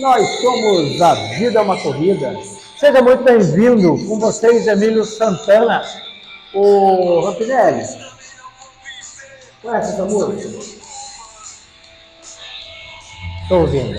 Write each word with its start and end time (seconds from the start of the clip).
Nós 0.00 0.26
somos 0.40 1.02
A 1.02 1.14
Vida 1.36 1.58
é 1.58 1.62
uma 1.62 1.76
Corrida. 1.76 2.34
Seja 2.78 3.02
muito 3.02 3.22
bem-vindo 3.24 3.90
com 4.06 4.18
vocês, 4.18 4.66
Emílio 4.66 5.04
Santana. 5.04 5.84
O 6.54 7.20
Rampinelli, 7.20 7.84
conhece 9.60 9.92
essa 9.92 10.04
música? 10.06 10.48
Estou 13.42 13.60
ouvindo. 13.60 13.98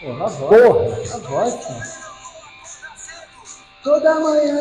Porra, 0.00 0.24
a 0.24 0.28
voz. 0.28 1.10
Porra, 1.10 1.14
a 1.14 1.18
voz. 1.28 1.98
Toda 3.82 4.20
manhã. 4.20 4.60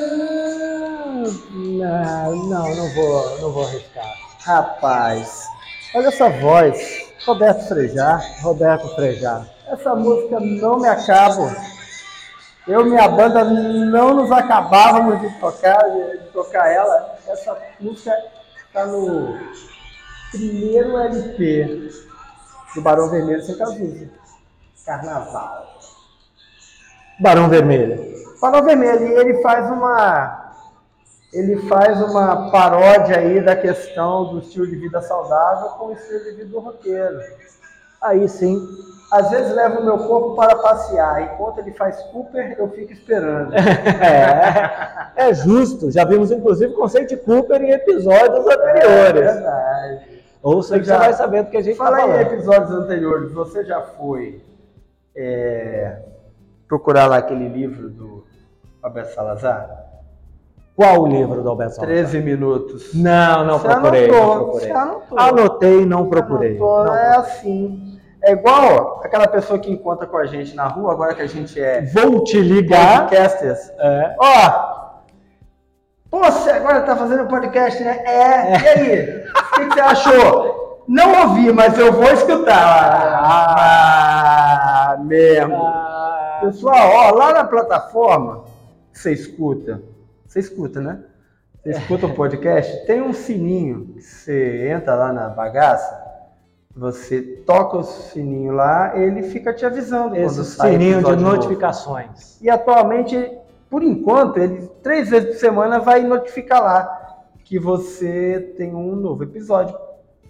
Não, 1.52 2.36
não, 2.36 2.76
não 2.76 2.96
vou, 2.96 3.42
não 3.42 3.52
vou 3.52 3.68
arriscar. 3.68 4.26
Rapaz, 4.40 5.55
olha 5.96 6.08
essa 6.08 6.30
voz. 6.30 7.06
Roberto 7.26 7.68
Frejá, 7.68 8.22
Roberto 8.42 8.88
Frejá. 8.96 9.46
Essa 9.68 9.96
música 9.96 10.40
não 10.40 10.80
me 10.80 10.88
acabo. 10.88 11.50
Eu 12.68 12.82
e 12.82 12.90
minha 12.90 13.08
banda 13.08 13.44
não 13.44 14.14
nos 14.14 14.32
acabávamos 14.32 15.22
de 15.22 15.30
tocar, 15.40 15.80
de 15.90 16.18
tocar 16.34 16.70
ela. 16.70 17.16
Essa 17.28 17.58
música 17.80 18.14
está 18.68 18.86
no 18.86 19.40
primeiro 20.32 20.98
LP 20.98 21.90
do 22.76 22.82
Barão 22.82 23.10
Vermelho 23.10 23.42
sem 23.42 23.58
Cazuza. 23.58 24.10
Carnaval. 24.86 25.66
Barão 27.20 27.50
Vermelho. 27.50 28.14
Barão 28.40 28.64
Vermelho, 28.64 29.08
e 29.08 29.14
ele 29.14 29.42
faz 29.42 29.66
uma 29.72 30.45
ele 31.36 31.58
faz 31.68 32.02
uma 32.02 32.50
paródia 32.50 33.18
aí 33.18 33.42
da 33.44 33.58
questão 33.58 34.32
do 34.32 34.40
estilo 34.40 34.66
de 34.66 34.78
vida 34.78 35.02
saudável 35.02 35.70
com 35.72 35.88
o 35.88 35.92
estilo 35.92 36.24
de 36.24 36.32
vida 36.32 36.46
do 36.46 36.60
roqueiro. 36.60 37.20
Aí 38.02 38.28
sim, 38.30 38.58
às 39.12 39.30
vezes 39.30 39.54
leva 39.54 39.82
o 39.82 39.84
meu 39.84 39.98
corpo 39.98 40.36
para 40.36 40.56
passear, 40.56 41.24
enquanto 41.24 41.58
ele 41.60 41.74
faz 41.74 42.02
Cooper, 42.04 42.56
eu 42.58 42.70
fico 42.70 42.94
esperando. 42.94 43.54
É, 45.18 45.30
é 45.30 45.34
justo, 45.34 45.92
já 45.92 46.06
vimos 46.06 46.32
inclusive 46.32 46.74
o 46.74 46.76
conceito 46.76 47.10
de 47.10 47.18
Cooper 47.18 47.62
em 47.62 47.72
episódios 47.72 48.46
anteriores. 48.46 49.22
É 49.22 49.34
verdade. 49.34 50.24
Ouça 50.42 50.80
que 50.80 50.86
já... 50.86 50.96
você 50.96 51.00
vai 51.00 51.14
saber 51.14 51.44
do 51.44 51.50
que 51.50 51.58
a 51.58 51.62
gente 51.62 51.78
Fala 51.78 51.98
tá 51.98 52.08
em 52.08 52.22
episódios 52.22 52.72
anteriores, 52.72 53.32
você 53.32 53.64
já 53.66 53.82
foi 53.82 54.42
é, 55.16 55.98
procurar 56.68 57.08
lá 57.08 57.18
aquele 57.18 57.48
livro 57.48 57.90
do 57.90 58.26
Alberto 58.82 59.14
Salazar? 59.14 59.85
Qual 60.76 61.04
o 61.04 61.08
livro 61.08 61.42
do 61.42 61.50
Alberto 61.50 61.76
Salazar? 61.76 61.96
13 61.96 62.20
minutos. 62.22 62.94
Não, 62.94 63.46
não 63.46 63.60
Você 63.60 63.68
procurei. 63.68 64.10
anotou, 64.10 64.26
não 64.36 64.44
procurei. 64.44 64.68
você 64.68 64.72
anotou. 64.72 65.20
Anotei, 65.20 65.86
não 65.86 66.10
procurei. 66.10 66.50
Anotou, 66.58 66.84
Não 66.86 66.96
é 66.96 67.16
assim. 67.18 68.00
É 68.22 68.32
igual 68.34 69.02
aquela 69.04 69.28
pessoa 69.28 69.58
que 69.60 69.72
encontra 69.72 70.06
com 70.08 70.18
a 70.18 70.26
gente 70.26 70.56
na 70.56 70.68
rua, 70.68 70.92
agora 70.92 71.14
que 71.14 71.22
a 71.22 71.28
gente 71.28 71.62
é 71.62 71.82
Vou 71.94 72.24
te 72.24 72.40
ligar. 72.42 73.02
podcasters. 73.08 73.70
É. 73.80 74.16
Ó, 74.20 74.52
pô, 76.10 76.20
você 76.24 76.50
agora 76.50 76.82
tá 76.82 76.96
fazendo 76.96 77.28
podcast, 77.28 77.82
né? 77.84 78.02
É, 78.06 78.52
e 78.52 78.68
aí? 78.68 79.24
O 79.30 79.56
que, 79.56 79.66
que 79.68 79.74
você 79.76 79.80
achou? 79.80 80.84
Não 80.88 81.22
ouvi, 81.30 81.54
mas 81.54 81.78
eu 81.80 81.94
vou 81.94 82.12
escutar. 82.12 83.22
Ah, 83.24 84.98
mesmo. 85.00 85.56
Ah, 85.66 86.40
Pessoal, 86.42 86.90
ó, 86.94 87.12
lá 87.16 87.32
na 87.34 87.44
plataforma, 87.44 88.44
você 88.92 89.14
escuta, 89.14 89.82
você 90.36 90.40
escuta, 90.40 90.82
né? 90.82 91.00
Você 91.64 91.70
escuta 91.72 92.08
o 92.08 92.14
podcast, 92.14 92.86
tem 92.86 93.02
um 93.02 93.14
sininho 93.14 93.94
que 93.96 94.02
você 94.02 94.70
entra 94.70 94.94
lá 94.96 95.14
na 95.14 95.30
bagaça, 95.30 96.04
você 96.76 97.22
toca 97.22 97.78
o 97.78 97.84
sininho 97.84 98.52
lá, 98.52 98.98
ele 99.00 99.24
fica 99.24 99.54
te 99.54 99.66
avisando 99.66 100.10
quando 100.10 100.18
esse 100.18 100.44
sai 100.44 100.72
sininho 100.74 100.96
de 100.96 101.00
episódio 101.00 101.24
novo. 101.24 101.36
notificações. 101.38 102.42
E 102.42 102.50
atualmente, 102.50 103.32
por 103.70 103.82
enquanto, 103.82 104.38
ele 104.38 104.70
três 104.84 105.10
vezes 105.10 105.30
por 105.30 105.40
semana 105.40 105.80
vai 105.80 106.04
notificar 106.04 106.62
lá 106.62 107.24
que 107.46 107.58
você 107.58 108.54
tem 108.58 108.76
um 108.76 108.94
novo 108.96 109.24
episódio 109.24 109.78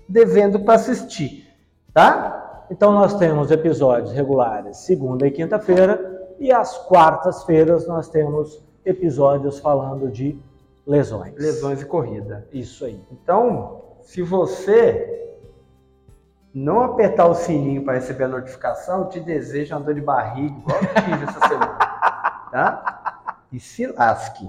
devendo 0.07 0.59
para 0.59 0.75
assistir, 0.75 1.51
tá? 1.91 2.67
Então 2.69 2.91
nós 2.91 3.15
temos 3.15 3.49
episódios 3.49 4.11
regulares 4.11 4.77
segunda 4.77 5.25
e 5.25 5.31
quinta-feira 5.31 6.29
e 6.39 6.51
às 6.51 6.77
quartas-feiras 6.77 7.87
nós 7.87 8.07
temos 8.07 8.63
episódios 8.85 9.59
falando 9.59 10.09
de 10.09 10.39
lesões. 10.85 11.33
Lesões 11.35 11.81
e 11.81 11.85
corrida. 11.85 12.47
Isso 12.51 12.85
aí. 12.85 13.01
Então, 13.11 13.81
se 14.01 14.21
você 14.21 15.11
não 16.53 16.81
apertar 16.81 17.25
o 17.25 17.33
sininho 17.33 17.83
para 17.83 17.95
receber 17.95 18.25
a 18.25 18.29
notificação, 18.29 19.01
eu 19.01 19.09
te 19.09 19.19
desejo 19.19 19.75
uma 19.75 19.81
dor 19.81 19.93
de 19.93 20.01
barriga, 20.01 20.55
igual 20.57 20.77
eu 20.79 21.03
tive 21.03 21.23
essa 21.23 21.47
semana. 21.47 21.77
Tá? 22.51 23.41
E 23.51 23.59
se 23.59 23.85
lasque. 23.85 24.47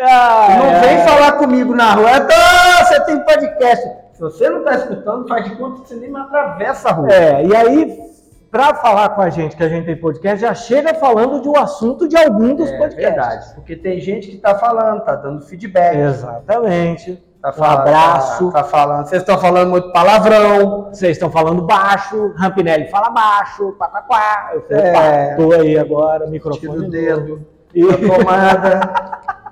Ah, 0.00 0.56
não 0.58 0.66
é. 0.66 0.80
vem 0.80 1.06
falar 1.06 1.32
comigo 1.32 1.72
na 1.72 1.94
rua, 1.94 2.20
"Tá, 2.20 2.84
você 2.84 3.00
tem 3.04 3.20
podcast. 3.20 3.88
Se 4.12 4.20
você 4.20 4.50
não 4.50 4.58
está 4.58 4.74
escutando, 4.74 5.28
faz 5.28 5.44
de 5.44 5.54
conta 5.54 5.82
que 5.82 5.88
você 5.88 5.94
nem 5.94 6.16
atravessa 6.16 6.88
a 6.88 6.92
rua. 6.92 7.12
É, 7.12 7.44
e 7.44 7.54
aí, 7.54 8.05
para 8.50 8.74
falar 8.76 9.10
com 9.10 9.20
a 9.22 9.28
gente 9.30 9.56
que 9.56 9.62
a 9.62 9.68
gente 9.68 9.84
tem 9.86 9.96
podcast, 9.96 10.40
já 10.40 10.54
chega 10.54 10.94
falando 10.94 11.40
de 11.40 11.48
um 11.48 11.56
assunto 11.56 12.08
de 12.08 12.16
algum 12.16 12.54
dos 12.54 12.70
É 12.70 12.78
podcasts. 12.78 13.04
verdade, 13.04 13.54
porque 13.54 13.76
tem 13.76 14.00
gente 14.00 14.28
que 14.28 14.36
está 14.36 14.54
falando, 14.54 15.00
está 15.00 15.14
dando 15.16 15.42
feedback. 15.42 15.96
Exatamente. 15.96 17.22
Tá 17.42 17.50
Um 17.50 17.52
falando, 17.52 17.78
abraço. 17.80 18.50
Tá, 18.50 18.62
tá 18.62 18.68
falando, 18.68 19.06
vocês 19.06 19.22
estão 19.22 19.38
falando 19.38 19.70
muito 19.70 19.92
palavrão. 19.92 20.88
Vocês 20.90 21.12
estão 21.12 21.30
falando 21.30 21.62
baixo, 21.62 22.32
Rampinelli 22.36 22.88
fala 22.88 23.10
baixo, 23.10 23.72
pataquá. 23.78 24.50
Eu 24.54 24.62
falei, 24.62 24.82
É. 24.84 25.34
tô 25.36 25.52
aí 25.52 25.78
agora, 25.78 26.20
Tira 26.20 26.30
microfone 26.30 26.68
o 26.70 26.76
novo. 26.78 26.90
dedo. 26.90 27.46
E 27.74 27.84
tomada. 27.84 28.80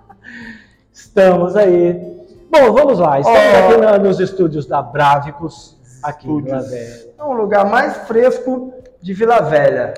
estamos 0.93 1.55
aí. 1.57 2.15
Bom, 2.51 2.73
vamos 2.73 2.99
lá. 2.99 3.21
Estamos 3.21 3.39
Ó. 3.39 3.69
aqui 3.69 3.77
na- 3.81 3.99
nos 3.99 4.19
estúdios 4.21 4.67
da 4.67 4.81
Bravicus, 4.83 5.77
aqui 6.03 6.31
em 6.31 6.43
Vila 6.43 6.59
Estúdios. 6.59 6.71
Velha. 6.99 7.15
É 7.19 7.25
um 7.25 7.33
lugar 7.33 7.65
mais 7.67 7.97
fresco 8.07 8.73
de 9.05 9.13
Vila 9.13 9.41
Velha. 9.43 9.93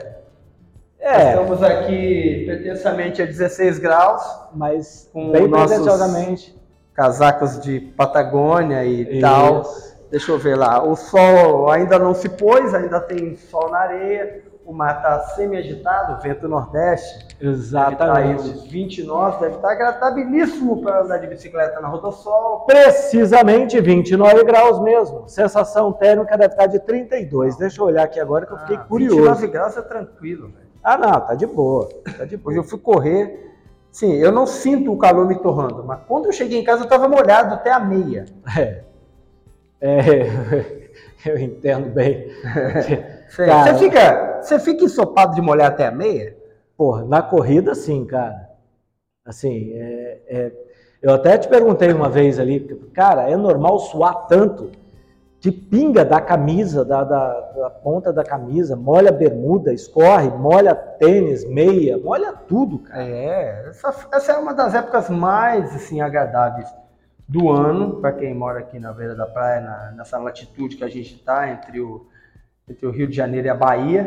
É, 0.98 1.28
Estamos 1.30 1.62
aqui 1.62 2.42
pretensamente 2.44 3.22
a 3.22 3.24
16 3.24 3.78
graus, 3.78 4.20
mas 4.52 5.08
com 5.12 5.30
bem 5.30 5.46
nossos- 5.46 6.52
casacos 6.92 7.60
de 7.60 7.78
Patagônia 7.78 8.84
e 8.84 9.02
Isso. 9.02 9.20
tal. 9.20 9.62
Deixa 10.10 10.32
eu 10.32 10.38
ver 10.40 10.56
lá. 10.56 10.82
O 10.82 10.96
sol 10.96 11.70
ainda 11.70 12.00
não 12.00 12.14
se 12.14 12.28
pôs, 12.28 12.74
ainda 12.74 12.98
tem 12.98 13.36
sol 13.36 13.70
na 13.70 13.78
areia. 13.78 14.42
O 14.66 14.72
mar 14.72 14.96
está 14.96 15.20
semi-agitado, 15.36 16.20
vento 16.20 16.48
nordeste. 16.48 17.24
Deve 17.38 17.52
Exatamente. 17.52 18.42
uns 18.42 18.64
20 18.66 19.04
nós, 19.04 19.38
deve 19.38 19.54
estar 19.54 19.70
agradabilíssimo 19.70 20.82
para 20.82 21.02
andar 21.02 21.18
de 21.18 21.28
bicicleta 21.28 21.80
na 21.80 21.86
Rodossol. 21.86 22.64
Precisamente 22.66 23.80
29 23.80 24.42
graus 24.42 24.80
mesmo. 24.82 25.28
Sensação 25.28 25.92
térmica 25.92 26.36
deve 26.36 26.54
estar 26.54 26.66
de 26.66 26.80
32. 26.80 27.56
Deixa 27.56 27.80
eu 27.80 27.84
olhar 27.86 28.02
aqui 28.02 28.18
agora 28.18 28.44
que 28.44 28.52
eu 28.54 28.58
fiquei 28.58 28.76
Ah, 28.76 28.80
curioso. 28.80 29.16
29 29.16 29.46
graus 29.46 29.76
é 29.76 29.82
tranquilo, 29.82 30.48
velho. 30.48 30.66
Ah, 30.82 30.98
não, 30.98 31.20
tá 31.20 31.34
de 31.36 31.46
boa. 31.46 31.88
Tá 32.18 32.24
de 32.24 32.36
boa. 32.36 32.56
Eu 32.56 32.64
fui 32.64 32.78
correr. 32.80 33.44
Sim, 33.92 34.14
eu 34.16 34.32
não 34.32 34.46
sinto 34.46 34.92
o 34.92 34.98
calor 34.98 35.28
me 35.28 35.38
torrando, 35.38 35.84
mas 35.84 36.00
quando 36.08 36.26
eu 36.26 36.32
cheguei 36.32 36.58
em 36.60 36.64
casa 36.64 36.80
eu 36.82 36.84
estava 36.84 37.08
molhado 37.08 37.54
até 37.54 37.70
a 37.70 37.78
meia. 37.78 38.26
É. 38.58 38.82
É, 39.80 40.90
eu 41.24 41.38
entendo 41.38 41.88
bem. 41.90 42.26
Você, 43.36 43.44
Cara. 43.44 43.74
você 43.74 43.84
fica, 43.84 44.38
você 44.40 44.58
fica 44.58 44.84
ensopado 44.84 45.34
de 45.34 45.42
molhar 45.42 45.68
até 45.68 45.86
a 45.86 45.90
meia? 45.90 46.34
Porra, 46.74 47.04
na 47.04 47.20
corrida 47.20 47.74
sim, 47.74 48.06
cara. 48.06 48.48
Assim, 49.26 49.72
é- 49.74 50.20
é- 50.26 50.52
eu 51.02 51.12
até 51.12 51.36
te 51.36 51.46
perguntei 51.46 51.92
uma 51.92 52.08
vez 52.08 52.38
ali, 52.38 52.60
cara, 52.94 53.28
é 53.28 53.36
normal 53.36 53.78
suar 53.78 54.26
tanto 54.26 54.70
que 55.38 55.52
pinga 55.52 56.02
da 56.02 56.18
camisa, 56.18 56.82
da, 56.82 57.04
da- 57.04 57.40
da 57.54 57.68
ponta 57.70 58.10
da 58.10 58.24
camisa, 58.24 58.74
molha 58.74 59.12
bermuda, 59.12 59.70
escorre, 59.70 60.30
molha 60.30 60.74
tênis, 60.74 61.44
meia, 61.44 61.98
molha 61.98 62.32
tudo, 62.32 62.78
cara. 62.78 63.02
É, 63.06 63.66
essa, 63.68 63.94
essa 64.14 64.32
é 64.32 64.36
uma 64.38 64.54
das 64.54 64.74
épocas 64.74 65.10
mais 65.10 65.74
assim, 65.76 66.00
agradáveis 66.00 66.74
do 67.28 67.50
ano, 67.50 68.00
para 68.00 68.12
quem 68.12 68.34
mora 68.34 68.60
aqui 68.60 68.78
na 68.78 68.94
beira 68.94 69.14
da 69.14 69.26
praia, 69.26 69.60
na- 69.60 69.92
nessa 69.94 70.16
latitude 70.16 70.76
que 70.76 70.84
a 70.84 70.88
gente 70.88 71.16
está, 71.16 71.50
entre 71.50 71.80
o, 71.82 72.06
entre 72.68 72.84
o 72.84 72.90
Rio 72.90 73.06
de 73.06 73.14
Janeiro 73.14 73.46
e 73.46 73.50
a 73.50 73.54
Bahia. 73.54 74.06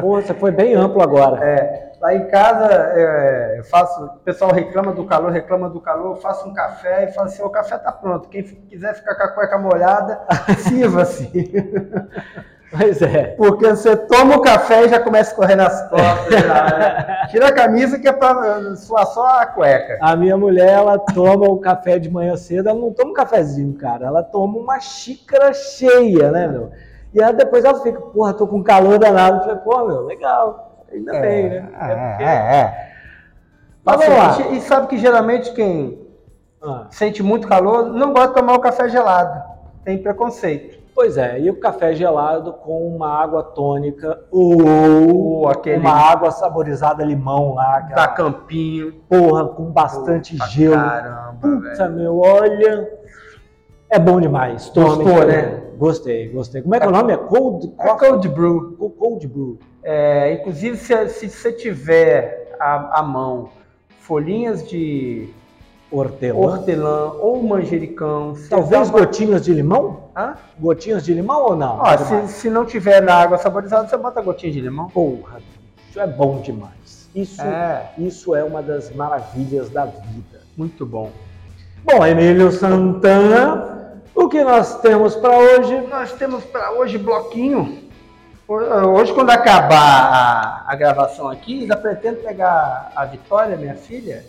Pô, 0.00 0.20
você 0.20 0.34
foi 0.34 0.50
bem 0.50 0.74
amplo 0.74 1.00
agora. 1.00 1.44
É, 1.44 1.92
lá 2.00 2.12
em 2.12 2.26
casa, 2.28 2.66
é, 2.72 3.58
eu 3.60 3.64
faço, 3.64 4.04
o 4.04 4.18
pessoal 4.20 4.52
reclama 4.52 4.92
do 4.92 5.06
calor, 5.06 5.30
reclama 5.30 5.70
do 5.70 5.80
calor, 5.80 6.16
eu 6.16 6.20
faço 6.20 6.48
um 6.48 6.54
café 6.54 7.04
e 7.04 7.12
falo 7.12 7.28
assim, 7.28 7.42
o 7.42 7.50
café 7.50 7.78
tá 7.78 7.92
pronto, 7.92 8.28
quem 8.28 8.42
quiser 8.42 8.94
ficar 8.94 9.14
com 9.14 9.22
a 9.22 9.28
cueca 9.28 9.58
molhada, 9.58 10.20
sirva-se. 10.58 11.30
Pois 12.70 13.00
é. 13.00 13.28
Porque 13.36 13.66
você 13.66 13.96
toma 13.96 14.36
o 14.36 14.42
café 14.42 14.84
e 14.84 14.88
já 14.90 15.00
começa 15.00 15.32
a 15.32 15.36
correr 15.36 15.56
nas 15.56 15.82
costas. 15.88 16.30
né? 16.46 17.26
Tira 17.30 17.48
a 17.48 17.52
camisa 17.52 17.98
que 17.98 18.06
é 18.06 18.12
pra 18.12 18.76
suar 18.76 19.06
só 19.06 19.26
a 19.40 19.46
cueca. 19.46 19.98
A 20.02 20.14
minha 20.14 20.36
mulher, 20.36 20.70
ela 20.74 20.98
toma 20.98 21.46
o 21.48 21.58
café 21.58 21.98
de 21.98 22.10
manhã 22.10 22.36
cedo, 22.36 22.68
ela 22.68 22.78
não 22.78 22.92
toma 22.92 23.10
um 23.10 23.14
cafezinho, 23.14 23.72
cara, 23.74 24.06
ela 24.06 24.22
toma 24.22 24.58
uma 24.58 24.78
xícara 24.80 25.52
cheia, 25.54 26.30
né, 26.30 26.46
meu? 26.46 26.70
E 27.14 27.22
aí 27.22 27.34
depois 27.34 27.64
ela 27.64 27.80
fica, 27.80 27.98
porra, 28.00 28.34
tô 28.34 28.46
com 28.46 28.62
calor 28.62 28.98
danado. 28.98 29.36
Eu 29.38 29.40
falei, 29.40 29.56
pô, 29.56 29.86
meu, 29.86 30.04
legal, 30.04 30.84
ainda 30.92 31.12
bem, 31.20 31.48
né? 31.48 31.56
É, 31.80 31.86
porque- 32.10 32.24
é, 32.24 32.26
é. 32.28 32.88
Mas 33.82 33.96
vamos 34.04 34.18
lá. 34.18 34.40
E 34.52 34.60
sabe 34.60 34.86
que 34.88 34.98
geralmente 34.98 35.52
quem 35.52 36.06
Ah, 36.62 36.86
sente 36.90 37.22
muito 37.22 37.48
calor 37.48 37.86
não 37.94 38.12
gosta 38.12 38.28
de 38.28 38.34
tomar 38.34 38.54
o 38.54 38.60
café 38.60 38.88
gelado. 38.90 39.42
Tem 39.84 39.96
preconceito. 39.96 40.77
Pois 40.98 41.16
é, 41.16 41.38
e 41.38 41.48
o 41.48 41.60
café 41.60 41.94
gelado 41.94 42.52
com 42.54 42.88
uma 42.88 43.08
água 43.08 43.40
tônica 43.40 44.18
ou 44.32 44.66
Ou 44.66 45.48
aquele 45.48 45.78
uma 45.78 45.92
água 45.92 46.32
saborizada 46.32 47.04
limão 47.04 47.54
lá, 47.54 47.76
aquela 47.76 48.00
da 48.06 48.08
Campinho. 48.08 48.94
porra 49.08 49.46
com 49.46 49.66
bastante 49.70 50.36
gelo. 50.50 50.74
Caramba, 50.74 51.38
velho. 51.60 51.60
Puta, 51.70 51.88
meu, 51.88 52.18
olha. 52.18 52.90
É 53.88 53.96
bom 53.98 54.20
demais. 54.20 54.72
Gostou, 54.74 55.24
né? 55.24 55.62
Gostei, 55.78 56.28
gostei. 56.30 56.62
Como 56.62 56.74
é 56.74 56.80
que 56.80 56.86
é 56.86 56.88
o 56.88 56.92
nome? 56.92 57.12
É 57.12 57.16
Cold 57.16 57.72
É 57.78 57.94
cold 57.94 58.28
brew. 58.28 58.76
Co- 58.76 58.90
Cold 58.90 59.26
Brew. 59.28 59.58
É, 59.84 60.32
inclusive, 60.32 60.76
se, 60.76 61.08
se 61.10 61.28
você 61.28 61.52
tiver 61.52 62.56
à, 62.58 62.98
à 62.98 63.02
mão 63.04 63.50
folhinhas 64.00 64.66
de 64.68 65.28
Hortelã. 65.90 66.38
hortelã 66.38 67.12
ou 67.20 67.42
manjericão, 67.42 68.34
Talvez 68.50 68.88
uma- 68.90 68.98
gotinhas 69.00 69.42
de 69.44 69.52
limão? 69.54 70.10
Hã? 70.14 70.34
Gotinhas 70.58 71.02
de 71.04 71.14
limão 71.14 71.42
ou 71.44 71.56
não? 71.56 71.78
Ó, 71.80 71.96
se, 71.96 72.28
se 72.28 72.50
não 72.50 72.66
tiver 72.66 73.00
na 73.00 73.14
água 73.14 73.38
saborizada, 73.38 73.88
você 73.88 73.96
bota 73.96 74.20
gotinha 74.20 74.52
de 74.52 74.60
limão. 74.60 74.88
Porra, 74.90 75.40
isso 75.88 75.98
é 75.98 76.06
bom 76.06 76.40
demais. 76.40 77.08
Isso 77.14 77.40
É, 77.40 77.90
isso 77.96 78.34
é 78.34 78.44
uma 78.44 78.62
das 78.62 78.94
maravilhas 78.94 79.70
da 79.70 79.86
vida. 79.86 80.40
muito 80.56 80.84
bom. 80.84 81.10
Bom, 81.84 82.04
Emílio 82.04 82.52
Santana, 82.52 83.94
o 84.14 84.28
que 84.28 84.44
nós 84.44 84.80
temos 84.80 85.14
para 85.16 85.38
hoje? 85.38 85.80
Nós 85.88 86.12
temos 86.12 86.44
para 86.44 86.72
hoje 86.72 86.98
bloquinho. 86.98 87.88
Hoje, 88.46 89.12
quando 89.12 89.30
acabar 89.30 89.74
a, 89.76 90.64
a 90.66 90.74
gravação 90.76 91.28
aqui, 91.28 91.66
já 91.66 91.76
pretendo 91.76 92.16
pegar 92.22 92.90
a 92.96 93.04
Vitória, 93.04 93.56
minha 93.56 93.74
filha, 93.74 94.24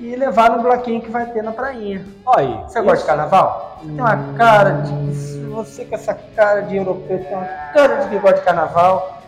e 0.00 0.16
levar 0.16 0.50
no 0.56 0.62
bloquinho 0.62 1.00
que 1.00 1.10
vai 1.10 1.26
ter 1.26 1.42
na 1.42 1.52
prainha. 1.52 2.04
Olha 2.26 2.38
aí. 2.40 2.62
Você 2.64 2.80
gosta 2.80 2.92
de 2.92 2.98
isso- 2.98 3.06
carnaval? 3.06 3.76
Você 3.80 3.86
tem 3.86 4.00
uma 4.00 4.34
cara 4.36 4.70
de. 4.82 5.42
Você 5.52 5.84
com 5.84 5.94
essa 5.94 6.14
cara 6.14 6.60
de 6.62 6.76
europeu 6.76 7.18
tem 7.24 7.36
uma 7.36 7.44
cara 7.74 7.96
de 8.04 8.08
que 8.08 8.18
gosta 8.18 8.38
de 8.38 8.44
carnaval. 8.44 9.18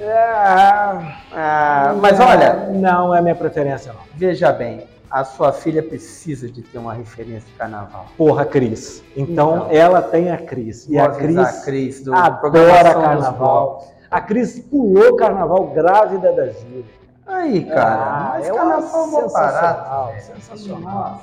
Ah, 0.00 1.16
ah, 1.32 1.94
mas 2.00 2.20
olha, 2.20 2.54
Não 2.70 3.14
é 3.14 3.20
minha 3.22 3.34
preferência, 3.34 3.92
não. 3.92 4.00
veja 4.14 4.52
bem, 4.52 4.86
a 5.10 5.24
sua 5.24 5.52
filha 5.52 5.82
precisa 5.82 6.50
de 6.50 6.60
ter 6.62 6.76
uma 6.78 6.92
referência 6.92 7.48
de 7.48 7.54
carnaval. 7.54 8.04
Porra, 8.16 8.44
Cris. 8.44 9.02
Então, 9.16 9.56
Então. 9.56 9.68
ela 9.70 10.02
tem 10.02 10.30
a 10.30 10.36
Cris. 10.36 10.86
E 10.88 10.98
a 10.98 11.08
Cris 11.08 11.38
a 11.38 11.64
Cris 11.64 12.02
do 12.04 12.14
adora 12.14 12.94
carnaval. 12.94 13.88
A 14.10 14.20
Cris 14.20 14.60
pulou 14.60 15.16
carnaval 15.16 15.64
grávida 15.68 16.30
da 16.32 16.46
Júlia. 16.48 16.84
Aí, 17.26 17.64
cara, 17.64 17.94
Ah, 17.94 18.30
mas 18.34 18.48
eu 18.48 18.54
carnaval 18.54 19.00
é 19.02 19.04
um 19.06 19.10
bom 19.10 19.28
barato. 19.32 19.66
sensacional, 19.66 20.06
velho. 20.12 20.22
sensacional. 20.22 21.22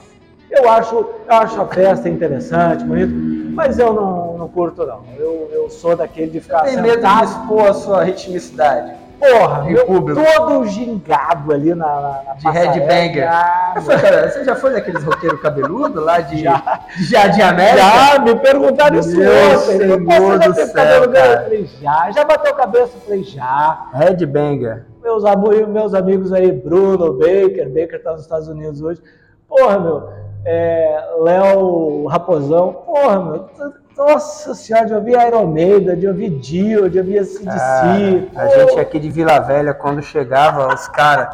Eu 0.51 0.69
acho, 0.69 0.95
eu 0.95 1.07
acho 1.29 1.61
a 1.61 1.67
festa 1.67 2.09
interessante, 2.09 2.83
bonito, 2.83 3.13
mas 3.55 3.79
eu 3.79 3.93
não, 3.93 4.37
não 4.37 4.47
curto, 4.47 4.85
não. 4.85 5.01
Eu, 5.17 5.49
eu 5.51 5.69
sou 5.69 5.95
daquele 5.95 6.31
de 6.31 6.41
ficar 6.41 6.61
Tem 6.63 6.75
medo 6.75 7.01
de 7.01 7.07
sentado. 7.07 7.23
expor 7.25 7.67
a 7.67 7.73
sua 7.73 8.03
ritmicidade. 8.03 8.93
Porra, 9.31 9.69
em 9.69 9.73
eu 9.73 9.85
público. 9.85 10.21
todo 10.21 10.65
gingado 10.65 11.53
ali 11.53 11.73
na, 11.73 11.85
na, 11.85 12.21
na 12.27 12.33
De 12.33 12.49
headbanger. 12.49 13.27
Ah, 13.31 13.73
Você 13.75 13.81
foi, 13.81 13.97
cara, 13.99 14.29
você 14.29 14.43
já 14.43 14.55
foi 14.55 14.73
daqueles 14.73 15.03
roqueiros 15.03 15.41
cabeludos 15.41 16.03
lá 16.03 16.19
de 16.19 16.41
Já. 16.43 16.79
de 16.97 17.03
Jardim 17.05 17.41
América? 17.41 17.77
Já, 17.83 18.19
me 18.19 18.35
perguntaram 18.35 18.99
isso 18.99 19.17
ontem. 19.17 20.39
Teve 20.39 20.65
céu, 20.65 20.73
cabelo. 20.73 21.05
Eu 21.33 21.43
falei, 21.43 21.69
já. 21.81 22.11
Já 22.11 22.23
bateu 22.25 22.53
cabeça? 22.55 22.91
Eu 22.95 23.01
falei, 23.01 23.23
já. 23.23 23.87
Headbanger. 23.93 24.85
Meus, 25.01 25.23
meus 25.67 25.93
amigos 25.93 26.31
aí, 26.31 26.51
Bruno, 26.51 27.13
Baker, 27.13 27.67
Baker 27.69 28.01
tá 28.03 28.11
nos 28.13 28.21
Estados 28.21 28.47
Unidos 28.47 28.81
hoje. 28.81 29.01
Porra, 29.47 29.79
meu, 29.79 30.09
é, 30.45 30.99
Léo 31.21 32.05
Raposão, 32.07 32.73
porra, 32.85 33.19
meu, 33.19 33.49
nossa 33.97 34.53
senhora, 34.55 34.85
de 34.87 34.93
ouvir 34.93 35.17
Iron 35.27 35.47
Maiden, 35.47 35.97
de 35.97 36.07
ouvir 36.07 36.29
Dio, 36.29 36.89
de 36.89 36.99
ouvir 36.99 37.23
CDC. 37.25 38.27
Ah, 38.35 38.41
a 38.41 38.47
gente 38.47 38.79
aqui 38.79 38.99
de 38.99 39.09
Vila 39.09 39.39
Velha, 39.39 39.73
quando 39.73 40.01
chegava, 40.01 40.73
os 40.73 40.87
caras 40.87 41.27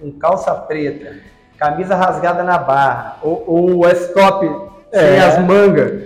com 0.00 0.10
calça 0.12 0.54
preta, 0.54 1.16
camisa 1.58 1.94
rasgada 1.94 2.42
na 2.42 2.58
barra, 2.58 3.16
ou, 3.22 3.44
ou 3.46 3.76
o 3.78 3.86
S-top 3.86 4.46
sem 4.92 5.00
É. 5.00 5.20
as 5.20 5.38
mangas, 5.38 6.02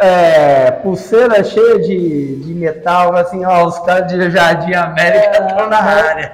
é, 0.00 0.70
pulseira 0.70 1.42
cheia 1.42 1.78
de, 1.78 2.36
de 2.36 2.54
metal, 2.54 3.16
assim, 3.16 3.44
ó, 3.44 3.66
os 3.66 3.78
caras 3.80 4.10
de 4.12 4.30
Jardim 4.30 4.74
América 4.74 5.46
estão 5.46 5.68
na 5.68 5.78
área. 5.78 6.32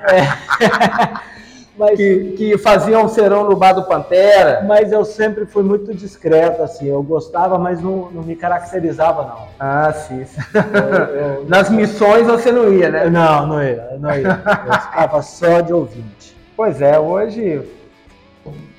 Mas, 1.79 1.97
Que, 1.97 2.33
que 2.39 2.59
faziam 2.59 3.05
um 3.05 3.09
serão 3.09 3.45
no 3.45 3.55
bar 3.55 3.73
do 3.75 3.85
Pantera. 3.85 4.63
mas 4.67 4.91
eu 4.93 5.05
sempre 5.05 5.45
fui 5.45 5.63
muito 5.63 5.93
discreto, 5.95 6.63
assim, 6.63 6.87
eu 6.89 7.03
gostava, 7.03 7.59
mas 7.59 7.83
não, 7.83 8.11
não 8.11 8.23
me 8.23 8.35
caracterizava, 8.35 9.23
não. 9.25 9.49
Ah, 9.61 9.93
sim. 9.93 10.25
Eu- 10.55 11.15
eu- 11.17 11.45
Nas 11.49 11.69
missões 11.69 12.27
você 12.27 12.51
não 12.51 12.73
ia, 12.73 12.89
né? 12.91 13.11
não, 13.11 13.47
não 13.47 13.63
ia, 13.63 13.97
não 14.01 14.11
ia. 14.11 14.29
Eu 14.67 14.73
ficava 14.81 15.21
só 15.23 15.61
de 15.61 15.73
ouvinte. 15.75 16.35
Pois 16.57 16.81
é, 16.81 16.99
hoje 16.99 17.63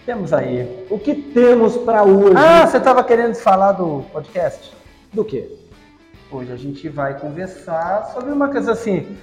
temos 0.06 0.34
aí. 0.34 0.86
O 0.90 0.98
que 0.98 1.14
temos 1.14 1.78
para 1.78 2.04
hoje? 2.04 2.34
Ah, 2.36 2.66
você 2.66 2.78
estava 2.78 3.04
querendo 3.04 3.36
falar 3.36 3.74
do 3.74 4.04
podcast? 4.12 4.74
Do 5.14 5.24
quê? 5.24 5.50
Hoje 6.32 6.52
a 6.52 6.56
gente 6.58 6.90
vai 6.90 7.14
conversar 7.20 8.12
sobre 8.14 8.32
uma 8.32 8.50
coisa 8.50 8.72
assim, 8.72 9.16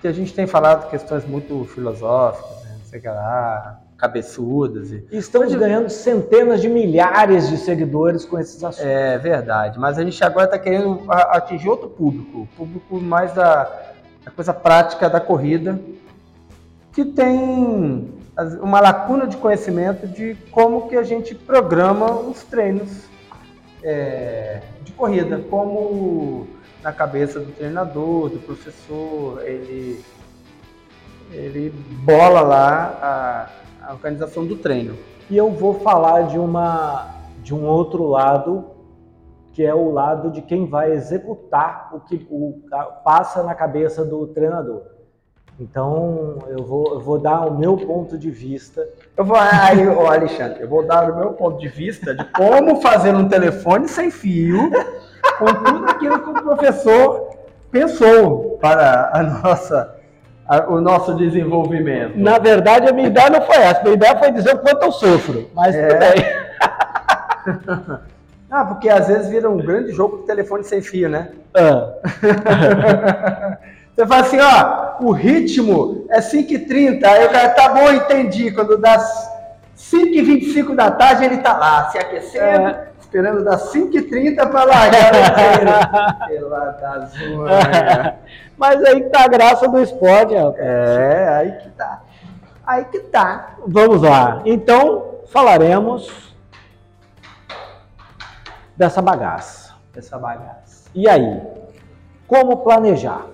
que 0.00 0.06
a 0.06 0.12
gente 0.12 0.32
tem 0.32 0.46
falado 0.46 0.88
questões 0.88 1.26
muito 1.26 1.64
filosóficas, 1.64 2.62
né? 2.64 2.67
Sei 2.88 3.00
lá, 3.04 3.80
cabeçudas. 3.96 4.90
E... 4.90 5.04
Estamos 5.12 5.54
ganhando 5.54 5.90
centenas 5.90 6.60
de 6.60 6.68
milhares 6.68 7.48
de 7.48 7.58
seguidores 7.58 8.24
com 8.24 8.38
esses 8.38 8.62
assuntos. 8.64 8.84
É 8.84 9.18
verdade, 9.18 9.78
mas 9.78 9.98
a 9.98 10.04
gente 10.04 10.22
agora 10.24 10.46
está 10.46 10.58
querendo 10.58 11.04
atingir 11.10 11.68
outro 11.68 11.88
público, 11.88 12.48
público 12.56 12.98
mais 13.00 13.32
da, 13.34 13.64
da 14.24 14.30
coisa 14.30 14.54
prática 14.54 15.10
da 15.10 15.20
corrida, 15.20 15.78
que 16.92 17.04
tem 17.04 18.12
uma 18.60 18.80
lacuna 18.80 19.26
de 19.26 19.36
conhecimento 19.36 20.06
de 20.06 20.36
como 20.50 20.88
que 20.88 20.96
a 20.96 21.02
gente 21.02 21.34
programa 21.34 22.12
os 22.12 22.42
treinos 22.44 23.08
é, 23.82 24.60
de 24.82 24.92
corrida, 24.92 25.38
como 25.50 26.46
na 26.82 26.92
cabeça 26.92 27.40
do 27.40 27.52
treinador, 27.52 28.30
do 28.30 28.38
professor, 28.38 29.42
ele, 29.44 30.00
ele 31.32 31.70
bola 32.04 32.40
lá 32.40 33.50
a, 33.82 33.88
a 33.88 33.92
organização 33.92 34.46
do 34.46 34.56
treino. 34.56 34.96
E 35.30 35.36
eu 35.36 35.50
vou 35.50 35.74
falar 35.74 36.22
de 36.22 36.38
uma 36.38 37.14
de 37.42 37.54
um 37.54 37.64
outro 37.64 38.06
lado, 38.06 38.66
que 39.52 39.64
é 39.64 39.74
o 39.74 39.90
lado 39.90 40.30
de 40.30 40.42
quem 40.42 40.66
vai 40.66 40.92
executar 40.92 41.90
o 41.94 42.00
que 42.00 42.26
o, 42.30 42.60
passa 43.02 43.42
na 43.42 43.54
cabeça 43.54 44.04
do 44.04 44.26
treinador. 44.26 44.82
Então, 45.60 46.38
eu 46.46 46.62
vou, 46.62 46.94
eu 46.94 47.00
vou 47.00 47.18
dar 47.18 47.46
o 47.46 47.58
meu 47.58 47.76
ponto 47.76 48.16
de 48.16 48.30
vista. 48.30 48.86
Eu 49.16 49.24
vou, 49.24 49.36
aí, 49.36 49.88
ô 49.88 50.06
Alexandre, 50.06 50.62
eu 50.62 50.68
vou 50.68 50.86
dar 50.86 51.10
o 51.10 51.16
meu 51.16 51.32
ponto 51.32 51.58
de 51.58 51.68
vista 51.68 52.14
de 52.14 52.24
como 52.26 52.80
fazer 52.80 53.14
um 53.14 53.28
telefone 53.28 53.88
sem 53.88 54.10
fio 54.10 54.70
com 55.38 55.46
tudo 55.46 55.90
aquilo 55.90 56.20
que 56.20 56.30
o 56.30 56.42
professor 56.42 57.30
pensou 57.70 58.58
para 58.60 59.10
a 59.12 59.22
nossa, 59.22 59.97
o 60.68 60.80
nosso 60.80 61.14
desenvolvimento. 61.14 62.12
Na 62.18 62.38
verdade, 62.38 62.88
a 62.88 62.92
minha 62.92 63.08
ideia 63.08 63.28
não 63.30 63.42
foi 63.42 63.56
essa. 63.56 63.80
A 63.80 63.84
minha 63.84 63.94
ideia 63.96 64.16
foi 64.18 64.32
dizer 64.32 64.54
o 64.54 64.58
quanto 64.58 64.82
eu 64.82 64.92
sofro. 64.92 65.50
Mas 65.54 65.74
É. 65.74 65.86
tudo 65.88 65.98
bem. 66.00 67.98
Ah, 68.50 68.64
porque 68.64 68.88
às 68.88 69.06
vezes 69.08 69.28
vira 69.28 69.48
um 69.50 69.58
grande 69.58 69.92
jogo 69.92 70.18
de 70.20 70.22
telefone 70.26 70.64
sem 70.64 70.80
fio, 70.80 71.06
né? 71.06 71.28
Ah, 71.54 71.90
Você 73.94 74.06
fala 74.06 74.20
assim, 74.22 74.38
ó, 74.40 75.04
o 75.04 75.12
ritmo 75.12 76.06
é 76.08 76.20
5h30, 76.20 77.04
aí 77.04 77.26
o 77.26 77.30
cara, 77.30 77.50
tá 77.50 77.68
bom, 77.68 77.90
entendi. 77.90 78.50
Quando 78.52 78.78
dá 78.78 78.96
5h25 79.76 80.74
da 80.74 80.90
tarde, 80.90 81.26
ele 81.26 81.38
tá 81.38 81.58
lá, 81.58 81.90
se 81.90 81.98
aquecendo, 81.98 82.68
É. 82.68 82.87
esperando 83.08 83.42
dar 83.42 83.56
5h30 83.56 84.36
para 84.50 84.64
largar 84.64 85.10
treino. 85.10 86.28
Pela 86.28 86.70
da 86.72 87.06
zona. 87.06 88.18
Mas 88.56 88.84
aí 88.84 89.02
que 89.02 89.08
tá 89.08 89.24
a 89.24 89.28
graça 89.28 89.66
do 89.66 89.80
esporte, 89.80 90.34
rapaz. 90.34 90.58
É, 90.58 91.28
aí 91.28 91.52
que 91.52 91.70
tá. 91.70 92.02
Aí 92.66 92.84
que 92.84 93.00
tá. 93.00 93.54
Vamos 93.66 94.02
lá. 94.02 94.42
Então, 94.44 95.20
falaremos 95.28 96.34
dessa 98.76 99.00
bagaça. 99.00 99.74
Essa 99.96 100.18
bagaça. 100.18 100.90
E 100.94 101.08
aí? 101.08 101.40
Como 102.26 102.58
planejar? 102.58 103.26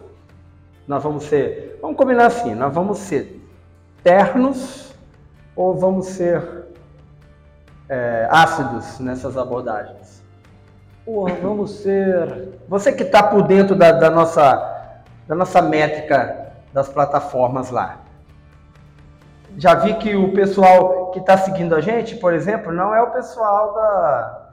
Nós 0.87 1.03
vamos 1.03 1.25
ser, 1.25 1.79
vamos 1.83 1.97
combinar 1.97 2.27
assim, 2.27 2.55
nós 2.55 2.73
vamos 2.73 2.99
ser 2.99 3.43
ternos 4.03 4.95
ou 5.57 5.75
vamos 5.75 6.07
ser 6.07 6.64
é, 7.89 8.27
ácidos 8.31 8.99
nessas 9.01 9.37
abordagens? 9.37 10.23
Porra, 11.05 11.35
vamos 11.43 11.71
ser. 11.83 12.61
Você 12.69 12.93
que 12.93 13.03
está 13.03 13.23
por 13.23 13.43
dentro 13.43 13.75
da, 13.77 13.93
da, 13.93 14.11
nossa, 14.11 14.93
da 15.29 15.35
nossa 15.35 15.61
métrica 15.61 16.53
das 16.73 16.89
plataformas 16.89 17.71
lá. 17.71 18.01
Já 19.57 19.75
vi 19.75 19.95
que 19.95 20.17
o 20.17 20.33
pessoal 20.33 21.11
que 21.13 21.21
está 21.21 21.37
seguindo 21.37 21.75
a 21.75 21.81
gente, 21.81 22.17
por 22.17 22.33
exemplo, 22.33 22.73
não 22.73 22.95
é 22.95 23.01
o 23.03 23.11
pessoal 23.11 23.75
da, 23.75 24.45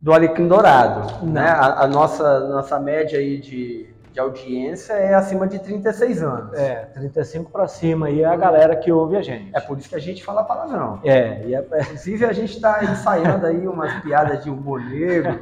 do 0.00 0.12
Alecrim 0.12 0.46
Dourado. 0.46 1.24
Né? 1.24 1.48
A, 1.48 1.84
a, 1.84 1.86
nossa, 1.86 2.40
nossa 2.48 2.78
média 2.78 3.18
aí 3.18 3.38
de, 3.38 3.88
de 4.18 4.20
audiência 4.20 4.94
é 4.94 5.14
acima 5.14 5.46
de 5.46 5.60
36 5.60 6.22
anos. 6.24 6.58
É, 6.58 6.86
35 6.86 7.52
para 7.52 7.68
cima 7.68 8.10
e 8.10 8.22
é 8.22 8.24
a 8.24 8.34
galera 8.34 8.74
que 8.74 8.90
ouve 8.90 9.16
a 9.16 9.22
gente. 9.22 9.50
É 9.54 9.60
por 9.60 9.78
isso 9.78 9.88
que 9.88 9.94
a 9.94 10.00
gente 10.00 10.24
fala 10.24 10.42
palavrão. 10.42 11.00
É, 11.04 11.40
e 11.46 11.54
é... 11.54 11.64
inclusive 11.82 12.24
a 12.24 12.32
gente 12.32 12.54
está 12.54 12.82
ensaiando 12.82 13.46
aí 13.46 13.68
umas 13.68 13.92
piadas 14.02 14.42
de 14.42 14.50
humor 14.50 14.80
negro 14.80 15.40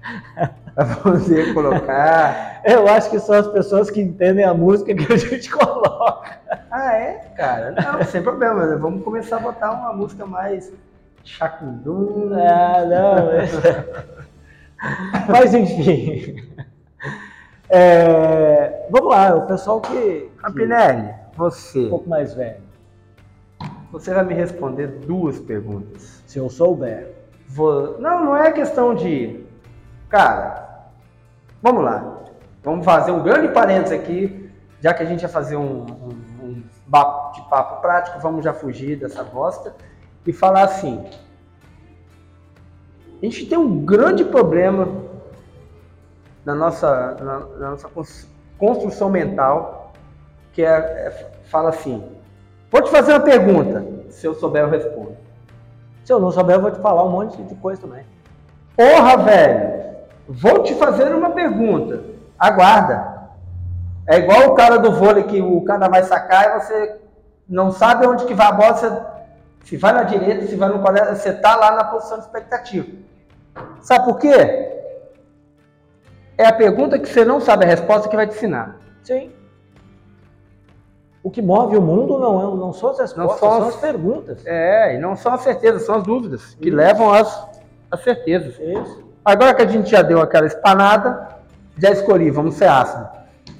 para 0.74 0.96
poder 0.96 1.52
colocar. 1.52 2.62
Eu 2.64 2.88
acho 2.88 3.10
que 3.10 3.20
são 3.20 3.34
as 3.34 3.46
pessoas 3.48 3.90
que 3.90 4.00
entendem 4.00 4.44
a 4.44 4.54
música 4.54 4.94
que 4.94 5.12
a 5.12 5.16
gente 5.16 5.50
coloca. 5.50 6.38
Ah, 6.70 6.94
é? 6.94 7.30
Cara, 7.36 7.72
não, 7.72 8.02
sem 8.06 8.22
problema. 8.22 8.64
Né? 8.64 8.76
Vamos 8.76 9.04
começar 9.04 9.36
a 9.36 9.40
botar 9.40 9.70
uma 9.70 9.92
música 9.92 10.24
mais 10.24 10.72
chacundum. 11.22 12.30
Ah, 12.32 12.84
não. 12.86 13.30
É... 13.32 14.14
Mas 15.28 15.54
enfim. 15.54 16.53
É, 17.68 18.86
vamos 18.90 19.10
lá, 19.10 19.34
o 19.34 19.46
pessoal 19.46 19.80
que. 19.80 20.30
Rapinelli, 20.38 21.14
você. 21.36 21.86
Um 21.86 21.90
pouco 21.90 22.08
mais 22.08 22.34
velho. 22.34 22.62
Você 23.92 24.12
vai 24.12 24.24
me 24.24 24.34
responder 24.34 24.88
duas 24.88 25.40
perguntas. 25.40 26.22
Se 26.26 26.38
eu 26.38 26.50
souber. 26.50 27.12
Vou... 27.48 27.98
Não, 28.00 28.24
não 28.24 28.36
é 28.36 28.50
questão 28.52 28.94
de. 28.94 29.44
Cara, 30.08 30.88
vamos 31.62 31.84
lá. 31.84 32.22
Vamos 32.62 32.84
fazer 32.84 33.12
um 33.12 33.22
grande 33.22 33.48
parênteses 33.48 33.92
aqui, 33.92 34.50
já 34.80 34.94
que 34.94 35.02
a 35.02 35.06
gente 35.06 35.22
ia 35.22 35.28
fazer 35.28 35.56
um, 35.56 35.84
um, 35.84 36.42
um 36.42 36.62
bate-papo 36.86 37.82
prático, 37.82 38.18
vamos 38.20 38.44
já 38.44 38.54
fugir 38.54 38.96
dessa 38.96 39.22
bosta 39.22 39.74
e 40.26 40.32
falar 40.32 40.62
assim. 40.62 41.04
A 43.22 43.24
gente 43.24 43.46
tem 43.46 43.58
um 43.58 43.84
grande 43.84 44.24
problema 44.24 45.03
na 46.44 46.54
nossa, 46.54 47.16
na, 47.20 47.38
na 47.58 47.70
nossa 47.70 47.88
construção 48.58 49.08
mental, 49.08 49.92
que 50.52 50.62
é, 50.62 50.68
é, 50.68 51.30
fala 51.44 51.70
assim: 51.70 52.04
vou 52.70 52.82
te 52.82 52.90
fazer 52.90 53.12
uma 53.12 53.20
pergunta, 53.20 53.84
se 54.10 54.26
eu 54.26 54.34
souber 54.34 54.62
eu 54.62 54.70
respondo. 54.70 55.16
Se 56.04 56.12
eu 56.12 56.20
não 56.20 56.30
souber, 56.30 56.56
eu 56.56 56.60
vou 56.60 56.70
te 56.70 56.80
falar 56.80 57.02
um 57.02 57.10
monte 57.10 57.42
de 57.42 57.54
coisa 57.54 57.80
também. 57.80 58.04
Porra, 58.76 59.16
velho, 59.16 59.96
vou 60.28 60.62
te 60.62 60.74
fazer 60.74 61.14
uma 61.14 61.30
pergunta, 61.30 62.02
aguarda. 62.38 63.14
É 64.06 64.18
igual 64.18 64.50
o 64.50 64.54
cara 64.54 64.78
do 64.78 64.92
vôlei 64.92 65.24
que 65.24 65.40
o 65.40 65.62
cara 65.62 65.88
vai 65.88 66.02
sacar 66.02 66.44
e 66.44 66.60
você 66.60 67.00
não 67.48 67.70
sabe 67.70 68.06
onde 68.06 68.26
que 68.26 68.34
vai 68.34 68.48
a 68.48 68.52
bola, 68.52 68.74
você, 68.74 69.02
se 69.64 69.78
vai 69.78 69.92
na 69.92 70.02
direita, 70.02 70.46
se 70.46 70.56
vai 70.56 70.68
no 70.68 70.80
colégio, 70.80 71.16
você 71.16 71.32
tá 71.32 71.56
lá 71.56 71.74
na 71.74 71.84
posição 71.84 72.18
de 72.18 72.24
expectativa. 72.24 72.86
Sabe 73.80 74.04
por 74.04 74.18
quê? 74.18 74.73
É 76.36 76.46
a 76.46 76.52
pergunta 76.52 76.98
que 76.98 77.08
você 77.08 77.24
não 77.24 77.40
sabe 77.40 77.64
a 77.64 77.68
resposta 77.68 78.08
que 78.08 78.16
vai 78.16 78.26
te 78.26 78.34
ensinar. 78.34 78.76
Sim. 79.02 79.30
O 81.22 81.30
que 81.30 81.40
move 81.40 81.76
o 81.76 81.80
mundo 81.80 82.18
não, 82.18 82.40
é, 82.40 82.56
não 82.56 82.72
são 82.72 82.90
as 82.90 82.98
respostas, 82.98 83.38
são, 83.38 83.58
são 83.58 83.68
as, 83.68 83.76
perguntas. 83.76 84.44
É, 84.44 84.94
e 84.94 84.98
não 84.98 85.16
são 85.16 85.32
as 85.32 85.40
certezas, 85.40 85.82
são 85.82 85.94
as 85.94 86.02
dúvidas 86.02 86.54
que 86.60 86.68
Isso. 86.68 86.76
levam 86.76 87.12
às, 87.12 87.48
às 87.90 88.02
certezas. 88.02 88.58
Isso. 88.58 89.04
Agora 89.24 89.54
que 89.54 89.62
a 89.62 89.66
gente 89.66 89.90
já 89.90 90.02
deu 90.02 90.20
aquela 90.20 90.46
espanada, 90.46 91.28
já 91.78 91.90
escolhi, 91.90 92.30
vamos 92.30 92.56
ser 92.56 92.68
ácido. 92.68 93.08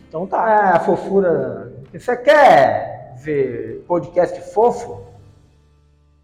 Então 0.09 0.27
tá. 0.27 0.51
É, 0.51 0.77
a 0.77 0.81
fofura. 0.81 1.73
Você 1.93 2.17
quer 2.19 3.15
ver 3.23 3.83
podcast 3.89 4.53
fofo? 4.53 5.01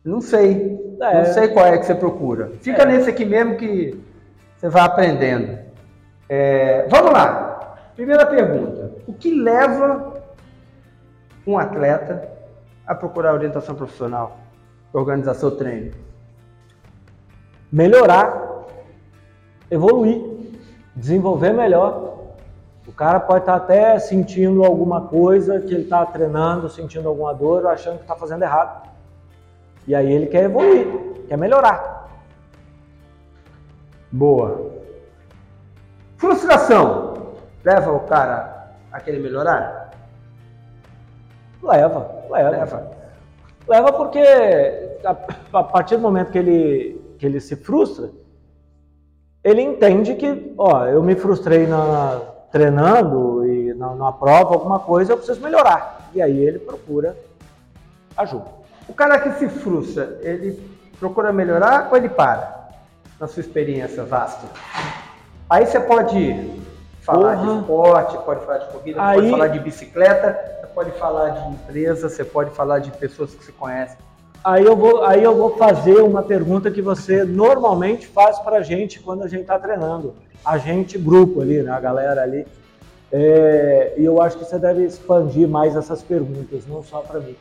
Não 0.04 0.20
sei. 0.20 0.78
É. 1.00 1.18
Não 1.18 1.24
sei 1.32 1.48
qual 1.48 1.66
é 1.66 1.78
que 1.78 1.86
você 1.86 1.94
procura. 1.94 2.52
Fica 2.60 2.82
é. 2.82 2.86
nesse 2.86 3.08
aqui 3.08 3.24
mesmo 3.24 3.56
que 3.56 3.98
você 4.58 4.68
vai 4.68 4.82
aprendendo. 4.82 5.69
É, 6.32 6.86
vamos 6.88 7.10
lá. 7.10 7.76
Primeira 7.96 8.24
pergunta: 8.24 8.92
o 9.04 9.12
que 9.12 9.34
leva 9.34 10.14
um 11.44 11.58
atleta 11.58 12.30
a 12.86 12.94
procurar 12.94 13.34
orientação 13.34 13.74
profissional, 13.74 14.38
organizar 14.92 15.34
seu 15.34 15.50
treino? 15.50 15.92
Melhorar, 17.72 18.66
evoluir, 19.68 20.22
desenvolver 20.94 21.52
melhor. 21.52 22.08
O 22.86 22.92
cara 22.92 23.18
pode 23.18 23.40
estar 23.40 23.56
até 23.56 23.98
sentindo 23.98 24.64
alguma 24.64 25.02
coisa 25.02 25.60
que 25.60 25.74
ele 25.74 25.82
está 25.82 26.06
treinando, 26.06 26.68
sentindo 26.68 27.08
alguma 27.08 27.34
dor, 27.34 27.66
achando 27.66 27.96
que 27.96 28.02
está 28.02 28.14
fazendo 28.14 28.42
errado. 28.42 28.88
E 29.86 29.96
aí 29.96 30.12
ele 30.12 30.26
quer 30.26 30.44
evoluir, 30.44 30.86
quer 31.26 31.36
melhorar. 31.36 32.08
Boa. 34.12 34.79
Frustração 36.20 37.14
leva 37.64 37.90
o 37.92 38.00
cara 38.00 38.74
a 38.92 39.00
querer 39.00 39.20
melhorar? 39.20 39.90
Leva, 41.62 42.24
leva. 42.28 42.50
Leva, 42.50 42.90
leva 43.66 43.92
porque 43.94 44.20
a, 45.02 45.16
a, 45.60 45.64
partir 45.64 45.96
do 45.96 46.02
momento 46.02 46.30
que 46.30 46.36
ele, 46.36 47.16
que 47.18 47.24
ele 47.24 47.40
se 47.40 47.56
frustra, 47.56 48.10
ele 49.42 49.62
entende 49.62 50.14
que, 50.14 50.54
ó, 50.58 50.84
eu 50.84 51.02
me 51.02 51.14
frustrei 51.14 51.66
na, 51.66 52.20
treinando 52.52 53.46
e 53.46 53.72
na, 53.72 53.94
na 53.94 54.12
prova, 54.12 54.52
alguma 54.52 54.78
coisa, 54.78 55.14
eu 55.14 55.16
preciso 55.16 55.40
melhorar. 55.40 56.10
E 56.14 56.20
aí 56.20 56.38
ele 56.38 56.58
procura 56.58 57.16
ajuda. 58.14 58.44
O 58.86 58.92
cara 58.92 59.18
que 59.20 59.38
se 59.38 59.48
frustra, 59.48 60.18
ele 60.20 60.60
procura 60.98 61.32
melhorar 61.32 61.88
ou 61.90 61.96
ele 61.96 62.10
para? 62.10 62.68
Na 63.18 63.26
sua 63.26 63.40
experiência 63.40 64.04
vasta? 64.04 64.46
Aí 65.50 65.66
você 65.66 65.80
pode 65.80 66.48
falar 67.02 67.36
Porra. 67.36 67.54
de 67.54 67.60
esporte, 67.60 68.24
pode 68.24 68.46
falar 68.46 68.58
de 68.58 68.72
corrida, 68.72 69.02
Aí... 69.02 69.16
pode 69.16 69.30
falar 69.30 69.48
de 69.48 69.58
bicicleta, 69.58 70.38
você 70.60 70.66
pode 70.68 70.90
falar 70.92 71.28
de 71.30 71.48
empresa, 71.48 72.08
você 72.08 72.24
pode 72.24 72.50
falar 72.50 72.78
de 72.78 72.92
pessoas 72.92 73.34
que 73.34 73.44
se 73.44 73.50
conhecem. 73.50 73.98
Aí 74.44 74.64
eu 74.64 74.76
vou, 74.76 75.04
aí 75.04 75.22
eu 75.22 75.36
vou 75.36 75.56
fazer 75.56 76.00
uma 76.00 76.22
pergunta 76.22 76.70
que 76.70 76.80
você 76.80 77.24
normalmente 77.24 78.06
faz 78.06 78.38
para 78.38 78.58
a 78.58 78.62
gente 78.62 79.00
quando 79.00 79.24
a 79.24 79.28
gente 79.28 79.42
está 79.42 79.58
treinando. 79.58 80.14
A 80.44 80.56
gente, 80.56 80.96
grupo 80.96 81.42
ali, 81.42 81.60
né? 81.62 81.72
a 81.72 81.80
galera 81.80 82.22
ali. 82.22 82.46
É, 83.12 83.94
e 83.98 84.04
eu 84.04 84.22
acho 84.22 84.38
que 84.38 84.44
você 84.44 84.58
deve 84.58 84.84
expandir 84.84 85.48
mais 85.48 85.74
essas 85.74 86.00
perguntas, 86.00 86.64
não 86.66 86.82
só 86.82 87.00
para 87.00 87.18
mim. 87.18 87.36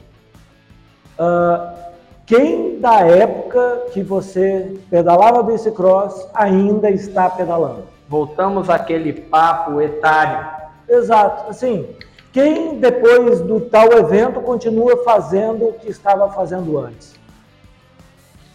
Uh, 1.18 1.78
quem 2.26 2.80
da 2.80 3.02
época 3.02 3.84
que 3.94 4.02
você 4.02 4.78
pedalava 4.90 5.44
bicicross 5.44 6.28
ainda 6.34 6.90
está 6.90 7.30
pedalando? 7.30 7.99
Voltamos 8.10 8.72
àquele 8.72 9.14
papo 9.14 9.80
etário. 9.80 10.50
Exato. 10.90 11.48
Assim, 11.48 11.88
quem 12.34 12.80
depois 12.80 13.40
do 13.40 13.62
tal 13.62 13.94
evento 13.94 14.42
continua 14.42 15.04
fazendo 15.04 15.66
o 15.66 15.74
que 15.74 15.90
estava 15.90 16.28
fazendo 16.32 16.80
antes? 16.80 17.14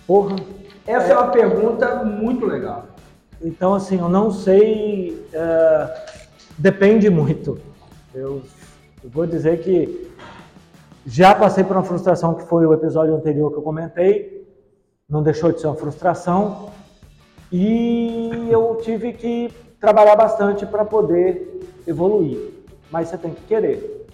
Porra. 0.09 0.35
Essa 0.85 1.07
é, 1.07 1.13
é 1.13 1.17
uma 1.17 1.31
pergunta 1.31 2.03
muito 2.03 2.45
legal. 2.45 2.87
Então, 3.41 3.75
assim, 3.75 4.01
eu 4.01 4.09
não 4.09 4.33
sei. 4.33 5.25
Uh, 5.33 5.89
depende 6.59 7.09
muito. 7.09 7.61
Eu, 8.13 8.43
eu 9.05 9.11
vou 9.11 9.25
dizer 9.25 9.63
que 9.63 10.11
já 11.07 11.33
passei 11.33 11.63
por 11.63 11.77
uma 11.77 11.85
frustração 11.85 12.35
que 12.35 12.43
foi 12.43 12.67
o 12.67 12.75
episódio 12.75 13.15
anterior 13.15 13.53
que 13.53 13.59
eu 13.59 13.63
comentei. 13.63 14.45
Não 15.09 15.23
deixou 15.23 15.53
de 15.53 15.61
ser 15.61 15.69
uma 15.69 15.77
frustração 15.77 16.71
e 17.57 18.49
eu 18.51 18.81
tive 18.83 19.13
que 19.13 19.49
trabalhar 19.81 20.17
bastante 20.17 20.67
para 20.67 20.85
poder 20.85 21.61
evoluir. 21.87 22.51
Mas 22.91 23.09
você 23.09 23.17
tem 23.17 23.33
que 23.33 23.43
querer. 23.43 24.09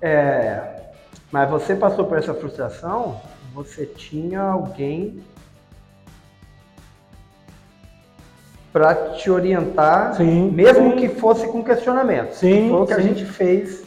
É, 0.00 0.90
mas 1.30 1.48
você 1.48 1.76
passou 1.76 2.06
por 2.06 2.18
essa 2.18 2.34
frustração, 2.34 3.20
você 3.54 3.86
tinha 3.86 4.40
alguém 4.40 5.22
para 8.72 9.12
te 9.12 9.30
orientar, 9.30 10.16
sim, 10.16 10.50
mesmo 10.50 10.90
sim. 10.90 10.96
que 10.96 11.08
fosse 11.08 11.46
com 11.46 11.62
questionamento. 11.62 12.32
Sim, 12.32 12.68
foi 12.68 12.80
o 12.80 12.86
que 12.86 12.94
sim. 12.94 13.00
a 13.00 13.02
gente 13.04 13.24
fez 13.24 13.84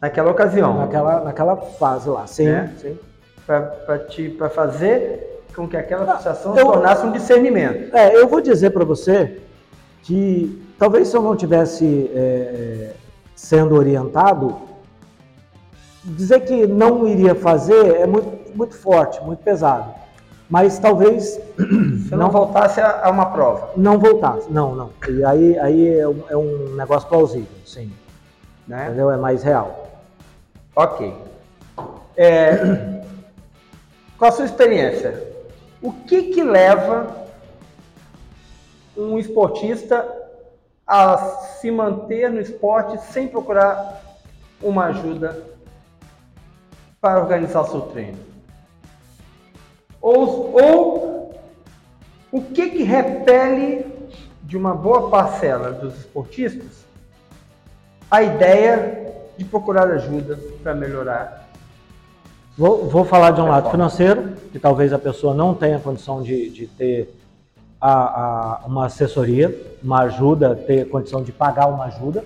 naquela 0.00 0.30
ocasião. 0.30 0.78
Naquela, 0.78 1.24
naquela 1.24 1.56
fase 1.56 2.08
lá, 2.08 2.24
sim. 2.24 2.46
Né? 2.46 2.72
sim. 2.78 2.96
Para 3.44 4.48
fazer 4.48 5.31
com 5.54 5.68
que 5.68 5.76
aquela 5.76 6.06
frustração 6.06 6.54
se 6.54 6.62
tornasse 6.62 7.06
um 7.06 7.12
discernimento. 7.12 7.94
É, 7.94 8.16
eu 8.16 8.28
vou 8.28 8.40
dizer 8.40 8.70
para 8.70 8.84
você 8.84 9.40
que 10.02 10.62
talvez 10.78 11.08
se 11.08 11.16
eu 11.16 11.22
não 11.22 11.36
tivesse 11.36 12.10
é, 12.14 12.92
sendo 13.34 13.74
orientado, 13.74 14.56
dizer 16.04 16.40
que 16.40 16.66
não 16.66 17.06
iria 17.06 17.34
fazer 17.34 17.96
é 17.96 18.06
muito, 18.06 18.56
muito 18.56 18.76
forte, 18.76 19.22
muito 19.22 19.42
pesado. 19.42 19.94
Mas 20.48 20.78
talvez 20.78 21.40
se 21.56 22.10
não, 22.10 22.18
não 22.18 22.30
voltasse 22.30 22.80
a, 22.80 23.08
uma 23.10 23.26
prova. 23.26 23.70
Não 23.76 23.98
voltasse, 23.98 24.50
não, 24.50 24.74
não. 24.74 24.90
E 25.08 25.24
aí, 25.24 25.58
aí 25.58 25.98
é, 25.98 26.06
um, 26.06 26.22
é 26.28 26.36
um 26.36 26.74
negócio 26.76 27.08
plausível, 27.08 27.56
sim. 27.64 27.90
Né? 28.68 28.86
Entendeu? 28.86 29.10
É 29.10 29.16
mais 29.16 29.42
real. 29.42 29.88
Ok. 30.76 31.14
É, 32.16 32.58
com 34.18 34.24
a 34.26 34.30
sua 34.30 34.44
experiência, 34.44 35.31
o 35.82 35.92
que 35.92 36.30
que 36.30 36.44
leva 36.44 37.26
um 38.96 39.18
esportista 39.18 40.06
a 40.86 41.16
se 41.60 41.70
manter 41.70 42.30
no 42.30 42.40
esporte 42.40 43.02
sem 43.12 43.26
procurar 43.26 44.00
uma 44.62 44.86
ajuda 44.86 45.42
para 47.00 47.20
organizar 47.20 47.64
seu 47.64 47.80
treino? 47.82 48.18
Ou, 50.00 50.54
ou 50.60 51.34
o 52.30 52.40
que 52.42 52.70
que 52.70 52.82
repele 52.84 53.84
de 54.42 54.56
uma 54.56 54.74
boa 54.74 55.10
parcela 55.10 55.72
dos 55.72 55.98
esportistas 55.98 56.84
a 58.10 58.22
ideia 58.22 59.14
de 59.36 59.44
procurar 59.44 59.90
ajuda 59.90 60.38
para 60.62 60.74
melhorar? 60.74 61.41
Vou, 62.56 62.86
vou, 62.88 63.04
falar 63.04 63.30
de 63.30 63.40
um 63.40 63.48
lado 63.48 63.70
financeiro, 63.70 64.34
que 64.52 64.58
talvez 64.58 64.92
a 64.92 64.98
pessoa 64.98 65.32
não 65.32 65.54
tenha 65.54 65.78
condição 65.78 66.22
de, 66.22 66.50
de 66.50 66.66
ter 66.66 67.14
a, 67.80 67.92
a, 67.92 68.66
uma 68.66 68.86
assessoria, 68.86 69.76
uma 69.82 70.02
ajuda, 70.02 70.54
ter 70.54 70.88
condição 70.88 71.22
de 71.22 71.32
pagar 71.32 71.66
uma 71.66 71.86
ajuda. 71.86 72.22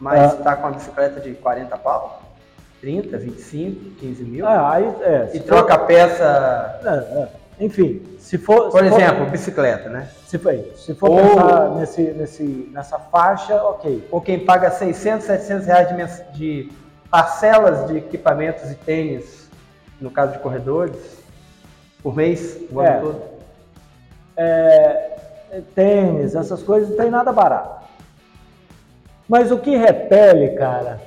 Mas 0.00 0.32
está 0.32 0.52
ah, 0.52 0.56
com 0.56 0.66
a 0.68 0.70
bicicleta 0.70 1.20
de 1.20 1.34
40 1.34 1.76
pau? 1.78 2.22
30, 2.80 3.16
25, 3.18 3.90
15 4.00 4.24
mil? 4.24 4.46
É, 4.46 4.58
aí, 4.58 4.94
é, 5.02 5.30
e 5.34 5.40
troca 5.40 5.78
for... 5.78 5.86
peça. 5.86 6.80
É, 6.82 7.22
é. 7.22 7.28
Enfim, 7.60 8.02
se 8.18 8.36
for. 8.38 8.70
Por 8.70 8.80
se 8.80 8.86
exemplo, 8.86 9.24
for... 9.24 9.30
bicicleta, 9.30 9.88
né? 9.88 10.08
Se 10.26 10.38
for, 10.38 10.52
se 10.74 10.94
for 10.94 11.10
Ou... 11.10 11.18
pensar 11.18 11.70
nesse, 11.76 12.02
nesse, 12.12 12.70
nessa 12.72 12.98
faixa, 12.98 13.62
ok. 13.62 14.08
Ou 14.10 14.20
quem 14.20 14.44
paga 14.44 14.70
600, 14.70 15.24
700 15.26 15.66
reais 15.66 15.88
de, 15.88 16.38
de 16.38 16.72
parcelas 17.14 17.86
de 17.86 17.98
equipamentos 17.98 18.72
e 18.72 18.74
tênis, 18.74 19.48
no 20.00 20.10
caso 20.10 20.32
de 20.32 20.40
corredores, 20.40 21.22
por 22.02 22.16
mês, 22.16 22.60
o 22.72 22.80
ano 22.80 22.88
é. 22.88 22.98
todo. 22.98 23.22
É, 24.36 25.60
tênis, 25.76 26.34
essas 26.34 26.60
coisas, 26.60 26.90
não 26.90 26.96
tem 26.96 27.10
nada 27.10 27.30
barato. 27.30 27.86
Mas 29.28 29.52
o 29.52 29.58
que 29.58 29.76
repele, 29.76 30.56
cara, 30.56 31.00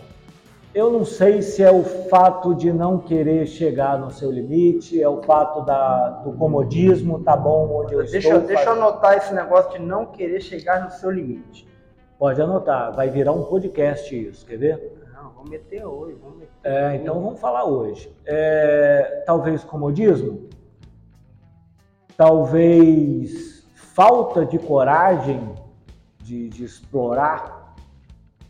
eu 0.73 0.89
não 0.89 1.03
sei 1.03 1.41
se 1.41 1.61
é 1.61 1.69
o 1.69 1.83
fato 1.83 2.55
de 2.55 2.71
não 2.71 2.99
querer 2.99 3.45
chegar 3.45 3.99
no 3.99 4.09
seu 4.09 4.31
limite, 4.31 5.03
é 5.03 5.09
o 5.09 5.21
fato 5.23 5.65
da, 5.65 6.21
do 6.23 6.31
comodismo, 6.31 7.21
tá 7.21 7.35
bom 7.35 7.81
onde 7.83 7.95
eu 7.95 7.99
deixa, 7.99 8.29
estou. 8.29 8.39
Deixa 8.39 8.63
eu 8.63 8.71
anotar 8.71 9.17
esse 9.17 9.33
negócio 9.33 9.73
de 9.73 9.79
não 9.79 10.05
querer 10.05 10.39
chegar 10.39 10.85
no 10.85 10.89
seu 10.89 11.11
limite. 11.11 11.67
Pode 12.17 12.41
anotar, 12.41 12.95
vai 12.95 13.09
virar 13.09 13.33
um 13.33 13.43
podcast 13.43 14.17
isso, 14.17 14.45
quer 14.45 14.57
ver? 14.57 14.96
Não, 15.17 15.31
vamos 15.31 15.49
meter 15.49 15.83
hoje. 15.83 16.15
Vamos 16.21 16.37
meter 16.37 16.51
é, 16.63 16.87
hoje. 16.87 16.95
então 16.97 17.19
vamos 17.19 17.39
falar 17.39 17.65
hoje. 17.65 18.15
É, 18.25 19.23
talvez 19.25 19.63
comodismo, 19.63 20.47
talvez 22.15 23.67
falta 23.73 24.45
de 24.45 24.59
coragem 24.59 25.55
de, 26.21 26.49
de 26.49 26.63
explorar, 26.63 27.75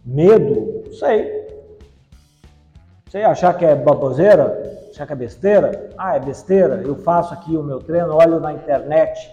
medo, 0.05 0.83
não 0.85 0.93
sei 0.93 1.47
você 3.09 3.19
achar 3.19 3.57
que 3.57 3.63
é 3.63 3.73
baboseira, 3.73 4.89
achar 4.89 5.07
que 5.07 5.13
é 5.13 5.15
besteira, 5.15 5.89
ah, 5.97 6.17
é 6.17 6.19
besteira, 6.19 6.81
eu 6.81 6.95
faço 6.95 7.33
aqui 7.33 7.55
o 7.55 7.63
meu 7.63 7.79
treino, 7.79 8.13
olho 8.13 8.39
na 8.41 8.51
internet 8.51 9.31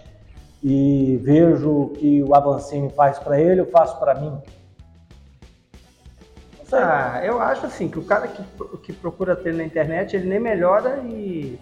e 0.63 1.19
vejo 1.23 1.71
o 1.71 1.89
que 1.91 2.23
o 2.23 2.35
Avancini 2.35 2.89
faz 2.91 3.19
para 3.19 3.41
ele, 3.41 3.61
eu 3.61 3.67
faço 3.67 3.99
para 3.99 4.15
mim. 4.15 4.41
Ah, 6.77 7.21
eu 7.25 7.41
acho 7.41 7.67
assim, 7.67 7.89
que 7.89 7.99
o 7.99 8.05
cara 8.05 8.29
que, 8.29 8.43
que 8.83 8.93
procura 8.93 9.37
treino 9.37 9.59
na 9.59 9.65
internet, 9.65 10.17
ele 10.17 10.29
nem 10.29 10.41
melhora 10.41 10.99
e... 11.05 11.59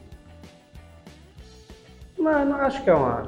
Não, 2.18 2.44
não 2.44 2.56
acho 2.56 2.82
que 2.82 2.90
é 2.90 2.94
uma... 2.94 3.24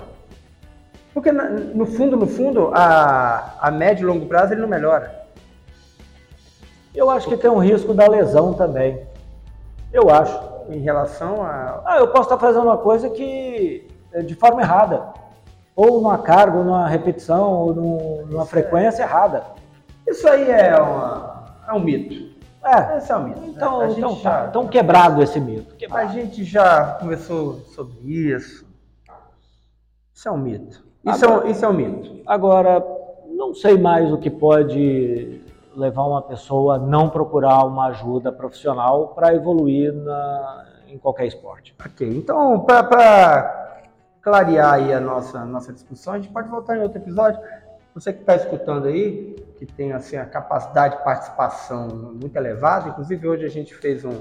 Porque 1.12 1.30
no 1.30 1.86
fundo, 1.86 2.16
no 2.16 2.26
fundo, 2.26 2.70
a, 2.74 3.54
a 3.60 3.70
médio 3.70 4.02
e 4.02 4.06
longo 4.06 4.26
prazo 4.26 4.52
ele 4.52 4.60
não 4.60 4.68
melhora. 4.68 5.24
Eu 6.92 7.08
acho 7.08 7.28
que 7.28 7.36
tem 7.36 7.50
um 7.50 7.58
risco 7.58 7.94
da 7.94 8.08
lesão 8.08 8.52
também. 8.52 9.06
Eu 9.92 10.10
acho. 10.10 10.36
Em 10.68 10.80
relação 10.80 11.42
a. 11.42 11.82
Ah, 11.84 11.98
eu 11.98 12.08
posso 12.08 12.24
estar 12.24 12.38
fazendo 12.38 12.64
uma 12.64 12.78
coisa 12.78 13.08
que 13.10 13.86
é 14.12 14.22
de 14.22 14.34
forma 14.34 14.60
errada. 14.60 15.12
Ou 15.76 16.00
numa 16.00 16.18
carga, 16.18 16.56
ou 16.56 16.64
numa 16.64 16.88
repetição, 16.88 17.52
ou 17.52 17.74
numa 17.74 18.46
frequência 18.46 19.02
é. 19.02 19.06
errada. 19.06 19.44
Isso 20.06 20.28
aí 20.28 20.50
é, 20.50 20.76
uma, 20.76 21.33
é 21.68 21.72
um 21.72 21.80
mito. 21.80 22.34
É. 22.64 22.96
Esse 22.96 23.12
é 23.12 23.16
um 23.16 23.24
mito. 23.24 23.44
Então, 23.44 23.78
né? 23.80 23.94
então, 23.96 24.16
já, 24.16 24.30
tá, 24.30 24.46
então 24.48 24.68
quebrado 24.68 25.22
esse 25.22 25.38
mito. 25.38 25.74
Quebrado. 25.76 26.08
A 26.08 26.12
gente 26.12 26.44
já 26.44 26.94
conversou 26.94 27.60
sobre 27.74 27.98
isso. 28.00 28.66
Isso 30.14 30.28
é 30.28 30.32
um 30.32 30.38
mito. 30.38 30.84
Isso, 31.04 31.24
agora, 31.24 31.42
é, 31.42 31.46
um, 31.46 31.50
isso 31.50 31.64
é 31.64 31.68
um 31.68 31.72
mito. 31.72 32.20
Agora, 32.26 32.86
não 33.28 33.54
sei 33.54 33.76
mais 33.76 34.10
o 34.10 34.16
que 34.16 34.30
pode 34.30 35.42
levar 35.76 36.04
uma 36.04 36.22
pessoa 36.22 36.76
a 36.76 36.78
não 36.78 37.10
procurar 37.10 37.64
uma 37.64 37.86
ajuda 37.86 38.32
profissional 38.32 39.08
para 39.08 39.34
evoluir 39.34 39.92
na, 39.92 40.64
em 40.88 40.96
qualquer 40.96 41.26
esporte. 41.26 41.74
Ok, 41.84 42.08
então 42.08 42.60
para 42.60 43.80
clarear 44.22 44.74
aí 44.74 44.92
a 44.92 45.00
nossa, 45.00 45.44
nossa 45.44 45.72
discussão, 45.72 46.14
a 46.14 46.18
gente 46.18 46.32
pode 46.32 46.48
voltar 46.48 46.76
em 46.78 46.80
outro 46.80 46.98
episódio. 46.98 47.40
Você 47.94 48.12
que 48.12 48.20
está 48.20 48.36
escutando 48.36 48.86
aí, 48.86 49.36
que 49.58 49.66
tem 49.66 49.92
assim, 49.92 50.16
a 50.16 50.24
capacidade 50.24 50.96
de 50.96 51.04
participação 51.04 51.88
muito 51.88 52.36
elevada, 52.36 52.88
inclusive 52.88 53.26
hoje 53.26 53.44
a 53.44 53.50
gente 53.50 53.74
fez 53.74 54.04
um, 54.04 54.20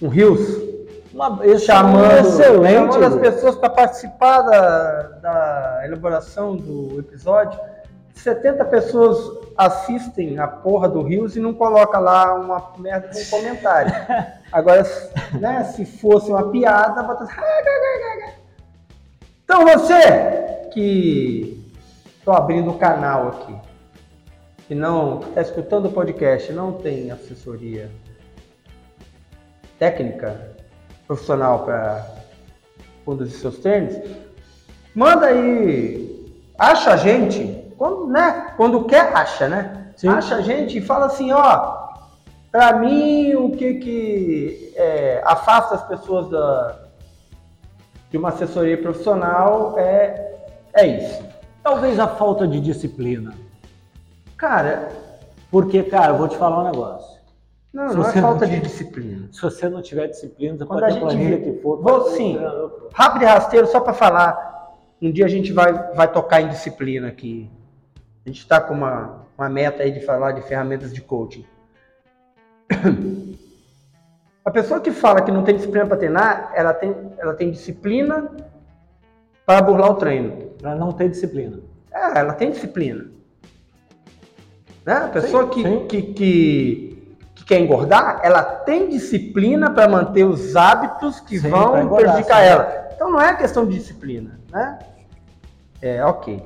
um 0.00 0.08
Rios 0.08 0.72
uma, 1.12 1.38
chamando, 1.58 2.26
excelente, 2.26 2.94
chamando 2.94 3.04
as 3.04 3.16
pessoas 3.16 3.56
para 3.56 3.70
participar 3.70 4.42
da, 4.42 5.02
da 5.20 5.80
elaboração 5.84 6.56
do 6.56 7.00
episódio. 7.00 7.58
70 8.14 8.64
pessoas 8.66 9.18
assistem 9.56 10.38
a 10.38 10.46
porra 10.46 10.88
do 10.88 11.02
Rios 11.02 11.36
e 11.36 11.40
não 11.40 11.52
coloca 11.52 11.98
lá 11.98 12.34
uma 12.34 12.72
merda 12.78 13.08
no 13.08 13.26
comentário. 13.26 13.92
Agora, 14.50 14.82
né, 15.38 15.64
se 15.64 15.84
fosse 15.84 16.30
uma 16.30 16.50
piada, 16.50 17.02
bota 17.02 17.26
Então 19.44 19.64
você 19.64 20.68
que 20.72 21.62
estou 22.18 22.34
abrindo 22.34 22.70
o 22.70 22.78
canal 22.78 23.28
aqui, 23.28 23.71
que 24.66 24.74
não 24.74 25.20
está 25.20 25.42
escutando 25.42 25.86
o 25.86 25.92
podcast, 25.92 26.52
não 26.52 26.72
tem 26.72 27.10
assessoria 27.10 27.90
técnica 29.78 30.56
profissional 31.06 31.64
para 31.64 32.06
conduzir 33.04 33.38
seus 33.38 33.58
treinos, 33.58 33.96
manda 34.94 35.26
aí, 35.26 36.42
acha 36.58 36.92
a 36.92 36.96
gente 36.96 37.62
quando, 37.76 38.06
né? 38.06 38.54
Quando 38.56 38.84
quer, 38.84 39.12
acha, 39.12 39.48
né? 39.48 39.92
Sim. 39.96 40.08
Acha 40.08 40.36
a 40.36 40.40
gente 40.40 40.78
e 40.78 40.80
fala 40.80 41.06
assim, 41.06 41.32
ó, 41.32 41.82
para 42.50 42.78
mim 42.78 43.34
o 43.34 43.50
que 43.50 43.74
que 43.74 44.72
é, 44.76 45.20
afasta 45.24 45.74
as 45.74 45.82
pessoas 45.84 46.30
da, 46.30 46.78
de 48.10 48.16
uma 48.18 48.28
assessoria 48.28 48.80
profissional 48.80 49.74
é, 49.78 50.36
é 50.74 50.86
isso. 50.86 51.24
Talvez 51.62 51.98
a 51.98 52.06
falta 52.06 52.46
de 52.46 52.60
disciplina. 52.60 53.34
Cara, 54.42 54.88
porque, 55.52 55.84
cara, 55.84 56.14
eu 56.14 56.18
vou 56.18 56.26
te 56.26 56.36
falar 56.36 56.62
um 56.62 56.72
negócio. 56.72 57.22
Não, 57.72 57.90
se 57.90 57.96
não 57.96 58.08
é 58.08 58.12
falta 58.14 58.44
não 58.44 58.52
de 58.52 58.60
disciplina. 58.60 59.28
Se 59.30 59.40
você 59.40 59.68
não 59.68 59.80
tiver 59.80 60.08
disciplina, 60.08 60.58
você 60.58 60.66
Quando 60.66 60.80
pode 60.80 60.90
a 60.90 60.94
ter 60.96 61.00
planilha 61.00 61.38
que 61.38 61.62
for. 61.62 61.80
Vou 61.80 62.10
sim. 62.10 62.36
Rápido 62.92 63.22
e 63.22 63.26
rasteiro, 63.26 63.68
só 63.68 63.78
para 63.78 63.92
falar. 63.92 64.74
Um 65.00 65.12
dia 65.12 65.26
a 65.26 65.28
gente 65.28 65.52
vai, 65.52 65.72
vai 65.94 66.10
tocar 66.10 66.40
em 66.40 66.48
disciplina 66.48 67.06
aqui. 67.06 67.48
A 68.26 68.28
gente 68.28 68.40
está 68.40 68.60
com 68.60 68.74
uma, 68.74 69.26
uma 69.38 69.48
meta 69.48 69.84
aí 69.84 69.92
de 69.92 70.00
falar 70.00 70.32
de 70.32 70.42
ferramentas 70.42 70.92
de 70.92 71.00
coaching. 71.00 71.46
A 74.44 74.50
pessoa 74.50 74.80
que 74.80 74.90
fala 74.90 75.22
que 75.22 75.30
não 75.30 75.44
tem 75.44 75.54
disciplina 75.54 75.86
para 75.86 75.98
treinar, 75.98 76.50
ela 76.52 76.74
tem, 76.74 76.96
ela 77.16 77.32
tem 77.32 77.52
disciplina 77.52 78.28
para 79.46 79.62
burlar 79.62 79.92
o 79.92 79.94
treino. 79.94 80.50
Para 80.60 80.74
não 80.74 80.90
ter 80.90 81.08
disciplina. 81.08 81.60
É, 81.92 82.18
ela 82.18 82.34
tem 82.34 82.50
disciplina. 82.50 83.21
Né? 84.84 84.94
A 84.94 85.08
pessoa 85.08 85.44
sim, 85.44 85.50
que, 85.50 85.62
sim. 85.62 85.86
Que, 85.86 86.02
que, 86.02 87.02
que, 87.34 87.44
quer 87.44 87.60
engordar, 87.60 88.20
ela 88.22 88.42
tem 88.42 88.88
disciplina 88.88 89.70
para 89.70 89.88
manter 89.88 90.24
os 90.24 90.56
hábitos 90.56 91.20
que 91.20 91.38
sim, 91.38 91.48
vão 91.48 91.80
engordar, 91.80 92.12
prejudicar 92.12 92.40
ela. 92.42 92.88
Então 92.94 93.10
não 93.10 93.20
é 93.20 93.34
questão 93.36 93.66
de 93.66 93.78
disciplina. 93.78 94.38
Né? 94.50 94.78
É, 95.80 96.04
ok. 96.04 96.42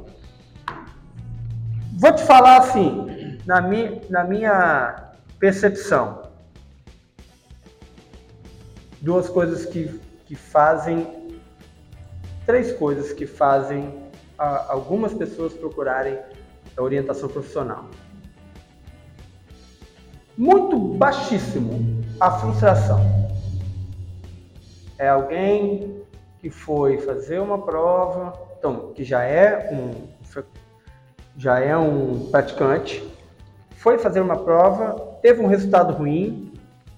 Vou 1.98 2.12
te 2.12 2.22
falar 2.24 2.58
assim, 2.58 3.38
na 3.46 3.60
minha, 3.60 4.00
na 4.10 4.24
minha 4.24 5.12
percepção, 5.38 6.22
duas 9.00 9.28
coisas 9.28 9.64
que, 9.64 10.00
que 10.26 10.34
fazem, 10.34 11.38
três 12.44 12.72
coisas 12.72 13.12
que 13.12 13.26
fazem 13.26 13.94
a, 14.38 14.72
algumas 14.72 15.14
pessoas 15.14 15.52
procurarem 15.54 16.18
a 16.76 16.82
orientação 16.82 17.28
profissional. 17.28 17.86
Muito 20.36 20.78
baixíssimo 20.78 22.04
a 22.20 22.30
frustração. 22.32 23.00
É 24.98 25.08
alguém 25.08 26.02
que 26.38 26.50
foi 26.50 26.98
fazer 26.98 27.38
uma 27.38 27.58
prova, 27.58 28.32
então, 28.58 28.92
que 28.94 29.02
já 29.02 29.22
é 29.22 29.70
um 29.72 30.16
já 31.38 31.60
é 31.60 31.76
um 31.76 32.28
praticante, 32.30 33.04
foi 33.76 33.98
fazer 33.98 34.20
uma 34.20 34.36
prova, 34.36 35.18
teve 35.20 35.42
um 35.42 35.46
resultado 35.46 35.92
ruim, 35.92 36.52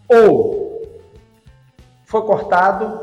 ou 0.08 1.02
foi 2.04 2.22
cortado 2.22 3.02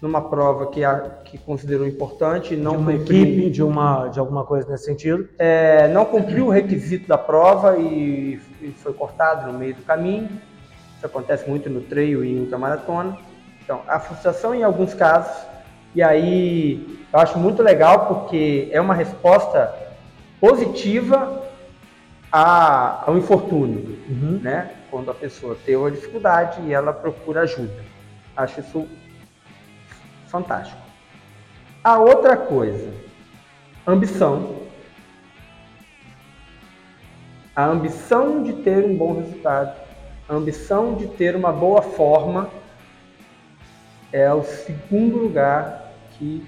numa 0.00 0.22
prova 0.22 0.68
que, 0.68 0.82
a, 0.82 0.98
que 1.24 1.36
considerou 1.36 1.86
importante, 1.86 2.56
não 2.56 2.72
de 2.72 2.78
uma 2.78 2.92
cumpriu, 2.92 3.22
equipe, 3.22 3.50
de 3.50 3.62
uma 3.62 4.08
de 4.08 4.18
alguma 4.18 4.44
coisa 4.44 4.70
nesse 4.70 4.84
sentido. 4.84 5.28
é, 5.38 5.86
não 5.88 6.06
cumpriu 6.06 6.46
o 6.46 6.50
requisito 6.50 7.06
da 7.06 7.18
prova 7.18 7.76
e, 7.76 8.40
e 8.62 8.72
foi 8.72 8.92
cortado 8.92 9.50
no 9.50 9.58
meio 9.58 9.74
do 9.74 9.82
caminho. 9.82 10.28
Isso 10.96 11.06
acontece 11.06 11.48
muito 11.48 11.68
no 11.70 11.80
treino 11.80 12.24
e 12.24 12.32
em 12.32 12.40
ultramaratona. 12.40 13.16
Então, 13.62 13.82
a 13.88 13.98
frustração 14.00 14.54
em 14.54 14.62
alguns 14.62 14.94
casos, 14.94 15.46
e 15.94 16.02
aí 16.02 16.98
eu 17.12 17.18
acho 17.18 17.38
muito 17.38 17.62
legal 17.62 18.06
porque 18.06 18.68
é 18.72 18.80
uma 18.80 18.94
resposta 18.94 19.74
positiva 20.40 21.42
a, 22.32 23.04
ao 23.06 23.16
infortúnio, 23.16 23.98
Uhum. 24.08 24.40
né? 24.42 24.70
Quando 24.90 25.10
a 25.10 25.14
pessoa 25.14 25.56
tem 25.64 25.76
uma 25.76 25.90
dificuldade 25.90 26.60
e 26.62 26.72
ela 26.72 26.92
procura 26.92 27.42
ajuda. 27.42 27.84
Acho 28.36 28.60
isso 28.60 28.88
fantástico. 30.26 30.78
A 31.82 31.98
outra 31.98 32.36
coisa, 32.36 32.92
ambição. 33.86 34.59
A 37.60 37.66
ambição 37.66 38.42
de 38.42 38.54
ter 38.54 38.86
um 38.86 38.96
bom 38.96 39.18
resultado, 39.18 39.78
a 40.26 40.34
ambição 40.34 40.94
de 40.94 41.06
ter 41.08 41.36
uma 41.36 41.52
boa 41.52 41.82
forma 41.82 42.48
é 44.10 44.32
o 44.32 44.42
segundo 44.42 45.18
lugar 45.18 45.92
que 46.12 46.42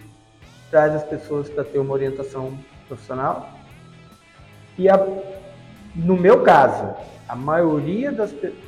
traz 0.70 0.94
as 0.94 1.04
pessoas 1.04 1.50
para 1.50 1.64
ter 1.64 1.78
uma 1.80 1.92
orientação 1.92 2.58
profissional. 2.88 3.50
E 4.78 4.88
a, 4.88 4.96
no 5.94 6.16
meu 6.16 6.42
caso, 6.42 6.94
a 7.28 7.36
maioria 7.36 8.10
das 8.10 8.32
pessoas. 8.32 8.64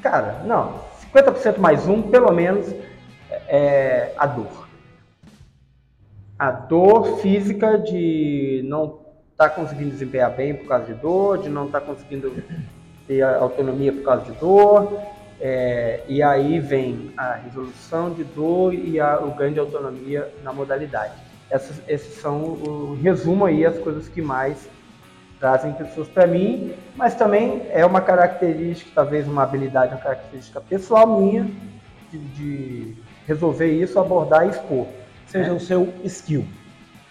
cara, 0.00 0.44
não, 0.44 0.84
50% 1.12 1.58
mais 1.58 1.88
um, 1.88 2.00
pelo 2.00 2.30
menos, 2.30 2.72
é 3.48 4.14
a 4.16 4.24
dor. 4.24 4.68
A 6.38 6.52
dor 6.52 7.18
física 7.18 7.76
de 7.76 8.62
não 8.64 9.07
estar 9.38 9.50
conseguindo 9.50 9.90
desempenhar 9.90 10.32
bem 10.32 10.52
por 10.52 10.66
causa 10.66 10.86
de 10.86 10.94
dor, 10.94 11.38
de 11.38 11.48
não 11.48 11.66
estar 11.66 11.80
conseguindo 11.80 12.42
ter 13.06 13.22
autonomia 13.22 13.92
por 13.92 14.02
causa 14.02 14.24
de 14.24 14.32
dor, 14.32 15.00
é, 15.40 16.00
e 16.08 16.20
aí 16.20 16.58
vem 16.58 17.12
a 17.16 17.34
resolução 17.34 18.10
de 18.12 18.24
dor 18.24 18.74
e 18.74 18.98
a, 18.98 19.20
o 19.20 19.30
ganho 19.30 19.54
de 19.54 19.60
autonomia 19.60 20.28
na 20.42 20.52
modalidade. 20.52 21.12
Essas, 21.48 21.80
esses 21.86 22.20
são 22.20 22.42
o 22.42 22.98
resumo 23.00 23.46
aí 23.46 23.64
as 23.64 23.78
coisas 23.78 24.08
que 24.08 24.20
mais 24.20 24.68
trazem 25.38 25.72
pessoas 25.72 26.08
para 26.08 26.26
mim, 26.26 26.74
mas 26.96 27.14
também 27.14 27.62
é 27.70 27.86
uma 27.86 28.00
característica, 28.00 28.90
talvez 28.92 29.28
uma 29.28 29.44
habilidade, 29.44 29.94
uma 29.94 30.00
característica 30.00 30.60
pessoal 30.60 31.20
minha 31.20 31.48
de, 32.10 32.18
de 32.18 32.96
resolver 33.24 33.70
isso, 33.70 34.00
abordar 34.00 34.46
e 34.46 34.50
expor. 34.50 34.88
Seja 35.28 35.50
É. 35.50 35.52
o 35.52 35.60
seu 35.60 35.92
skill. 36.02 36.44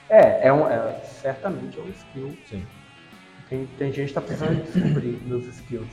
É, 0.09 0.47
é, 0.47 0.53
um, 0.53 0.67
é 0.67 0.99
certamente 1.21 1.77
é 1.79 1.81
um 1.81 1.89
skill. 1.89 2.37
Sim. 2.49 2.65
Tem, 3.49 3.65
tem 3.77 3.87
gente 3.91 4.11
que 4.13 4.19
está 4.19 4.21
precisando 4.21 4.63
descobrir 4.63 5.19
meus 5.25 5.45
skills. 5.47 5.87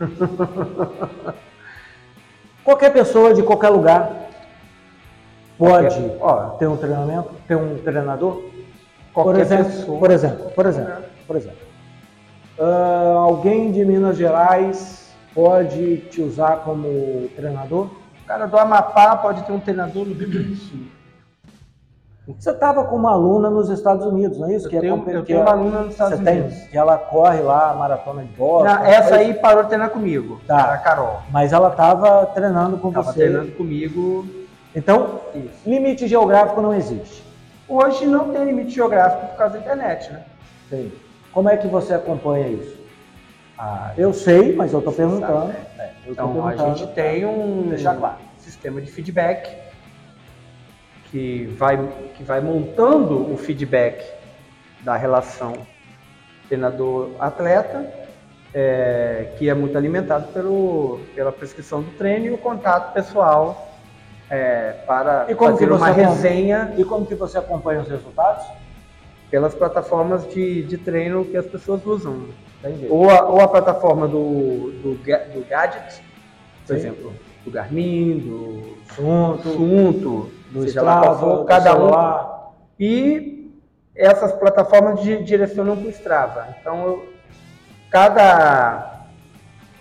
Qualquer 2.64 2.92
pessoa 2.92 3.32
de 3.32 3.42
qualquer 3.42 3.68
lugar 3.68 4.28
pode 5.56 5.94
Qualquer- 5.94 6.16
ó. 6.20 6.50
ter 6.56 6.66
um 6.66 6.76
treinamento, 6.76 7.30
ter 7.46 7.56
um 7.56 7.78
treinador. 7.78 8.42
Qualquer 9.14 9.32
por 9.32 9.40
exemplo, 9.40 9.64
pessoa. 9.72 9.98
por 10.00 10.10
exemplo, 10.10 10.50
por 10.50 10.66
exemplo, 10.66 11.04
por 11.26 11.36
exemplo. 11.36 11.58
Ah, 12.58 13.14
alguém 13.18 13.70
de 13.70 13.84
Minas 13.84 14.16
Gerais 14.16 15.14
pode 15.32 15.98
te 16.10 16.20
usar 16.22 16.56
como 16.64 17.28
treinador? 17.36 17.86
O 18.22 18.26
cara 18.26 18.46
do 18.46 18.58
Amapá 18.58 19.16
pode 19.16 19.44
ter 19.44 19.52
um 19.52 19.60
treinador 19.60 20.04
no 20.04 20.14
Rio 20.14 20.28
Grande 20.28 20.48
do 20.48 20.56
Sul. 20.56 20.80
Você 22.26 22.50
estava 22.50 22.84
com 22.84 22.96
uma 22.96 23.12
aluna 23.12 23.48
nos 23.48 23.70
Estados 23.70 24.04
Unidos, 24.04 24.38
não 24.38 24.48
é 24.50 24.56
isso? 24.56 24.66
Eu 24.66 24.70
que 24.70 24.80
tenho- 24.80 24.96
compe- 24.98 25.12
eu 25.12 25.20
que 25.20 25.26
tenho 25.28 25.38
é- 25.38 25.42
uma 25.42 25.52
aluna 25.52 25.80
nos 25.82 25.92
Estados 25.92 26.18
você 26.18 26.24
tem, 26.24 26.40
Unidos. 26.40 26.58
que 26.64 26.76
ela 26.76 26.98
corre 26.98 27.40
lá 27.40 27.70
a 27.70 27.74
maratona 27.74 28.22
de 28.24 28.32
Boston. 28.32 28.84
Essa 28.84 29.14
aí 29.16 29.34
parou 29.34 29.62
de 29.62 29.68
treinar 29.68 29.90
comigo, 29.90 30.40
Tá. 30.46 30.72
a 30.74 30.78
Carol. 30.78 31.20
Mas 31.30 31.52
ela 31.52 31.68
estava 31.68 32.26
treinando 32.26 32.78
com 32.78 32.88
Estava 32.88 33.12
você. 33.12 33.20
treinando 33.20 33.52
comigo. 33.52 34.26
Então, 34.74 35.20
Isso. 35.34 35.68
limite 35.70 36.08
geográfico 36.08 36.60
não 36.60 36.74
existe. 36.74 37.24
Hoje 37.68 38.06
não 38.06 38.32
tem 38.32 38.44
limite 38.44 38.70
geográfico 38.72 39.26
por 39.28 39.36
causa 39.36 39.54
da 39.54 39.60
internet, 39.60 40.12
né? 40.12 40.22
Tem. 40.68 40.92
Como 41.32 41.48
é 41.48 41.56
que 41.56 41.68
você 41.68 41.94
acompanha 41.94 42.48
isso? 42.48 42.76
Ah, 43.56 43.92
eu 43.96 44.12
sei, 44.12 44.54
mas 44.54 44.72
eu 44.72 44.80
estou 44.80 44.92
perguntando. 44.92 45.52
É, 45.78 45.90
eu 46.06 46.12
Então 46.12 46.30
a 46.30 46.50
perguntando. 46.50 46.76
gente 46.78 46.92
tem 46.92 47.24
um 47.24 47.72
claro. 47.98 48.16
sistema 48.38 48.80
de 48.80 48.90
feedback 48.90 49.48
que 51.16 51.46
vai, 51.56 51.78
que 52.14 52.22
vai 52.22 52.42
montando 52.42 53.32
o 53.32 53.38
feedback 53.38 54.04
da 54.82 54.96
relação 54.96 55.54
treinador-atleta, 56.46 57.90
é, 58.52 59.32
que 59.38 59.48
é 59.48 59.54
muito 59.54 59.78
alimentado 59.78 60.28
pelo, 60.28 61.00
pela 61.14 61.32
prescrição 61.32 61.80
do 61.80 61.90
treino 61.92 62.26
e 62.26 62.30
o 62.32 62.36
contato 62.36 62.92
pessoal 62.92 63.72
é, 64.28 64.72
para 64.86 65.26
fazer 65.34 65.72
uma 65.72 65.90
resenha 65.90 66.74
E 66.76 66.84
como 66.84 67.06
que 67.06 67.14
você 67.14 67.38
acompanha 67.38 67.80
os 67.80 67.88
resultados? 67.88 68.44
pelas 69.28 69.54
plataformas 69.56 70.24
de, 70.32 70.62
de 70.62 70.78
treino 70.78 71.24
que 71.24 71.36
as 71.36 71.46
pessoas 71.46 71.84
usam. 71.84 72.28
Entendi. 72.60 72.86
Ou 72.88 73.10
a, 73.10 73.28
ou 73.28 73.40
a 73.40 73.48
plataforma 73.48 74.06
do, 74.06 74.70
do, 74.82 74.94
do 74.94 75.48
Gadget, 75.48 76.00
por 76.64 76.68
Sim. 76.68 76.74
exemplo, 76.74 77.12
do 77.44 77.50
Garmin, 77.50 78.18
do 78.18 78.76
Assunto, 78.88 79.48
Assunto, 79.48 80.30
do 80.50 80.62
seja 80.62 80.80
Strava, 80.80 81.44
cada 81.44 81.70
um. 81.72 81.76
celular. 81.76 82.52
E 82.78 83.50
essas 83.94 84.32
plataformas 84.32 85.00
di- 85.00 85.22
direcionam 85.24 85.76
para 85.76 85.86
o 85.86 85.90
Strava. 85.90 86.48
Então, 86.60 86.82
eu- 86.84 87.12
cada, 87.90 89.00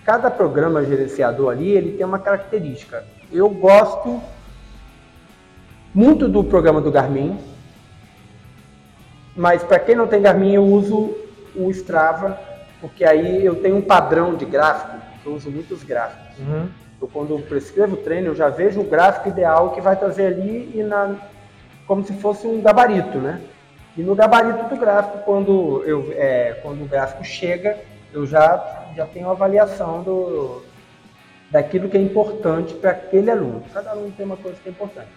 cada 0.05 0.31
programa 0.31 0.83
gerenciador 0.85 1.51
ali, 1.51 1.69
ele 1.69 1.97
tem 1.97 2.05
uma 2.05 2.19
característica. 2.19 3.03
Eu 3.31 3.49
gosto 3.49 4.21
muito 5.93 6.27
do 6.29 6.43
programa 6.43 6.79
do 6.81 6.91
Garmin, 6.91 7.37
mas 9.35 9.63
para 9.63 9.79
quem 9.79 9.95
não 9.95 10.07
tem 10.07 10.21
Garmin, 10.21 10.53
eu 10.53 10.63
uso 10.63 11.15
o 11.55 11.69
Strava, 11.71 12.39
porque 12.79 13.03
aí 13.03 13.45
eu 13.45 13.55
tenho 13.55 13.77
um 13.77 13.81
padrão 13.81 14.35
de 14.35 14.45
gráfico, 14.45 14.95
eu 15.25 15.33
uso 15.33 15.49
muitos 15.49 15.83
gráficos. 15.83 16.37
Uhum. 16.39 16.67
Eu, 17.01 17.07
quando 17.07 17.37
prescrevo 17.47 17.95
o 17.95 17.97
treino, 17.97 18.27
eu 18.27 18.35
já 18.35 18.49
vejo 18.49 18.81
o 18.81 18.85
gráfico 18.85 19.29
ideal 19.29 19.71
que 19.71 19.81
vai 19.81 19.95
trazer 19.95 20.27
ali 20.27 20.71
e 20.73 20.83
na, 20.83 21.15
como 21.85 22.03
se 22.03 22.13
fosse 22.13 22.47
um 22.47 22.61
gabarito, 22.61 23.17
né? 23.17 23.41
E 23.97 24.01
no 24.01 24.15
gabarito 24.15 24.69
do 24.69 24.77
gráfico, 24.77 25.19
quando, 25.19 25.83
eu, 25.85 26.11
é, 26.15 26.59
quando 26.61 26.83
o 26.83 26.87
gráfico 26.87 27.23
chega, 27.23 27.77
eu 28.13 28.25
já, 28.25 28.91
já 28.95 29.05
tenho 29.05 29.29
avaliação 29.29 30.03
do, 30.03 30.63
daquilo 31.49 31.89
que 31.89 31.97
é 31.97 32.01
importante 32.01 32.73
para 32.73 32.91
aquele 32.91 33.31
aluno. 33.31 33.63
Cada 33.73 33.91
aluno 33.91 34.11
tem 34.15 34.25
uma 34.25 34.37
coisa 34.37 34.57
que 34.61 34.67
é 34.67 34.71
importante. 34.71 35.07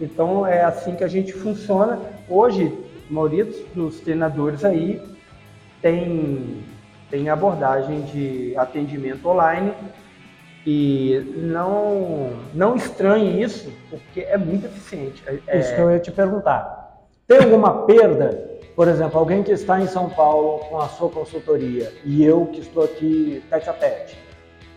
Então 0.00 0.46
é 0.46 0.62
assim 0.62 0.94
que 0.94 1.04
a 1.04 1.08
gente 1.08 1.32
funciona. 1.32 1.98
Hoje, 2.28 2.72
a 3.08 3.12
maioria 3.12 3.46
dos 3.74 4.00
treinadores 4.00 4.64
aí 4.64 5.02
tem, 5.80 6.62
tem 7.10 7.30
abordagem 7.30 8.02
de 8.02 8.54
atendimento 8.56 9.26
online 9.26 9.72
e 10.66 11.32
não, 11.36 12.32
não 12.52 12.74
estranhe 12.74 13.40
isso, 13.40 13.72
porque 13.88 14.20
é 14.22 14.36
muito 14.36 14.66
eficiente. 14.66 15.22
É- 15.46 15.58
Isso 15.58 15.74
que 15.74 15.80
eu 15.80 15.90
ia 15.92 16.00
te 16.00 16.10
perguntar. 16.10 16.98
Tem 17.26 17.38
alguma 17.38 17.86
perda? 17.86 18.56
Por 18.74 18.88
exemplo, 18.88 19.18
alguém 19.18 19.42
que 19.42 19.52
está 19.52 19.80
em 19.80 19.86
São 19.86 20.10
Paulo 20.10 20.58
com 20.68 20.78
a 20.78 20.88
sua 20.88 21.08
consultoria 21.08 21.92
e 22.04 22.24
eu 22.24 22.46
que 22.46 22.60
estou 22.60 22.84
aqui 22.84 23.42
tete 23.48 23.70
a 23.70 23.72
tete. 23.72 24.18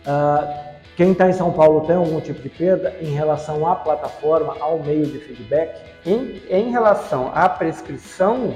Ah, 0.06 0.66
quem 0.96 1.12
está 1.12 1.28
em 1.28 1.32
São 1.32 1.52
Paulo 1.52 1.82
tem 1.86 1.96
algum 1.96 2.20
tipo 2.20 2.40
de 2.40 2.48
perda 2.48 2.94
em 3.00 3.12
relação 3.12 3.66
à 3.66 3.74
plataforma, 3.74 4.56
ao 4.60 4.78
meio 4.78 5.06
de 5.06 5.18
feedback? 5.18 5.76
Em, 6.06 6.40
em 6.48 6.70
relação 6.70 7.30
à 7.34 7.48
prescrição, 7.48 8.54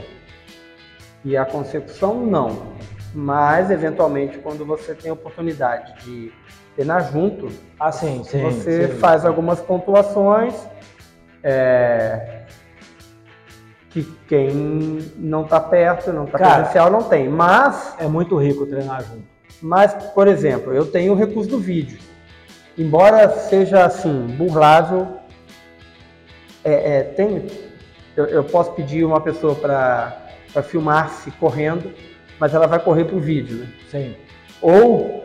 E 1.25 1.37
a 1.38 1.44
consecução, 1.47 2.20
não. 2.20 2.75
Mas, 3.14 3.70
eventualmente, 3.70 4.37
quando 4.38 4.64
você 4.66 4.94
tem 4.94 5.11
oportunidade 5.11 6.05
de 6.05 6.31
treinar 6.74 7.10
junto, 7.12 7.48
Ah, 7.78 7.92
sim, 7.92 8.22
sim. 8.24 8.42
você 8.42 8.88
sim. 8.88 8.94
faz 8.98 9.24
algumas 9.24 9.60
pontuações 9.60 10.54
é, 11.42 12.42
que 13.90 14.02
quem 14.28 14.50
não 15.16 15.42
está 15.44 15.60
perto, 15.60 16.12
não 16.12 16.24
está 16.24 16.38
presencial, 16.38 16.90
não 16.90 17.02
tem. 17.04 17.28
Mas, 17.28 17.94
É 17.98 18.06
muito 18.06 18.37
rico 18.37 18.66
treinar 18.66 19.02
junto. 19.02 19.22
mas, 19.62 19.92
por 20.14 20.26
exemplo, 20.26 20.72
eu 20.72 20.87
tenho 20.87 21.12
o 21.12 21.16
recurso 21.16 21.48
do 21.50 21.58
vídeo. 21.58 21.98
Embora 22.76 23.28
seja 23.30 23.84
assim, 23.84 24.26
burlável, 24.37 25.06
é, 26.64 26.96
é, 26.98 27.02
tem, 27.04 27.46
eu, 28.16 28.24
eu 28.26 28.42
posso 28.44 28.72
pedir 28.72 29.04
uma 29.04 29.20
pessoa 29.20 29.54
para 29.54 30.62
filmar-se 30.64 31.30
correndo, 31.32 31.92
mas 32.40 32.52
ela 32.52 32.66
vai 32.66 32.80
correr 32.80 33.04
para 33.04 33.14
o 33.16 33.20
vídeo, 33.20 33.58
né? 33.58 33.68
Sim. 33.90 34.16
Ou, 34.60 35.23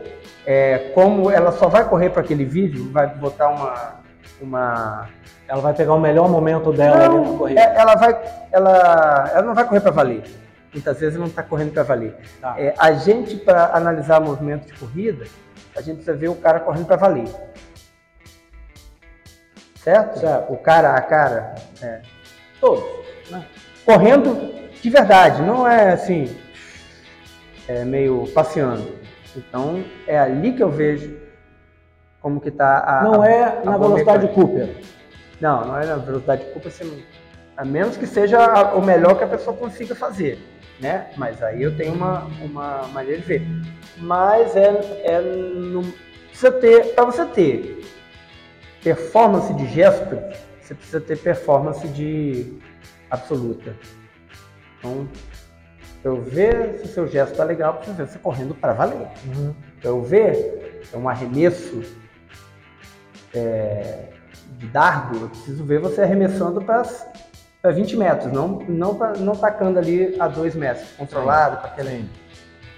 é, 0.52 0.90
como 0.94 1.30
ela 1.30 1.52
só 1.52 1.68
vai 1.68 1.88
correr 1.88 2.10
para 2.10 2.22
aquele 2.22 2.44
vídeo, 2.44 2.90
vai 2.90 3.06
botar 3.06 3.50
uma. 3.50 4.00
uma 4.42 5.08
Ela 5.46 5.60
vai 5.60 5.72
pegar 5.72 5.94
o 5.94 6.00
melhor 6.00 6.28
momento 6.28 6.72
dela 6.72 7.04
ali 7.04 7.14
na 7.14 7.20
não, 7.20 7.38
corrida. 7.38 7.60
é- 7.60 7.76
ela, 7.76 7.94
vai, 7.94 8.20
ela, 8.50 9.30
ela 9.32 9.42
não 9.42 9.54
vai 9.54 9.64
correr 9.64 9.80
para 9.80 9.92
valer. 9.92 10.24
Muitas 10.72 10.98
vezes 10.98 11.16
não 11.16 11.26
está 11.26 11.44
correndo 11.44 11.72
para 11.72 11.84
valer. 11.84 12.16
Tá. 12.40 12.56
É, 12.58 12.74
a 12.76 12.90
gente, 12.94 13.36
para 13.36 13.76
analisar 13.76 14.20
movimento 14.20 14.66
de 14.66 14.72
corrida, 14.72 15.24
a 15.76 15.80
gente 15.82 15.96
precisa 15.96 16.16
ver 16.16 16.28
o 16.28 16.34
cara 16.34 16.58
correndo 16.58 16.86
para 16.86 16.96
valer. 16.96 17.28
Certo? 19.76 20.18
Certo. 20.18 20.52
O 20.52 20.56
cara 20.56 20.94
a 20.96 21.00
cara. 21.00 21.54
é, 21.80 22.00
Todos. 22.60 22.84
Né? 23.30 23.44
correndo 23.84 24.34
de 24.82 24.90
verdade, 24.90 25.42
não 25.42 25.66
é 25.66 25.92
assim, 25.92 26.36
é 27.68 27.84
meio 27.84 28.26
passeando. 28.34 28.99
Então, 29.36 29.84
é 30.06 30.18
ali 30.18 30.52
que 30.52 30.62
eu 30.62 30.70
vejo 30.70 31.16
como 32.20 32.40
que 32.40 32.50
tá 32.50 32.82
a... 32.86 33.04
Não 33.04 33.22
a- 33.22 33.28
é 33.28 33.42
a 33.44 33.64
na 33.64 33.78
velocidade 33.78 34.26
mecânica. 34.26 34.34
Cooper. 34.34 34.76
Não, 35.40 35.66
não 35.66 35.78
é 35.78 35.86
na 35.86 35.96
velocidade 35.96 36.44
você 36.62 36.84
não... 36.84 36.96
a 37.56 37.64
menos 37.64 37.96
que 37.96 38.06
seja 38.06 38.74
o 38.74 38.82
melhor 38.84 39.16
que 39.16 39.24
a 39.24 39.28
pessoa 39.28 39.56
consiga 39.56 39.94
fazer, 39.94 40.38
né? 40.80 41.10
Mas 41.16 41.42
aí 41.42 41.62
eu 41.62 41.74
tenho 41.76 41.94
uma, 41.94 42.26
uma 42.42 42.86
maneira 42.88 43.20
de 43.20 43.26
ver. 43.26 43.42
Mas 43.96 44.54
é, 44.56 44.68
é 45.04 45.20
no, 45.20 45.82
precisa 46.28 46.52
ter, 46.52 46.94
para 46.94 47.04
você 47.04 47.24
ter 47.26 47.84
performance 48.82 49.52
de 49.54 49.66
gesto, 49.66 50.18
você 50.60 50.74
precisa 50.74 51.00
ter 51.00 51.18
performance 51.18 51.86
de 51.88 52.58
absoluta. 53.10 53.74
Então, 54.78 55.08
eu 56.02 56.20
ver 56.22 56.78
se 56.78 56.84
o 56.84 56.88
seu 56.88 57.06
gesto 57.08 57.36
tá 57.36 57.44
legal, 57.44 57.74
preciso 57.74 57.96
ver 57.96 58.06
você 58.08 58.18
correndo 58.18 58.54
para 58.54 58.72
valer. 58.72 59.06
Uhum. 59.26 59.54
Eu 59.82 60.02
ver 60.02 60.82
é 60.92 60.96
um 60.96 61.08
arremesso 61.08 61.82
é, 63.34 64.04
de 64.58 64.66
dardo, 64.66 65.18
eu 65.20 65.28
preciso 65.28 65.64
ver 65.64 65.78
você 65.78 66.02
arremessando 66.02 66.60
para 66.62 66.82
20 67.72 67.96
metros, 67.96 68.32
não, 68.32 68.48
não, 68.68 68.94
pra- 68.94 69.12
não 69.14 69.36
tacando 69.36 69.78
ali 69.78 70.16
a 70.18 70.26
2 70.26 70.54
metros, 70.54 70.90
controlado 70.92 71.58
para 71.58 71.68
aquele. 71.68 72.08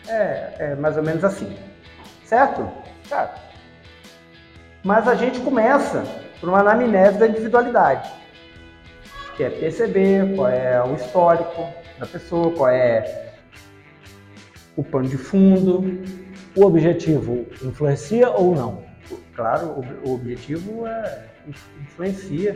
É, 0.08 0.54
é 0.58 0.74
mais 0.74 0.96
ou 0.96 1.02
menos 1.02 1.24
assim. 1.24 1.56
Certo? 2.24 2.68
Certo. 3.08 3.40
Mas 4.82 5.06
a 5.06 5.14
gente 5.14 5.38
começa 5.40 6.02
por 6.40 6.48
uma 6.48 6.58
anamnese 6.58 7.18
da 7.18 7.28
individualidade, 7.28 8.10
que 9.36 9.44
é 9.44 9.50
perceber 9.50 10.34
qual 10.34 10.48
é 10.48 10.82
o 10.82 10.94
histórico 10.94 11.68
da 11.98 12.06
pessoa, 12.06 12.50
qual 12.52 12.70
é 12.70 13.32
o 14.76 14.82
pano 14.82 15.08
de 15.08 15.16
fundo, 15.16 16.02
O 16.54 16.64
objetivo 16.66 17.46
influencia 17.62 18.30
ou 18.30 18.54
não? 18.54 18.84
Claro, 19.34 19.82
o, 20.04 20.14
objetivo 20.14 20.86
é 20.86 21.24
influencia. 21.80 22.54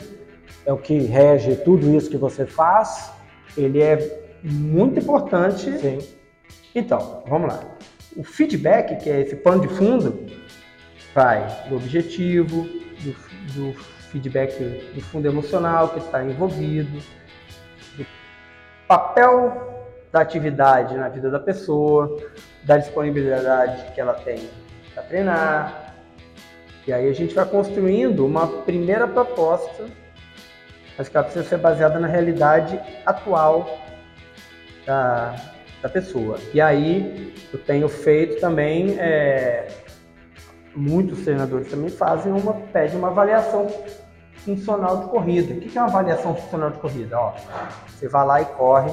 É 0.66 0.72
o 0.72 0.76
que 0.76 0.98
rege 0.98 1.56
tudo 1.56 1.94
isso 1.96 2.10
que 2.10 2.16
você 2.16 2.44
faz? 2.44 3.10
Ele 3.56 3.80
é 3.80 3.96
muito 4.42 5.00
importante. 5.00 5.78
Sim. 5.78 5.98
Então, 6.74 7.22
vamos 7.26 7.48
lá. 7.48 7.64
O 8.14 8.22
feedback, 8.22 9.02
que 9.02 9.08
é 9.08 9.22
esse 9.22 9.36
pano 9.36 9.62
de 9.62 9.68
fundo, 9.68 10.26
vai 11.14 11.46
do 11.68 11.76
objetivo, 11.76 12.62
do, 13.02 13.12
do 13.54 13.72
feedback 14.10 14.58
do 14.94 15.00
fundo 15.00 15.26
emocional 15.26 15.88
que 15.90 15.98
está 16.00 16.22
envolvido, 16.22 16.98
do 17.96 18.06
papel 18.86 19.66
da 20.12 20.20
atividade 20.20 20.96
na 20.96 21.08
vida 21.08 21.30
da 21.30 21.38
pessoa, 21.38 22.16
da 22.64 22.76
disponibilidade 22.76 23.92
que 23.92 24.00
ela 24.00 24.14
tem 24.14 24.48
para 24.94 25.02
treinar. 25.02 25.94
E 26.86 26.92
aí 26.92 27.08
a 27.08 27.12
gente 27.12 27.34
vai 27.34 27.44
construindo 27.44 28.24
uma 28.24 28.46
primeira 28.62 29.06
proposta, 29.06 29.86
mas 30.96 31.08
que 31.08 31.16
ela 31.16 31.24
precisa 31.24 31.44
ser 31.44 31.58
baseada 31.58 31.98
na 31.98 32.06
realidade 32.06 32.80
atual 33.04 33.78
da, 34.86 35.34
da 35.82 35.88
pessoa. 35.88 36.38
E 36.54 36.60
aí 36.60 37.34
eu 37.52 37.58
tenho 37.58 37.88
feito 37.88 38.40
também, 38.40 38.96
é, 38.98 39.66
muitos 40.74 41.24
treinadores 41.24 41.68
também 41.68 41.90
fazem 41.90 42.32
uma, 42.32 42.54
pedem 42.54 42.96
uma 42.96 43.08
avaliação 43.08 43.66
funcional 44.56 44.98
de 44.98 45.06
corrida. 45.10 45.52
O 45.52 45.58
que 45.60 45.76
é 45.76 45.80
uma 45.82 45.88
avaliação 45.90 46.34
funcional 46.34 46.70
de 46.70 46.78
corrida? 46.78 47.18
Ó, 47.18 47.32
você 47.88 48.08
vai 48.08 48.24
lá 48.26 48.40
e 48.40 48.44
corre 48.46 48.90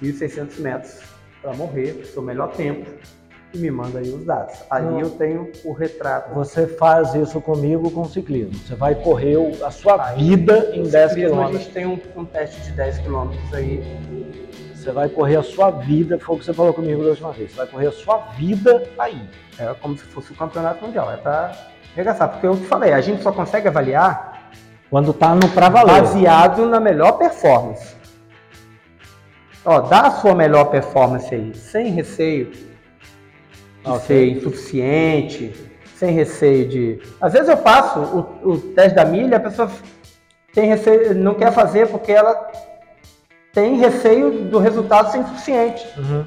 1.600 0.00 0.60
metros 0.60 1.00
para 1.42 1.52
morrer, 1.54 2.04
seu 2.06 2.22
melhor 2.22 2.48
tempo, 2.52 2.88
e 3.52 3.58
me 3.58 3.70
manda 3.70 3.98
aí 3.98 4.08
os 4.08 4.24
dados. 4.24 4.54
Ali 4.70 4.86
Não. 4.86 5.00
eu 5.00 5.10
tenho 5.10 5.50
o 5.64 5.72
retrato. 5.72 6.32
Você 6.34 6.66
faz 6.66 7.14
isso 7.14 7.40
comigo 7.40 7.90
com 7.90 8.04
ciclismo. 8.04 8.54
Você 8.54 8.74
vai 8.74 8.94
correr 8.94 9.36
o- 9.36 9.64
a 9.66 9.70
sua 9.70 9.96
vida 10.14 10.70
em 10.72 10.84
10 10.84 11.10
Ciclismo, 11.10 11.34
a 11.40 11.46
quilômetros. 11.46 11.62
gente 11.64 11.72
tem 11.74 11.86
um, 11.86 11.98
um 12.16 12.24
teste 12.24 12.60
de 12.62 12.70
10 12.72 12.98
quilômetros 12.98 13.52
aí. 13.52 13.82
Você 14.74 14.90
vai 14.90 15.08
correr 15.08 15.36
a 15.36 15.42
sua 15.42 15.70
vida, 15.70 16.18
foi 16.18 16.36
o 16.36 16.38
que 16.38 16.44
você 16.44 16.52
falou 16.54 16.72
comigo 16.72 17.02
da 17.04 17.10
última 17.10 17.30
vez. 17.32 17.50
Você 17.50 17.56
vai 17.56 17.66
correr 17.66 17.86
a 17.88 17.92
sua 17.92 18.18
vida 18.36 18.84
aí. 18.98 19.28
É 19.58 19.72
como 19.74 19.96
se 19.98 20.04
fosse 20.04 20.32
o 20.32 20.34
campeonato 20.36 20.84
mundial, 20.84 21.12
é 21.12 21.16
para 21.16 21.52
arregaçar. 21.92 22.30
Porque 22.30 22.46
eu 22.46 22.56
te 22.56 22.64
falei, 22.64 22.92
a 22.92 23.00
gente 23.00 23.22
só 23.22 23.30
consegue 23.30 23.68
avaliar 23.68 24.31
Quando 24.92 25.14
tá 25.14 25.34
no 25.34 25.48
pra 25.48 25.70
valer. 25.70 26.02
baseado 26.02 26.66
na 26.66 26.78
melhor 26.78 27.12
performance. 27.12 27.96
Ó, 29.64 29.80
dá 29.80 30.02
a 30.02 30.10
sua 30.10 30.34
melhor 30.34 30.66
performance 30.66 31.34
aí, 31.34 31.54
sem 31.54 31.92
receio 31.92 32.50
de 32.50 32.66
Ok. 33.86 34.00
ser 34.06 34.26
insuficiente, 34.36 35.54
sem 35.96 36.12
receio 36.12 36.68
de. 36.68 37.00
Às 37.18 37.32
vezes 37.32 37.48
eu 37.48 37.56
faço 37.56 38.00
o, 38.44 38.50
o 38.50 38.58
teste 38.58 38.94
da 38.94 39.06
milha, 39.06 39.38
a 39.38 39.40
pessoa 39.40 39.70
tem 40.52 40.68
receio, 40.68 41.14
não 41.14 41.32
quer 41.32 41.52
fazer 41.52 41.88
porque 41.88 42.12
ela 42.12 42.52
tem 43.50 43.78
receio 43.78 44.44
do 44.44 44.58
resultado 44.58 45.10
ser 45.10 45.20
insuficiente. 45.20 45.88
Uhum. 45.96 46.26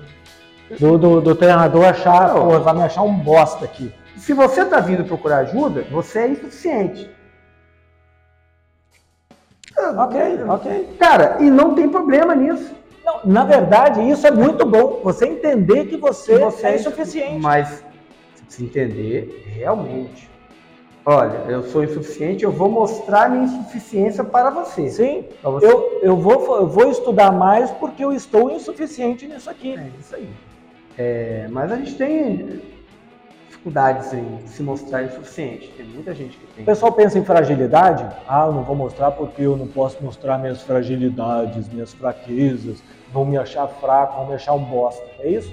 Do, 0.79 0.97
do, 0.97 1.21
do 1.21 1.35
treinador 1.35 1.85
achar, 1.85 2.33
vai 2.33 2.73
me 2.73 2.81
achar 2.81 3.03
um 3.03 3.13
bosta 3.13 3.63
aqui. 3.63 3.93
Se 4.17 4.33
você 4.33 4.61
está 4.63 4.79
vindo 4.79 5.03
procurar 5.05 5.37
ajuda, 5.41 5.85
você 5.91 6.17
é 6.17 6.27
insuficiente. 6.29 7.13
Ok, 9.91 10.21
ok. 10.47 10.95
Cara, 10.99 11.37
e 11.39 11.49
não 11.49 11.73
tem 11.75 11.87
problema 11.89 12.33
nisso. 12.35 12.73
Não, 13.03 13.19
na 13.25 13.43
verdade, 13.43 14.01
isso 14.09 14.25
é 14.25 14.31
muito 14.31 14.65
bom. 14.65 15.01
Você 15.03 15.27
entender 15.27 15.85
que 15.85 15.97
você, 15.97 16.39
Você 16.39 16.67
é 16.67 16.75
insuficiente. 16.75 17.39
Mas 17.39 17.83
você 18.33 18.43
precisa 18.45 18.63
entender 18.65 19.43
realmente. 19.55 20.29
Olha, 21.07 21.43
eu 21.47 21.61
sou 21.61 21.83
insuficiente, 21.83 22.43
eu 22.43 22.51
vou 22.51 22.67
mostrar 22.67 23.29
minha 23.29 23.43
insuficiência 23.43 24.23
para 24.23 24.49
você. 24.49 24.89
Sim, 24.89 25.25
Pra 25.39 25.51
você. 25.51 25.67
eu, 25.67 25.99
eu, 26.01 26.17
vou, 26.17 26.57
eu 26.57 26.67
vou 26.67 26.89
estudar 26.89 27.31
mais 27.31 27.69
porque 27.69 28.03
eu 28.03 28.11
estou 28.11 28.49
insuficiente 28.49 29.27
nisso 29.27 29.47
aqui. 29.47 29.75
É 29.77 29.87
isso 29.99 30.15
aí. 30.15 30.27
É, 30.97 31.47
mas 31.51 31.71
a 31.71 31.75
gente 31.75 31.93
tem 31.95 32.59
dificuldades 33.69 34.13
em 34.13 34.45
se 34.47 34.61
mostrar 34.61 35.03
insuficiente. 35.03 35.71
Tem 35.75 35.85
muita 35.87 36.13
gente 36.13 36.37
que 36.37 36.45
tem. 36.47 36.63
O 36.63 36.65
pessoal 36.65 36.91
pensa 36.91 37.17
em 37.17 37.25
fragilidade. 37.25 38.05
Ah, 38.27 38.45
eu 38.45 38.53
não 38.53 38.63
vou 38.63 38.75
mostrar 38.75 39.11
porque 39.11 39.41
eu 39.41 39.57
não 39.57 39.67
posso 39.67 40.03
mostrar 40.03 40.37
minhas 40.37 40.61
fragilidades, 40.61 41.67
minhas 41.69 41.91
fraquezas. 41.93 42.83
Vão 43.11 43.25
me 43.25 43.37
achar 43.37 43.67
fraco, 43.67 44.17
vão 44.17 44.27
me 44.27 44.35
achar 44.35 44.53
um 44.53 44.63
bosta. 44.63 45.03
É 45.19 45.29
isso? 45.29 45.51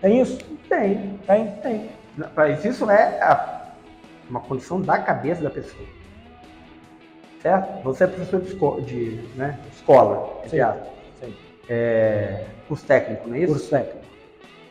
Tem 0.00 0.20
isso? 0.20 0.38
Tem, 0.68 1.18
Tem. 1.26 1.46
tem. 1.62 1.90
Mas 2.36 2.64
isso 2.64 2.88
é 2.90 3.20
a- 3.20 3.72
uma 4.30 4.40
condição 4.40 4.80
da 4.80 4.98
cabeça 4.98 5.42
da 5.42 5.50
pessoa. 5.50 5.84
Certo? 7.42 7.82
Você 7.82 8.04
é 8.04 8.06
professor 8.06 8.40
de, 8.40 8.48
esco- 8.48 8.80
de, 8.82 9.20
né, 9.36 9.58
escola, 9.72 10.40
entre 10.44 10.60
Sim. 10.60 10.72
Sim. 11.20 11.34
É, 11.68 12.44
curso 12.68 12.84
técnico, 12.84 13.28
não 13.28 13.34
é 13.36 13.40
isso? 13.40 13.52
Curso 13.52 13.70
técnico. 13.70 13.98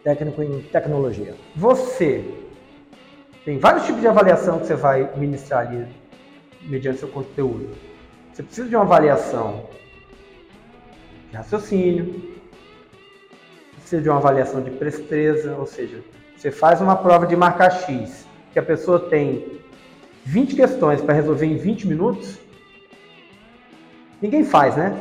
Técnico 0.03 0.43
em 0.43 0.61
tecnologia. 0.63 1.33
Você 1.55 2.46
tem 3.47 3.57
vários 3.57 3.85
tipos 3.85 4.01
de 4.01 4.07
avaliação 4.09 4.59
que 4.59 4.65
você 4.65 4.75
vai 4.75 5.09
ministrar 5.15 5.65
ali 5.65 5.87
mediante 6.63 6.99
seu 6.99 7.07
conteúdo. 7.07 7.69
Você 8.33 8.43
precisa 8.43 8.67
de 8.67 8.75
uma 8.75 8.83
avaliação 8.83 9.69
de 11.31 11.37
raciocínio, 11.37 12.33
precisa 13.77 14.01
de 14.01 14.09
uma 14.09 14.17
avaliação 14.17 14.61
de 14.61 14.71
presteza, 14.71 15.55
ou 15.55 15.65
seja, 15.65 16.03
você 16.35 16.51
faz 16.51 16.81
uma 16.81 16.97
prova 16.97 17.25
de 17.25 17.37
marcar 17.37 17.71
X, 17.71 18.27
que 18.51 18.59
a 18.59 18.61
pessoa 18.63 18.99
tem 19.09 19.61
20 20.25 20.53
questões 20.53 21.01
para 21.01 21.13
resolver 21.13 21.45
em 21.45 21.55
20 21.55 21.87
minutos, 21.87 22.37
ninguém 24.21 24.43
faz, 24.43 24.75
né? 24.75 24.93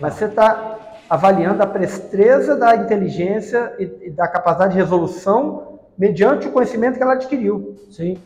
Mas 0.00 0.14
você 0.14 0.24
está 0.24 0.76
avaliando 1.08 1.62
a 1.62 1.66
presteza 1.68 2.56
da 2.56 2.74
inteligência 2.74 3.76
e, 3.78 4.10
da 4.10 4.26
capacidade 4.26 4.72
de 4.72 4.80
resolução 4.80 5.75
mediante 5.98 6.48
o 6.48 6.52
conhecimento 6.52 6.96
que 6.96 7.02
ela 7.02 7.14
adquiriu. 7.14 7.76
Sim. 7.90 8.18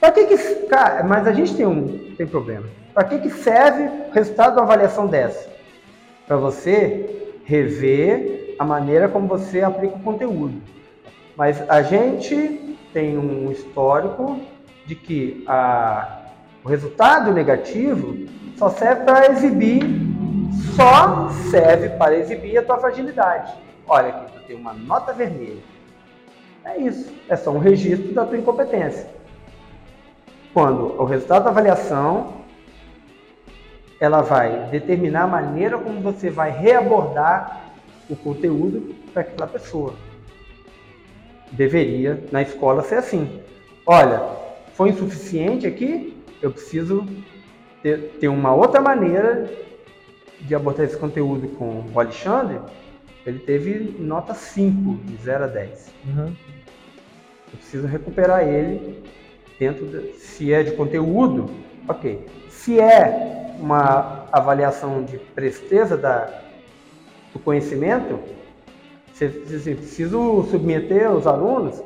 Para 0.00 0.12
que 0.12 0.26
que, 0.26 0.36
cara, 0.66 1.02
mas 1.02 1.26
a 1.26 1.32
gente 1.32 1.54
tem 1.54 1.66
um 1.66 2.14
tem 2.16 2.26
problema. 2.26 2.66
Para 2.94 3.04
que 3.04 3.18
que 3.18 3.30
serve 3.30 3.84
o 4.08 4.12
resultado 4.12 4.56
da 4.56 4.62
avaliação 4.62 5.06
dessa? 5.06 5.48
Para 6.26 6.36
você 6.36 7.38
rever 7.44 8.56
a 8.58 8.64
maneira 8.64 9.08
como 9.08 9.26
você 9.26 9.62
aplica 9.62 9.96
o 9.96 10.00
conteúdo. 10.00 10.60
Mas 11.36 11.62
a 11.70 11.82
gente 11.82 12.76
tem 12.92 13.16
um 13.16 13.50
histórico 13.52 14.40
de 14.84 14.94
que 14.94 15.44
a, 15.46 16.22
o 16.64 16.68
resultado 16.68 17.32
negativo 17.32 18.26
só 18.56 18.68
serve 18.68 19.04
para 19.04 19.30
exibir, 19.30 19.82
só 20.74 21.28
serve 21.50 21.90
para 21.90 22.16
exibir 22.16 22.58
a 22.58 22.62
tua 22.62 22.78
fragilidade. 22.78 23.52
Olha 23.86 24.08
aqui, 24.08 24.32
tu 24.32 24.46
tem 24.46 24.56
uma 24.56 24.72
nota 24.72 25.12
vermelha. 25.12 25.62
É 26.64 26.76
isso, 26.78 27.12
é 27.28 27.36
só 27.36 27.50
um 27.50 27.58
registro 27.58 28.12
da 28.12 28.24
tua 28.24 28.38
incompetência. 28.38 29.08
Quando 30.52 31.00
o 31.00 31.04
resultado 31.04 31.44
da 31.44 31.50
avaliação 31.50 32.38
ela 34.00 34.22
vai 34.22 34.68
determinar 34.68 35.24
a 35.24 35.26
maneira 35.26 35.76
como 35.78 36.00
você 36.00 36.30
vai 36.30 36.50
reabordar 36.50 37.72
o 38.08 38.14
conteúdo 38.14 38.94
para 39.12 39.22
aquela 39.22 39.46
pessoa. 39.46 39.94
Deveria 41.50 42.22
na 42.30 42.42
escola 42.42 42.82
ser 42.82 42.96
assim. 42.96 43.40
Olha, 43.84 44.22
foi 44.74 44.90
insuficiente 44.90 45.66
aqui, 45.66 46.22
eu 46.40 46.50
preciso 46.52 47.06
ter, 47.82 48.16
ter 48.20 48.28
uma 48.28 48.54
outra 48.54 48.80
maneira 48.80 49.50
de 50.40 50.54
abordar 50.54 50.86
esse 50.86 50.96
conteúdo 50.96 51.48
com 51.56 51.84
o 51.92 52.00
Alexandre. 52.00 52.60
Ele 53.28 53.40
teve 53.40 53.94
nota 53.98 54.32
5, 54.32 55.04
de 55.04 55.16
0 55.16 55.44
a 55.44 55.46
10. 55.46 55.94
Uhum. 56.06 56.36
Eu 57.52 57.58
preciso 57.58 57.86
recuperar 57.86 58.46
ele 58.46 59.04
dentro 59.58 59.86
de, 59.86 60.14
se 60.14 60.52
é 60.52 60.62
de 60.62 60.70
conteúdo, 60.72 61.50
ok. 61.86 62.26
Se 62.48 62.80
é 62.80 63.54
uma 63.58 64.26
avaliação 64.32 65.04
de 65.04 65.18
presteza 65.18 65.96
da, 65.96 66.42
do 67.32 67.38
conhecimento, 67.38 68.18
você, 69.12 69.28
você 69.28 69.74
preciso 69.74 70.44
submeter 70.44 71.10
os 71.10 71.26
alunos 71.26 71.82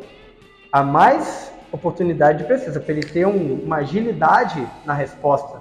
a 0.70 0.82
mais 0.82 1.52
oportunidade 1.72 2.38
de 2.38 2.44
pesquisa, 2.44 2.78
para 2.78 2.92
ele 2.92 3.02
ter 3.02 3.26
um, 3.26 3.54
uma 3.64 3.78
agilidade 3.78 4.64
na 4.84 4.92
resposta 4.92 5.60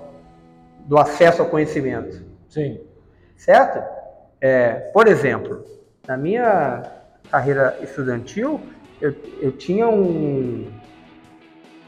do 0.85 0.97
acesso 0.97 1.41
ao 1.41 1.47
conhecimento. 1.47 2.23
Sim. 2.49 2.81
Certo? 3.35 4.00
É, 4.41 4.71
por 4.91 5.07
exemplo, 5.07 5.63
na 6.07 6.17
minha 6.17 6.81
carreira 7.29 7.77
estudantil, 7.83 8.59
eu, 8.99 9.15
eu 9.39 9.51
tinha 9.51 9.87
um, 9.87 10.67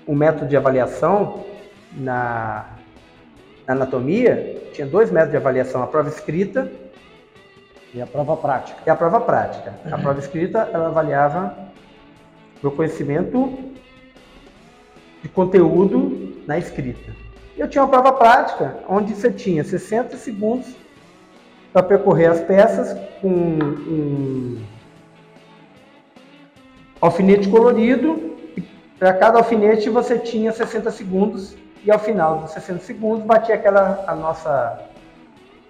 um 0.08 0.13
método 0.13 0.48
de 0.48 0.56
avaliação 0.56 1.44
na, 1.94 2.78
na 3.66 3.74
anatomia, 3.74 4.62
tinha 4.72 4.86
dois 4.86 5.10
métodos 5.10 5.32
de 5.32 5.38
avaliação, 5.38 5.82
a 5.82 5.88
prova 5.88 6.10
escrita 6.10 6.72
e 7.92 8.00
a 8.00 8.06
prova 8.06 8.38
prática. 8.38 8.80
E 8.86 8.89
a 8.89 8.96
prova 8.96 9.20
prática. 9.20 9.74
A 9.92 9.98
prova 9.98 10.20
escrita, 10.20 10.70
ela 10.72 10.88
avaliava 10.88 11.58
meu 12.62 12.72
conhecimento 12.72 13.74
de 15.24 15.30
conteúdo 15.30 16.44
na 16.46 16.60
escrita. 16.60 17.13
Eu 17.58 17.68
tinha 17.68 17.84
uma 17.84 17.89
prova 17.89 18.13
prática, 18.13 18.78
onde 18.88 19.13
você 19.13 19.32
tinha 19.32 19.63
60 19.63 20.18
segundos 20.18 20.83
para 21.74 21.84
percorrer 21.84 22.30
as 22.30 22.40
peças 22.42 22.98
com 23.20 23.28
um 23.28 24.62
alfinete 27.02 27.50
colorido. 27.50 28.32
Para 28.98 29.14
cada 29.14 29.40
alfinete 29.40 29.90
você 29.90 30.18
tinha 30.20 30.54
60 30.54 30.92
segundos 30.92 31.58
e 31.84 31.92
ao 31.92 32.00
final 32.00 32.38
dos 32.40 32.52
60 32.52 32.80
segundos 32.80 33.26
batia 33.26 33.56
aquela 33.56 34.06
a 34.08 34.16
nossa 34.16 34.80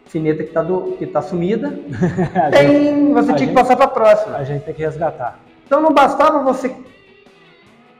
fineta 0.06 0.44
que 0.44 0.50
está 0.50 1.22
tá 1.22 1.22
sumida. 1.22 1.70
tem, 2.52 3.14
você 3.14 3.28
tinha 3.28 3.38
gente, 3.38 3.48
que 3.48 3.54
passar 3.56 3.76
para 3.76 3.86
a 3.86 3.90
próxima. 3.90 4.38
A 4.38 4.44
gente 4.44 4.66
tem 4.66 4.74
que 4.74 4.84
resgatar. 4.84 5.40
Então 5.66 5.82
não 5.82 5.94
bastava 5.94 6.44
você 6.44 6.76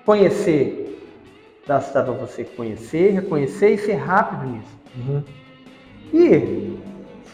conhecer 0.06 0.84
Bastava 1.66 2.12
você 2.12 2.44
conhecer, 2.44 3.12
reconhecer 3.12 3.74
e 3.74 3.78
ser 3.78 3.94
rápido 3.94 4.52
nisso. 4.52 4.80
Uhum. 4.98 5.24
E 6.14 6.78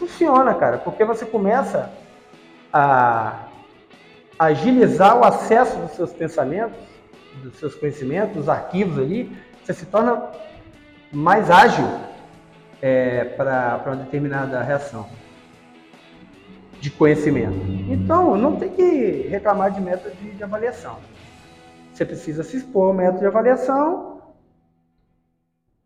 funciona, 0.00 0.54
cara, 0.54 0.78
porque 0.78 1.04
você 1.04 1.26
começa 1.26 1.92
a 2.72 3.48
agilizar 4.38 5.18
o 5.18 5.24
acesso 5.24 5.78
dos 5.78 5.90
seus 5.90 6.12
pensamentos, 6.12 6.78
dos 7.42 7.58
seus 7.58 7.74
conhecimentos, 7.74 8.34
dos 8.34 8.48
arquivos 8.48 8.98
ali, 8.98 9.36
você 9.62 9.74
se 9.74 9.84
torna 9.84 10.22
mais 11.12 11.50
ágil 11.50 11.86
é, 12.80 13.24
para 13.24 13.82
uma 13.86 13.96
determinada 13.96 14.62
reação 14.62 15.06
de 16.80 16.90
conhecimento. 16.90 17.60
Então, 17.90 18.38
não 18.38 18.56
tem 18.56 18.70
que 18.70 19.28
reclamar 19.28 19.70
de 19.70 19.82
método 19.82 20.16
de, 20.16 20.30
de 20.30 20.42
avaliação. 20.42 20.96
Você 21.92 22.06
precisa 22.06 22.42
se 22.42 22.56
expor 22.56 22.86
ao 22.86 22.94
método 22.94 23.18
de 23.18 23.26
avaliação 23.26 24.22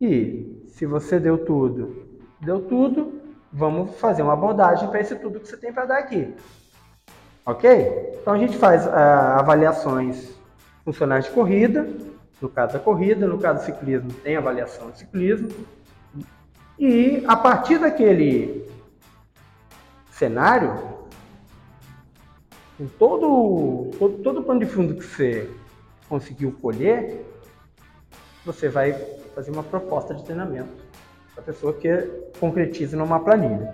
e 0.01 0.63
se 0.69 0.87
você 0.87 1.19
deu 1.19 1.45
tudo, 1.45 2.07
deu 2.41 2.61
tudo, 2.63 3.24
vamos 3.55 3.95
fazer 4.01 4.23
uma 4.23 4.33
abordagem 4.33 4.89
para 4.89 5.01
esse 5.01 5.15
tudo 5.15 5.39
que 5.39 5.47
você 5.47 5.57
tem 5.57 5.73
para 5.73 5.87
dar 5.87 5.99
aqui. 5.99 6.35
Ok? 7.47 8.17
Então 8.21 8.35
a 8.35 8.39
gente 8.39 8.59
faz 8.59 8.85
ah, 8.87 9.39
avaliações 9.39 10.35
funcionais 10.85 11.27
de 11.27 11.31
corrida, 11.31 11.89
no 12.43 12.49
caso 12.49 12.73
da 12.73 12.81
corrida, 12.81 13.29
no 13.29 13.39
caso 13.39 13.61
do 13.61 13.65
ciclismo 13.65 14.13
tem 14.13 14.37
avaliação 14.37 14.91
de 14.91 14.99
ciclismo. 14.99 15.49
E 16.77 17.23
a 17.29 17.37
partir 17.37 17.79
daquele 17.79 18.69
cenário, 20.11 20.77
com 22.77 22.89
todo, 22.99 23.91
todo, 23.97 24.19
todo 24.19 24.41
o 24.41 24.43
plano 24.43 24.61
de 24.61 24.67
fundo 24.67 24.97
que 24.97 25.05
você 25.05 25.49
conseguiu 26.09 26.51
colher, 26.61 27.25
você 28.45 28.69
vai 28.69 28.93
fazer 29.33 29.53
uma 29.53 29.63
proposta 29.63 30.13
de 30.13 30.25
treinamento 30.25 30.84
a 31.37 31.43
pessoa 31.43 31.73
que 31.73 31.97
concretize 32.39 32.95
numa 32.97 33.21
planilha. 33.21 33.73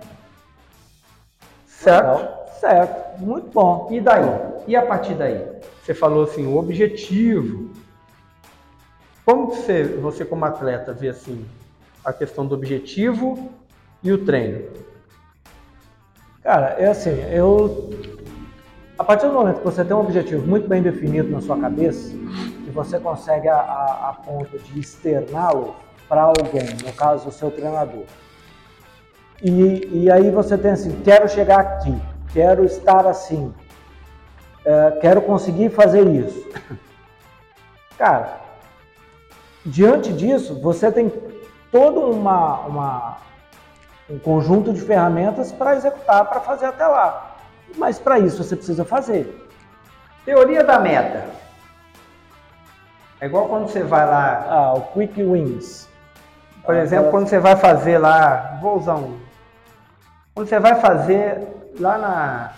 Certo? 1.65 2.17
Legal. 2.17 2.41
Certo, 2.59 3.19
muito 3.19 3.49
bom. 3.49 3.87
E 3.89 3.99
daí? 3.99 4.29
E 4.67 4.75
a 4.75 4.85
partir 4.85 5.15
daí? 5.15 5.43
Você 5.83 5.95
falou 5.95 6.25
assim, 6.25 6.45
o 6.45 6.57
objetivo. 6.57 7.71
Como 9.25 9.47
você, 9.47 9.83
você 9.83 10.23
como 10.23 10.45
atleta 10.45 10.93
vê 10.93 11.09
assim 11.09 11.43
a 12.05 12.13
questão 12.13 12.45
do 12.45 12.53
objetivo 12.53 13.49
e 14.03 14.11
o 14.11 14.23
treino? 14.23 14.69
Cara, 16.43 16.75
é 16.79 16.87
assim, 16.87 17.19
eu 17.31 17.89
a 18.97 19.03
partir 19.03 19.25
do 19.25 19.33
momento 19.33 19.57
que 19.57 19.65
você 19.65 19.83
tem 19.83 19.95
um 19.95 20.01
objetivo 20.01 20.45
muito 20.45 20.67
bem 20.67 20.83
definido 20.83 21.29
na 21.29 21.41
sua 21.41 21.59
cabeça, 21.59 22.11
que 22.63 22.69
você 22.69 22.99
consegue 22.99 23.47
a, 23.47 23.55
a, 23.55 24.09
a 24.09 24.13
ponto 24.13 24.59
de 24.59 24.79
externá-lo 24.79 25.75
para 26.11 26.23
alguém, 26.23 26.75
no 26.83 26.91
caso 26.91 27.29
o 27.29 27.31
seu 27.31 27.49
treinador. 27.49 28.03
E, 29.41 29.87
e 29.93 30.11
aí 30.11 30.29
você 30.29 30.57
tem 30.57 30.71
assim, 30.71 31.01
quero 31.05 31.29
chegar 31.29 31.61
aqui, 31.61 31.97
quero 32.33 32.65
estar 32.65 33.07
assim, 33.07 33.53
é, 34.65 34.91
quero 34.99 35.21
conseguir 35.21 35.69
fazer 35.69 36.05
isso. 36.05 36.49
Cara, 37.97 38.41
diante 39.65 40.11
disso, 40.11 40.59
você 40.59 40.91
tem 40.91 41.09
todo 41.71 42.01
uma, 42.01 42.59
uma 42.65 43.17
um 44.09 44.19
conjunto 44.19 44.73
de 44.73 44.81
ferramentas 44.81 45.53
para 45.53 45.77
executar, 45.77 46.25
para 46.25 46.41
fazer 46.41 46.65
até 46.65 46.85
lá. 46.85 47.37
Mas 47.77 47.99
para 47.99 48.19
isso 48.19 48.43
você 48.43 48.57
precisa 48.57 48.83
fazer. 48.83 49.47
Teoria 50.25 50.61
da 50.61 50.77
meta. 50.77 51.29
É 53.21 53.27
igual 53.27 53.47
quando 53.47 53.69
você 53.69 53.81
vai 53.81 54.05
lá. 54.05 54.45
Ah, 54.49 54.73
o 54.73 54.81
Quick 54.91 55.23
Wins. 55.23 55.89
Por 56.65 56.75
exemplo, 56.75 57.11
quando 57.11 57.27
você 57.27 57.39
vai 57.39 57.55
fazer 57.55 57.97
lá. 57.97 58.59
Vou 58.61 58.77
usar 58.77 58.95
um. 58.95 59.19
Quando 60.33 60.47
você 60.47 60.59
vai 60.59 60.79
fazer 60.79 61.71
lá 61.79 61.97
na. 61.97 62.53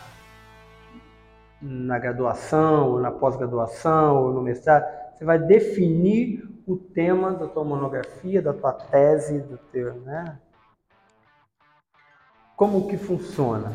Na 1.61 1.97
graduação, 1.97 2.89
ou 2.89 2.99
na 2.99 3.09
pós-graduação, 3.09 4.17
ou 4.21 4.33
no 4.33 4.41
mestrado, 4.41 4.83
você 5.13 5.23
vai 5.23 5.39
definir 5.39 6.43
o 6.67 6.75
tema 6.75 7.31
da 7.31 7.47
tua 7.47 7.63
monografia, 7.63 8.41
da 8.41 8.53
tua 8.53 8.73
tese, 8.73 9.39
do 9.39 9.57
teu, 9.57 9.93
né? 10.01 10.37
Como 12.57 12.87
que 12.87 12.97
funciona? 12.97 13.71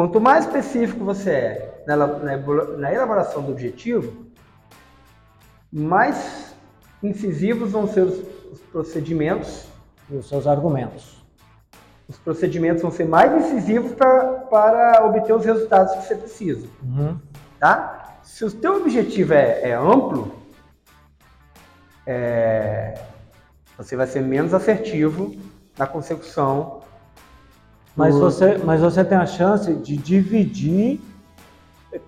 quanto 0.00 0.18
mais 0.18 0.46
específico 0.46 1.04
você 1.04 1.30
é 1.30 1.84
na, 1.86 1.94
na, 1.94 2.36
na 2.78 2.90
elaboração 2.90 3.42
do 3.42 3.52
objetivo, 3.52 4.26
mais 5.70 6.49
incisivos 7.02 7.70
vão 7.70 7.86
ser 7.86 8.02
os, 8.02 8.18
os 8.52 8.60
procedimentos 8.72 9.66
e 10.10 10.16
os 10.16 10.28
seus 10.28 10.46
argumentos. 10.46 11.20
Os 12.08 12.18
procedimentos 12.18 12.82
vão 12.82 12.90
ser 12.90 13.06
mais 13.06 13.32
incisivos 13.46 13.92
pra, 13.92 14.24
para 14.50 15.06
obter 15.06 15.32
os 15.32 15.44
resultados 15.44 15.94
que 15.94 16.06
você 16.06 16.16
precisa. 16.16 16.66
Uhum. 16.82 17.16
Tá? 17.58 18.18
Se 18.22 18.44
o 18.44 18.50
teu 18.50 18.78
objetivo 18.78 19.32
é, 19.32 19.70
é 19.70 19.74
amplo, 19.74 20.34
é, 22.06 23.00
você 23.78 23.94
vai 23.94 24.06
ser 24.06 24.22
menos 24.22 24.52
assertivo 24.52 25.34
na 25.78 25.86
consecução. 25.86 26.80
Mas, 27.94 28.14
do... 28.14 28.20
você, 28.20 28.58
mas 28.58 28.80
você 28.80 29.04
tem 29.04 29.16
a 29.16 29.26
chance 29.26 29.72
de 29.74 29.96
dividir, 29.96 31.00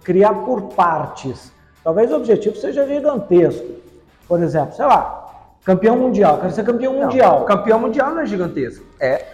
criar 0.02 0.34
por 0.34 0.74
partes. 0.74 1.52
Talvez 1.84 2.10
o 2.10 2.16
objetivo 2.16 2.56
seja 2.56 2.86
gigantesco. 2.86 3.82
Por 4.28 4.42
exemplo, 4.42 4.74
sei 4.74 4.84
lá, 4.84 5.30
campeão 5.64 5.96
mundial. 5.96 6.38
Quero 6.38 6.52
ser 6.52 6.64
campeão 6.64 6.92
não, 6.92 7.02
mundial. 7.02 7.44
Campeão 7.44 7.78
mundial 7.78 8.10
não 8.10 8.20
é 8.20 8.26
gigantesco. 8.26 8.84
É 9.00 9.26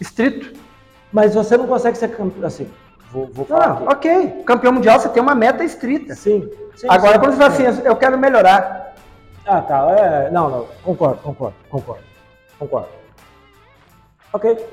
estrito. 0.00 0.58
Mas 1.12 1.34
você 1.34 1.56
não 1.56 1.66
consegue 1.66 1.96
ser 1.96 2.08
campeão. 2.08 2.46
Assim, 2.46 2.70
vou, 3.10 3.28
vou 3.32 3.44
falar. 3.44 3.80
Não, 3.80 3.88
ok. 3.88 4.42
Campeão 4.44 4.72
mundial 4.72 4.98
você 4.98 5.08
tem 5.08 5.22
uma 5.22 5.34
meta 5.34 5.62
estrita. 5.64 6.14
Sim. 6.14 6.50
sim 6.74 6.86
Agora, 6.88 7.14
sim, 7.14 7.18
quando 7.20 7.32
você 7.32 7.38
fala 7.38 7.68
assim, 7.70 7.82
eu 7.84 7.96
quero 7.96 8.18
melhorar. 8.18 8.94
Ah, 9.46 9.60
tá. 9.60 9.86
É, 9.90 10.30
não, 10.30 10.48
não. 10.48 10.66
Concordo, 10.82 11.18
concordo, 11.18 11.56
concordo. 11.70 12.02
Concordo. 12.58 12.88
Ok. 14.32 14.66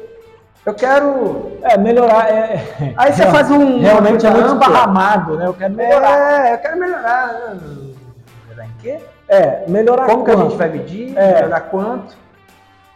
Eu 0.65 0.73
quero. 0.73 1.57
É, 1.63 1.77
melhorar. 1.77 2.29
É... 2.29 2.93
Aí 2.95 3.11
você 3.11 3.25
faz 3.27 3.49
um. 3.49 3.81
Realmente 3.81 4.25
é 4.25 4.29
muito 4.29 4.47
esparramado, 4.47 5.35
né? 5.37 5.47
Eu 5.47 5.53
quero 5.53 5.73
melhorar. 5.73 6.47
É, 6.47 6.53
eu 6.53 6.57
quero 6.59 6.79
melhorar. 6.79 7.57
Melhorar 8.47 8.65
em 8.65 8.77
quê? 8.81 8.99
É, 9.31 9.65
melhorar 9.69 10.07
Como 10.07 10.25
quanto? 10.25 10.35
que 10.35 10.41
a 10.41 10.43
gente 10.43 10.57
vai 10.57 10.69
medir? 10.69 11.17
É. 11.17 11.35
Melhorar 11.35 11.61
quanto? 11.61 12.17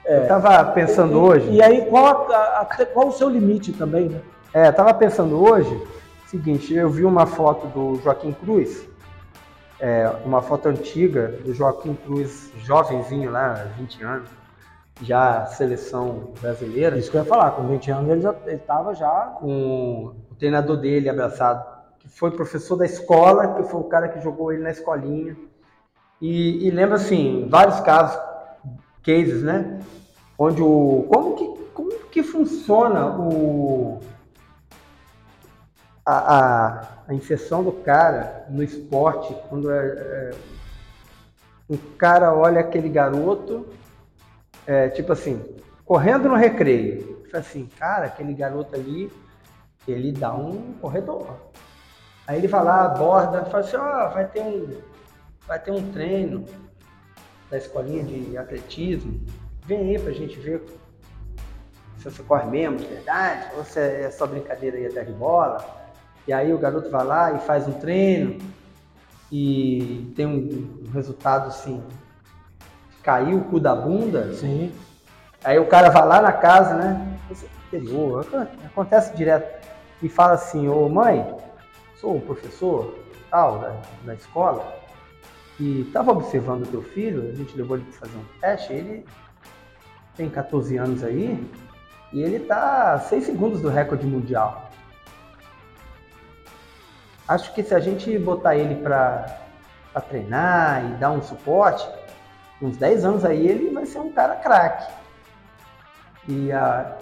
É. 0.06 0.18
Eu 0.18 0.28
tava 0.28 0.66
pensando 0.74 1.14
e, 1.14 1.16
hoje. 1.16 1.50
E 1.52 1.64
aí, 1.64 1.86
qual, 1.86 2.30
a, 2.30 2.68
qual 2.94 3.08
o 3.08 3.12
seu 3.14 3.30
limite 3.30 3.72
também, 3.72 4.10
né? 4.10 4.20
É, 4.54 4.68
eu 4.68 4.74
tava 4.74 4.94
pensando 4.94 5.42
hoje, 5.42 5.82
seguinte, 6.28 6.74
eu 6.74 6.90
vi 6.90 7.06
uma 7.06 7.26
foto 7.26 7.68
do 7.68 8.02
Joaquim 8.04 8.34
Cruz, 8.34 8.86
é, 9.80 10.12
uma 10.26 10.42
foto 10.42 10.68
antiga 10.68 11.28
do 11.44 11.54
Joaquim 11.54 11.96
Cruz, 12.06 12.52
jovenzinho 12.58 13.32
lá, 13.32 13.68
20 13.78 14.04
anos 14.04 14.30
já 15.02 15.46
seleção 15.46 16.32
brasileira. 16.42 16.98
Isso 16.98 17.12
que 17.12 17.18
eu 17.18 17.22
ia 17.22 17.28
falar, 17.28 17.52
com 17.52 17.68
20 17.68 17.92
anos 17.92 18.10
ele 18.46 18.56
estava 18.56 18.94
já, 18.94 19.06
já. 19.06 19.22
Com 19.40 20.14
o 20.32 20.36
treinador 20.36 20.78
dele 20.78 21.10
abraçado, 21.10 21.66
que 22.00 22.10
foi 22.10 22.32
professor 22.32 22.76
da 22.76 22.86
escola, 22.86 23.56
que 23.56 23.64
foi 23.64 23.80
o 23.80 23.86
cara 23.86 24.08
que 24.08 24.22
jogou 24.22 24.52
ele 24.52 24.64
na 24.64 24.72
escolinha. 24.72 25.36
E, 26.22 26.68
e 26.68 26.72
lembra 26.72 26.96
assim, 26.96 27.48
vários 27.50 27.80
casos, 27.82 28.20
cases, 29.04 29.44
né? 29.44 29.80
Onde 30.38 30.62
o. 30.62 31.08
Como 31.12 31.36
que, 31.36 31.64
como 31.74 31.92
que 32.10 32.24
funciona 32.24 33.18
o. 33.18 34.00
A, 36.06 36.38
a, 36.38 36.88
a 37.08 37.14
inserção 37.14 37.64
do 37.64 37.72
cara 37.72 38.46
no 38.50 38.62
esporte, 38.62 39.36
quando 39.50 39.72
é, 39.72 39.86
é, 39.88 40.32
um 41.68 41.78
cara 41.98 42.32
olha 42.34 42.60
aquele 42.62 42.90
garoto 42.90 43.66
é, 44.68 44.90
tipo 44.90 45.12
assim, 45.12 45.44
correndo 45.86 46.30
no 46.30 46.36
recreio. 46.36 47.24
Assim, 47.34 47.68
cara, 47.78 48.06
aquele 48.06 48.34
garoto 48.34 48.76
ali, 48.76 49.12
ele 49.88 50.12
dá 50.12 50.34
um 50.34 50.74
corredor. 50.80 51.36
Aí 52.26 52.38
ele 52.38 52.48
vai 52.48 52.64
lá, 52.64 52.86
aborda, 52.86 53.46
fala 53.46 53.64
assim, 53.64 53.76
ó, 53.76 54.08
oh, 54.08 54.14
vai 54.14 54.26
ter 54.28 54.42
um. 54.42 54.95
Vai 55.48 55.60
ter 55.60 55.72
um 55.72 55.92
treino 55.92 56.46
da 57.50 57.58
escolinha 57.58 58.04
de 58.04 58.38
atletismo. 58.38 59.22
Vem 59.66 59.90
aí 59.90 60.00
pra 60.00 60.12
gente 60.12 60.40
ver 60.40 60.64
se 61.98 62.10
você 62.10 62.24
corre 62.24 62.50
mesmo, 62.50 62.78
de 62.78 62.86
verdade, 62.86 63.50
ou 63.58 63.64
se 63.64 63.80
é 63.80 64.10
só 64.12 64.28
brincadeira 64.28 64.78
aí 64.78 64.88
até 64.88 65.04
de 65.04 65.14
bola. 65.14 65.64
E 66.28 66.34
aí 66.34 66.54
o 66.54 66.58
garoto 66.58 66.90
vai 66.90 67.06
lá 67.06 67.34
e 67.34 67.40
faz 67.40 67.68
um 67.68 67.74
treino 67.74 68.40
e 69.32 70.12
tem 70.16 70.26
um 70.26 70.90
resultado 70.92 71.48
assim 71.48 71.84
caiu 73.06 73.38
o 73.38 73.44
cu 73.44 73.60
da 73.60 73.76
bunda. 73.76 74.34
Sim. 74.34 74.74
Aí 75.44 75.60
o 75.60 75.68
cara 75.68 75.92
vai 75.92 76.08
lá 76.08 76.22
na 76.22 76.32
casa, 76.32 76.74
né? 76.74 77.20
Interior, 77.68 78.26
acontece 78.66 79.16
direto. 79.16 79.64
E 80.02 80.10
fala 80.10 80.34
assim, 80.34 80.68
ô 80.68 80.90
mãe, 80.90 81.36
sou 82.02 82.16
um 82.16 82.20
professor 82.20 82.96
tal 83.30 83.60
da, 83.60 83.76
da 84.04 84.14
escola 84.16 84.85
e 85.60 85.82
estava 85.82 86.12
observando 86.12 86.64
o 86.64 86.68
teu 86.68 86.82
filho, 86.82 87.30
a 87.30 87.36
gente 87.36 87.56
levou 87.56 87.78
ele 87.78 87.86
para 87.86 88.08
fazer 88.08 88.18
um 88.18 88.40
teste, 88.40 88.74
ele 88.74 89.06
tem 90.16 90.30
14 90.30 90.78
anos 90.78 91.04
aí 91.04 91.46
e 92.12 92.22
ele 92.22 92.38
está 92.38 93.00
6 93.00 93.26
segundos 93.26 93.62
do 93.62 93.70
recorde 93.70 94.06
mundial. 94.06 94.70
Acho 97.28 97.54
que 97.54 97.64
se 97.64 97.74
a 97.74 97.80
gente 97.80 98.18
botar 98.20 98.56
ele 98.56 98.76
para 98.76 99.40
treinar 100.10 100.86
e 100.86 100.94
dar 100.96 101.12
um 101.12 101.22
suporte, 101.22 101.88
uns 102.62 102.78
10 102.78 103.06
anos 103.06 103.26
aí, 103.26 103.48
ele 103.48 103.72
vai 103.72 103.86
ser 103.86 104.00
um 104.00 104.12
cara 104.12 104.36
craque. 104.36 104.94
E 106.28 106.52
a, 106.52 106.98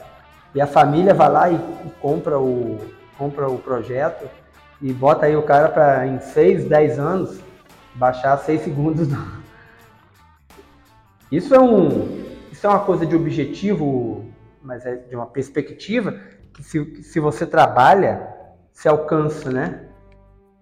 e 0.56 0.62
a 0.62 0.68
família 0.68 1.14
vai 1.14 1.30
lá 1.30 1.50
e, 1.50 1.56
e, 1.56 1.90
compra, 2.02 2.40
o, 2.40 2.80
compra 3.18 3.50
o 3.50 3.58
projeto 3.58 4.30
e 4.82 4.94
bota 4.94 5.26
aí 5.26 5.36
o 5.36 5.44
cara 5.44 5.70
para 5.70 6.08
em 6.08 6.20
6, 6.20 6.66
10 6.66 7.00
anos 7.00 7.40
baixar 7.96 8.38
6 8.38 8.62
segundos. 8.62 9.08
Do... 9.08 9.18
Isso 11.32 11.54
é 11.54 11.60
um 11.60 12.24
isso 12.52 12.68
é 12.68 12.70
uma 12.70 12.82
coisa 12.82 13.06
de 13.06 13.16
objetivo, 13.16 14.26
mas 14.62 14.86
é 14.86 14.96
de 14.96 15.16
uma 15.16 15.26
perspectiva 15.26 16.20
que 16.54 16.64
se, 16.64 17.04
se 17.04 17.20
você 17.20 17.46
trabalha, 17.46 18.28
se 18.72 18.88
alcança, 18.88 19.52
né? 19.52 19.88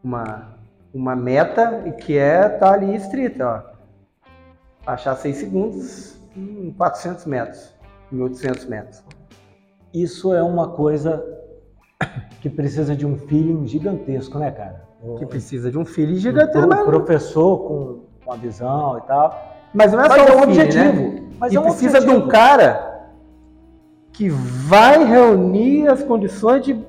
Uma, 0.04 0.58
uma 0.94 1.16
meta 1.16 1.92
que 2.00 2.18
é 2.18 2.48
tá 2.48 2.72
ali 2.72 2.96
estrita, 2.96 3.46
ó 3.68 3.72
achar 4.86 5.16
6 5.16 5.36
segundos 5.36 6.18
em 6.36 6.72
400 6.72 7.26
metros, 7.26 7.74
em 8.12 8.22
800 8.22 8.66
metros. 8.66 9.04
Isso 9.94 10.34
é 10.34 10.42
uma 10.42 10.70
coisa 10.70 11.24
que 12.42 12.50
precisa 12.50 12.96
de 12.96 13.06
um 13.06 13.18
feeling 13.18 13.68
gigantesco, 13.68 14.40
né, 14.40 14.52
cara? 14.52 14.90
Que 15.18 15.26
precisa 15.26 15.72
de 15.72 15.78
um 15.78 15.86
feeling 15.86 16.18
gigantesco. 16.18 16.74
Um 16.74 16.86
professor 16.86 17.58
com, 17.58 18.00
com 18.24 18.34
a 18.34 18.36
visão 18.36 18.98
e 19.00 19.02
tal. 19.02 19.58
Mas 19.74 19.92
não 19.92 20.02
é 20.02 20.08
mas 20.08 20.22
só 20.22 20.28
é 20.28 20.36
um 20.36 20.44
objetivo. 20.44 21.02
Né? 21.02 21.24
Mas 21.40 21.54
e 21.54 21.56
é 21.56 21.60
um 21.60 21.64
precisa 21.64 21.98
objetivo. 21.98 22.20
de 22.20 22.26
um 22.26 22.28
cara 22.28 23.10
que 24.12 24.30
vai 24.30 25.04
reunir 25.04 25.88
as 25.88 26.04
condições 26.04 26.64
de 26.64 26.80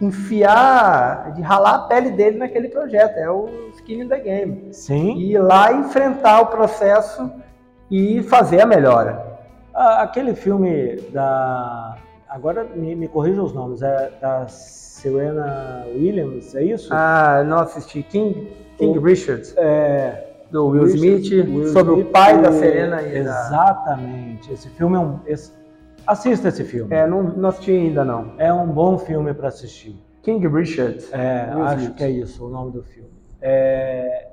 enfiar, 0.00 1.32
de 1.32 1.42
ralar 1.42 1.74
a 1.74 1.78
pele 1.80 2.10
dele 2.10 2.38
naquele 2.38 2.68
projeto. 2.68 3.16
É 3.16 3.30
o 3.30 3.48
skin 3.74 4.02
in 4.02 4.08
the 4.08 4.18
game. 4.18 4.68
Sim. 4.72 5.14
E 5.16 5.32
ir 5.32 5.38
lá 5.38 5.72
enfrentar 5.72 6.40
o 6.40 6.46
processo 6.46 7.30
e 7.90 8.22
fazer 8.24 8.60
a 8.60 8.66
melhora. 8.66 9.38
Aquele 9.74 10.34
filme 10.34 10.96
da. 11.12 11.96
Agora 12.28 12.64
me, 12.64 12.94
me 12.94 13.08
corrija 13.08 13.42
os 13.42 13.54
nomes, 13.54 13.80
é 13.80 14.12
da 14.20 14.46
Serena 14.98 15.84
Williams, 15.94 16.54
é 16.54 16.64
isso? 16.64 16.88
Ah, 16.92 17.44
não 17.46 17.58
assisti. 17.58 18.02
King, 18.02 18.48
King 18.76 18.98
o, 18.98 19.02
Richards. 19.02 19.54
É. 19.56 20.24
Do 20.50 20.68
Will 20.68 20.86
Smith, 20.86 21.30
Will 21.30 21.68
sobre 21.68 21.92
Smith, 21.92 22.08
o 22.08 22.10
pai 22.10 22.40
da 22.40 22.50
Serena 22.52 23.02
e 23.02 23.18
Exatamente. 23.18 24.48
Da... 24.48 24.54
Esse 24.54 24.68
filme 24.70 24.96
é 24.96 24.98
um. 24.98 25.20
Esse, 25.26 25.52
Assista 26.06 26.48
esse 26.48 26.64
filme. 26.64 26.94
É, 26.94 27.06
não, 27.06 27.22
não 27.22 27.50
assisti 27.50 27.70
ainda 27.70 28.02
não. 28.02 28.32
É 28.38 28.50
um 28.50 28.66
bom 28.66 28.96
filme 28.96 29.34
para 29.34 29.48
assistir. 29.48 29.94
King 30.22 30.48
Richard. 30.48 31.04
É, 31.12 31.50
Will 31.54 31.64
acho 31.64 31.82
Smith. 31.82 31.96
que 31.96 32.04
é 32.04 32.10
isso 32.10 32.46
o 32.46 32.48
nome 32.48 32.72
do 32.72 32.82
filme. 32.82 33.10
É, 33.42 34.26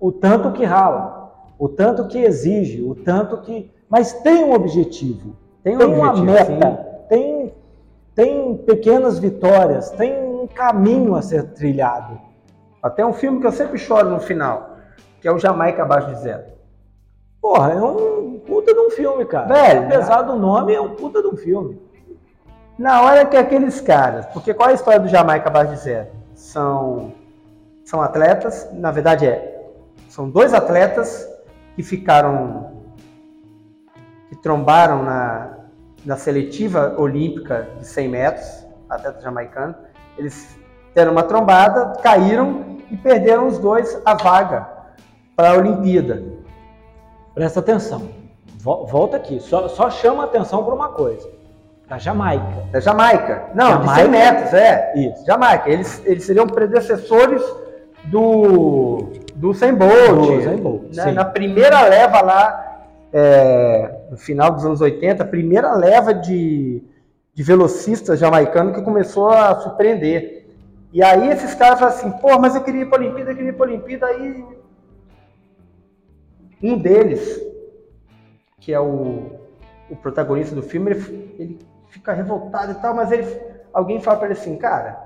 o 0.00 0.10
tanto 0.10 0.52
que 0.52 0.64
rala, 0.64 1.32
o 1.58 1.68
tanto 1.68 2.06
que 2.06 2.18
exige, 2.18 2.82
o 2.82 2.94
tanto 2.94 3.42
que. 3.42 3.70
Mas 3.90 4.14
tem 4.22 4.42
um 4.42 4.52
objetivo. 4.52 5.36
Tem, 5.62 5.74
um 5.74 5.78
tem 5.78 5.86
objetivo, 5.86 6.22
uma 6.22 6.32
meta, 6.32 6.70
sim. 6.70 7.08
tem, 7.10 7.54
tem 8.16 8.56
pequenas 8.56 9.18
vitórias, 9.18 9.90
tem 9.90 10.18
um 10.18 10.46
caminho 10.46 11.14
a 11.14 11.20
ser 11.20 11.52
trilhado. 11.52 12.18
Até 12.82 13.04
um 13.04 13.12
filme 13.12 13.40
que 13.40 13.46
eu 13.46 13.52
sempre 13.52 13.78
choro 13.78 14.08
no 14.08 14.18
final, 14.18 14.78
que 15.20 15.28
é 15.28 15.32
o 15.32 15.38
Jamaica 15.38 15.82
Abaixo 15.82 16.08
de 16.08 16.20
Zero. 16.20 16.44
Porra, 17.42 17.72
é 17.72 17.82
um 17.82 18.40
puta 18.40 18.72
de 18.72 18.80
um 18.80 18.90
filme, 18.90 19.26
cara. 19.26 19.46
Velho, 19.46 19.84
apesar 19.84 20.22
do 20.22 20.34
nome, 20.34 20.74
é 20.74 20.80
um 20.80 20.94
puta 20.94 21.20
de 21.20 21.28
um 21.28 21.36
filme. 21.36 21.78
Na 22.78 23.02
hora 23.02 23.26
que 23.26 23.36
aqueles 23.36 23.82
caras, 23.82 24.24
porque 24.26 24.54
qual 24.54 24.70
é 24.70 24.72
a 24.72 24.74
história 24.74 25.00
do 25.00 25.08
Jamaica 25.08 25.48
abaixo 25.48 25.72
de 25.72 25.80
zero? 25.80 26.08
São, 26.34 27.12
são 27.84 28.00
atletas, 28.00 28.68
na 28.72 28.90
verdade 28.90 29.26
é, 29.26 29.72
são 30.08 30.30
dois 30.30 30.54
atletas 30.54 31.28
que 31.74 31.82
ficaram, 31.82 32.72
que 34.30 34.36
trombaram 34.36 35.02
na, 35.02 35.55
na 36.06 36.16
seletiva 36.16 36.94
olímpica 36.96 37.68
de 37.80 37.86
100 37.86 38.08
metros, 38.08 38.66
atleta 38.88 39.20
jamaicano, 39.20 39.74
eles 40.16 40.56
deram 40.94 41.10
uma 41.10 41.24
trombada, 41.24 42.00
caíram 42.00 42.78
e 42.90 42.96
perderam 42.96 43.48
os 43.48 43.58
dois 43.58 44.00
a 44.04 44.14
vaga 44.14 44.68
para 45.34 45.50
a 45.50 45.56
Olimpíada. 45.56 46.22
Presta 47.34 47.58
atenção. 47.58 48.08
Volta 48.58 49.16
aqui. 49.16 49.40
Só, 49.40 49.68
só 49.68 49.90
chama 49.90 50.24
atenção 50.24 50.64
para 50.64 50.74
uma 50.74 50.90
coisa. 50.90 51.28
Da 51.88 51.98
Jamaica. 51.98 52.64
Da 52.72 52.80
Jamaica. 52.80 53.44
Não, 53.54 53.68
Jamaica, 53.68 53.92
de 53.92 54.00
100 54.00 54.08
metros, 54.08 54.54
é. 54.54 54.92
Isso. 54.96 55.26
Jamaica. 55.26 55.68
Eles, 55.68 56.02
eles 56.04 56.24
seriam 56.24 56.46
predecessores 56.46 57.42
do, 58.04 59.12
do 59.34 59.52
Sem 59.54 59.74
Bolt. 59.74 59.90
Do 59.90 60.42
Sem 60.42 60.56
Bolt. 60.56 60.94
Né? 60.94 61.12
Na 61.12 61.24
primeira 61.24 61.82
leva 61.82 62.22
lá, 62.22 62.82
é, 63.12 63.95
no 64.10 64.16
final 64.16 64.52
dos 64.52 64.64
anos 64.64 64.80
80, 64.80 65.22
a 65.22 65.26
primeira 65.26 65.74
leva 65.74 66.12
de, 66.14 66.82
de 67.34 67.42
velocistas 67.42 68.18
jamaicanos 68.18 68.74
que 68.74 68.82
começou 68.82 69.30
a 69.30 69.54
surpreender. 69.60 70.46
E 70.92 71.02
aí 71.02 71.28
esses 71.30 71.54
caras 71.54 71.78
falam 71.78 71.94
assim, 71.94 72.10
pô, 72.12 72.38
mas 72.38 72.54
eu 72.54 72.62
queria 72.62 72.82
ir 72.82 72.88
para 72.88 72.98
a 72.98 73.02
Olimpíada, 73.02 73.30
eu 73.30 73.36
queria 73.36 73.50
ir 73.50 73.54
para 73.54 73.66
a 73.66 73.68
Olimpíada, 73.68 74.06
aí 74.06 74.44
um 76.62 76.78
deles, 76.78 77.40
que 78.58 78.72
é 78.72 78.80
o, 78.80 79.30
o 79.90 79.96
protagonista 79.96 80.54
do 80.54 80.62
filme, 80.62 80.92
ele, 80.92 81.34
ele 81.38 81.58
fica 81.88 82.12
revoltado 82.12 82.72
e 82.72 82.74
tal, 82.76 82.94
mas 82.94 83.12
ele, 83.12 83.26
alguém 83.72 84.00
fala 84.00 84.18
para 84.18 84.28
ele 84.28 84.38
assim, 84.38 84.56
cara, 84.56 84.98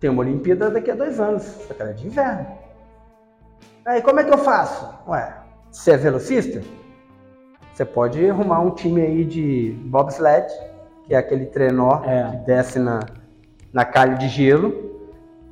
tem 0.00 0.08
uma 0.08 0.22
Olimpíada 0.22 0.70
daqui 0.70 0.90
a 0.90 0.94
dois 0.94 1.20
anos, 1.20 1.42
só 1.42 1.74
que 1.74 1.82
ela 1.82 1.90
é 1.90 1.94
de 1.94 2.06
inverno. 2.06 2.46
Aí 3.84 4.02
como 4.02 4.20
é 4.20 4.24
que 4.24 4.32
eu 4.32 4.38
faço? 4.38 4.88
Ué, 5.08 5.34
você 5.70 5.92
é 5.92 5.96
velocista? 5.96 6.62
Você 7.78 7.84
pode 7.84 8.28
arrumar 8.28 8.58
um 8.58 8.72
time 8.72 9.00
aí 9.00 9.24
de 9.24 9.70
bobsled, 9.84 10.52
que 11.04 11.14
é 11.14 11.16
aquele 11.16 11.46
trenó 11.46 12.02
é. 12.04 12.24
que 12.24 12.36
desce 12.38 12.80
na, 12.80 12.98
na 13.72 13.84
calha 13.84 14.16
de 14.16 14.26
gelo, 14.26 14.74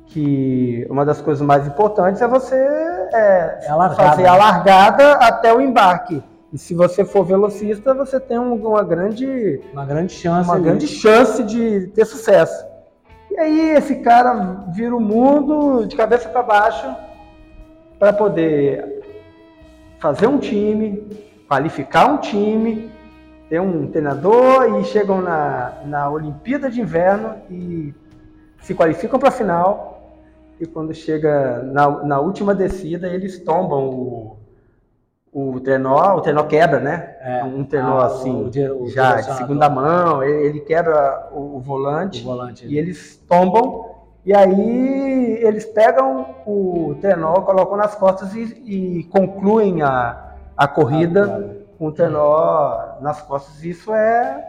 que 0.07 0.85
uma 0.89 1.05
das 1.05 1.21
coisas 1.21 1.41
mais 1.41 1.65
importantes 1.65 2.21
é 2.21 2.27
você 2.27 2.53
é, 2.53 3.59
é 3.61 3.71
a 3.71 3.89
fazer 3.91 4.27
a 4.27 4.35
largada 4.35 5.13
até 5.13 5.53
o 5.53 5.61
embarque. 5.61 6.21
E 6.51 6.57
se 6.57 6.75
você 6.75 7.05
for 7.05 7.23
velocista, 7.23 7.93
você 7.93 8.19
tem 8.19 8.37
uma 8.37 8.83
grande 8.83 9.61
uma 9.71 9.85
grande 9.85 10.11
chance 10.11 10.49
uma 10.49 10.59
grande 10.59 10.85
chance 10.85 11.41
de 11.43 11.87
ter 11.95 12.03
sucesso. 12.03 12.65
E 13.31 13.39
aí 13.39 13.69
esse 13.69 14.01
cara 14.01 14.65
vira 14.73 14.93
o 14.93 14.99
mundo 14.99 15.85
de 15.85 15.95
cabeça 15.95 16.27
para 16.27 16.43
baixo 16.43 16.93
para 17.97 18.11
poder 18.11 19.01
fazer 19.97 20.27
um 20.27 20.37
time, 20.37 21.07
qualificar 21.47 22.11
um 22.11 22.17
time, 22.17 22.91
ter 23.49 23.61
um 23.61 23.87
treinador 23.87 24.79
e 24.79 24.83
chegam 24.83 25.21
na, 25.21 25.81
na 25.85 26.09
Olimpíada 26.09 26.69
de 26.69 26.81
Inverno 26.81 27.35
e 27.49 27.93
se 28.61 28.73
qualificam 28.73 29.19
para 29.19 29.29
a 29.29 29.31
final 29.31 29.97
e 30.59 30.65
quando 30.65 30.93
chega 30.93 31.61
na, 31.63 32.03
na 32.03 32.19
última 32.19 32.53
descida, 32.53 33.07
eles 33.07 33.39
tombam 33.39 33.89
o, 33.89 34.37
o 35.31 35.59
trenó, 35.59 36.15
o 36.15 36.21
trenó 36.21 36.43
quebra, 36.43 36.79
né? 36.79 37.15
É. 37.21 37.43
Um 37.43 37.63
trenó 37.63 37.99
ah, 37.99 38.07
assim, 38.07 38.31
o, 38.31 38.83
o 38.83 38.89
já 38.89 39.17
de 39.17 39.37
segunda 39.37 39.69
mão, 39.69 40.23
ele, 40.23 40.47
ele 40.47 40.59
quebra 40.61 41.29
o, 41.31 41.59
volante, 41.59 42.23
volante 42.23 42.65
e 42.65 42.77
eles 42.77 43.17
tombam. 43.27 43.95
E 44.25 44.33
aí 44.33 45.39
eles 45.41 45.63
pegam 45.63 46.35
o 46.45 46.97
trenó, 46.99 47.35
colocam 47.41 47.77
nas 47.77 47.95
costas 47.95 48.33
e, 48.35 48.41
e 48.65 49.03
concluem 49.05 49.81
a, 49.83 50.26
a 50.57 50.67
corrida 50.67 51.23
ah, 51.23 51.27
claro. 51.27 51.61
com 51.77 51.87
o 51.87 51.91
trenó 51.91 52.97
nas 52.99 53.21
costas. 53.21 53.63
Isso 53.63 53.93
é. 53.93 54.43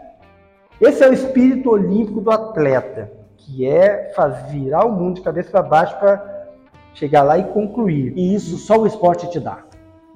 Esse 0.80 1.04
é 1.04 1.08
o 1.08 1.12
espírito 1.12 1.70
olímpico 1.70 2.20
do 2.20 2.30
atleta 2.30 3.18
que 3.38 3.66
é 3.66 4.12
fazer 4.14 4.46
virar 4.48 4.84
o 4.84 4.92
mundo 4.92 5.16
de 5.16 5.22
cabeça 5.22 5.50
para 5.50 5.62
baixo 5.62 5.98
para 5.98 6.48
chegar 6.92 7.22
lá 7.22 7.38
e 7.38 7.44
concluir. 7.44 8.12
E 8.16 8.34
isso 8.34 8.58
só 8.58 8.76
o 8.76 8.86
esporte 8.86 9.30
te 9.30 9.40
dá. 9.40 9.64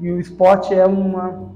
E 0.00 0.10
o 0.10 0.20
esporte 0.20 0.74
é 0.74 0.84
uma 0.84 1.50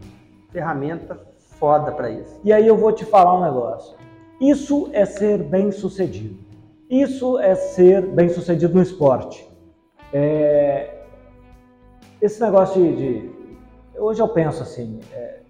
ferramenta 0.51 1.19
foda 1.59 1.91
para 1.93 2.11
isso. 2.11 2.41
E 2.45 2.53
aí 2.53 2.67
eu 2.67 2.77
vou 2.77 2.93
te 2.93 3.05
falar 3.05 3.37
um 3.37 3.43
negócio. 3.43 3.97
Isso 4.41 4.89
é 4.93 5.05
ser 5.05 5.43
bem 5.43 5.73
sucedido. 5.73 6.39
Isso 6.89 7.39
é 7.39 7.55
ser 7.55 8.03
bem 8.03 8.29
sucedido 8.29 8.75
no 8.75 8.83
esporte. 8.83 9.47
É... 10.13 10.95
Esse 12.23 12.41
negócio 12.41 12.81
de, 12.81 12.97
de, 12.97 13.31
Hoje 13.99 14.21
eu 14.21 14.29
penso 14.29 14.63
assim: 14.63 15.01
é... 15.13 15.41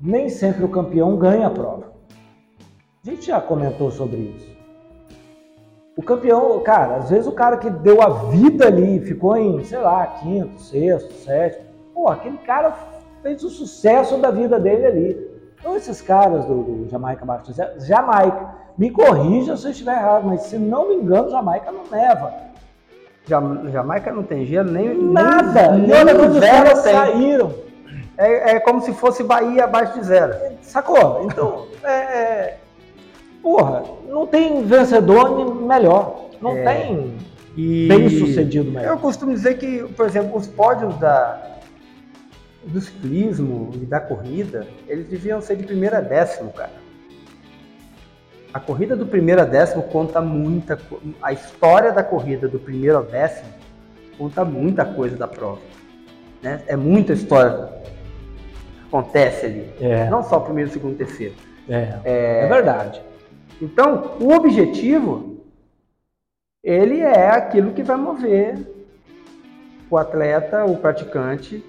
nem 0.00 0.28
sempre 0.28 0.64
o 0.64 0.68
campeão 0.68 1.16
ganha 1.16 1.46
a 1.46 1.50
prova. 1.50 1.92
A 3.04 3.10
gente 3.10 3.26
já 3.26 3.40
comentou 3.40 3.90
sobre 3.90 4.16
isso. 4.16 4.54
O 5.96 6.02
campeão, 6.02 6.58
cara, 6.60 6.96
às 6.96 7.10
vezes 7.10 7.26
o 7.26 7.32
cara 7.32 7.56
que 7.56 7.70
deu 7.70 8.02
a 8.02 8.08
vida 8.30 8.66
ali, 8.66 8.98
ficou 9.00 9.36
em, 9.36 9.62
sei 9.62 9.78
lá, 9.78 10.06
quinto, 10.06 10.60
sexto, 10.60 11.12
sétimo, 11.12 11.66
pô, 11.94 12.08
aquele 12.08 12.38
cara 12.38 12.74
fez 13.22 13.44
o 13.44 13.48
sucesso 13.48 14.16
da 14.16 14.30
vida 14.30 14.58
dele 14.58 14.86
ali. 14.86 15.34
Então 15.60 15.76
esses 15.76 16.00
caras 16.00 16.44
do, 16.46 16.62
do 16.62 16.88
Jamaica 16.90 17.24
Baixo 17.24 17.52
Jamaica, 17.78 18.54
me 18.76 18.90
corrija 18.90 19.56
se 19.56 19.66
eu 19.66 19.70
estiver 19.70 19.96
errado, 19.96 20.26
mas 20.26 20.42
se 20.42 20.58
não 20.58 20.88
me 20.88 20.96
engano, 20.96 21.30
Jamaica 21.30 21.70
não 21.70 21.84
neva. 21.90 22.32
Jamaica 23.26 24.12
não 24.12 24.22
tem 24.22 24.44
gelo, 24.44 24.70
nem 24.70 24.94
nada. 25.00 25.72
Nem, 25.72 25.86
nem 25.86 26.04
nem 26.04 26.28
os 26.28 26.40
caras 26.40 26.78
saíram. 26.80 27.52
É, 28.16 28.52
é, 28.52 28.60
como 28.60 28.80
se 28.80 28.92
fosse 28.92 29.22
Bahia 29.22 29.64
abaixo 29.64 29.98
de 29.98 30.06
zero. 30.06 30.34
Sacou? 30.62 31.24
Então, 31.24 31.66
é, 31.82 31.90
é 31.90 32.58
porra, 33.42 33.84
não 34.08 34.26
tem 34.26 34.64
vencedor 34.64 35.54
melhor. 35.54 36.30
Não 36.40 36.56
é. 36.56 36.62
tem 36.62 37.16
e 37.56 37.86
bem 37.86 38.08
sucedido 38.08 38.70
melhor. 38.70 38.90
Eu 38.92 38.98
costumo 38.98 39.32
dizer 39.32 39.58
que, 39.58 39.84
por 39.94 40.06
exemplo, 40.06 40.36
os 40.36 40.46
pódios 40.46 40.96
da, 40.98 41.58
do 42.64 42.80
ciclismo 42.80 43.70
e 43.74 43.86
da 43.86 44.00
corrida, 44.00 44.66
eles 44.88 45.08
deviam 45.08 45.40
ser 45.40 45.56
de 45.56 45.64
primeiro 45.64 45.96
a 45.96 46.00
décimo, 46.00 46.52
cara. 46.52 46.84
A 48.52 48.60
corrida 48.60 48.94
do 48.94 49.06
primeiro 49.06 49.40
a 49.40 49.44
décimo 49.44 49.82
conta 49.82 50.20
muita 50.20 50.78
A 51.20 51.32
história 51.32 51.90
da 51.90 52.04
corrida 52.04 52.46
do 52.46 52.58
primeiro 52.58 52.98
ao 52.98 53.02
décimo 53.02 53.48
conta 54.16 54.44
muita 54.44 54.84
coisa 54.84 55.16
da 55.16 55.26
prova. 55.26 55.60
Né? 56.40 56.62
É 56.68 56.76
muita 56.76 57.12
história 57.12 57.68
acontece 58.94 59.46
ali. 59.46 59.70
É. 59.80 60.08
Não 60.08 60.22
só 60.22 60.38
o 60.38 60.42
primeiro, 60.42 60.70
segundo, 60.70 60.96
terceiro. 60.96 61.34
É, 61.68 61.98
é, 62.04 62.44
é 62.44 62.46
verdade. 62.46 63.02
Então, 63.60 64.16
o 64.20 64.32
objetivo, 64.32 65.40
ele 66.62 67.00
é 67.00 67.30
aquilo 67.30 67.72
que 67.72 67.82
vai 67.82 67.96
mover 67.96 68.58
o 69.90 69.98
atleta, 69.98 70.64
o 70.64 70.76
praticante, 70.76 71.64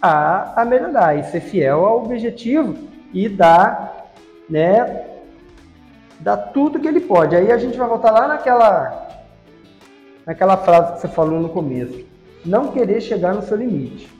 a, 0.00 0.62
a 0.62 0.64
melhorar 0.64 1.18
e 1.18 1.24
ser 1.24 1.40
fiel 1.40 1.84
ao 1.84 2.04
objetivo 2.04 2.76
e 3.12 3.28
dar, 3.28 4.12
né, 4.48 5.04
dar 6.20 6.36
tudo 6.36 6.78
que 6.78 6.86
ele 6.86 7.00
pode. 7.00 7.34
Aí 7.34 7.50
a 7.50 7.58
gente 7.58 7.76
vai 7.76 7.88
voltar 7.88 8.12
lá 8.12 8.28
naquela, 8.28 9.08
naquela 10.24 10.56
frase 10.56 10.94
que 10.94 11.00
você 11.00 11.08
falou 11.08 11.40
no 11.40 11.48
começo. 11.48 12.06
Não 12.44 12.68
querer 12.68 13.00
chegar 13.00 13.34
no 13.34 13.42
seu 13.42 13.56
limite. 13.56 14.17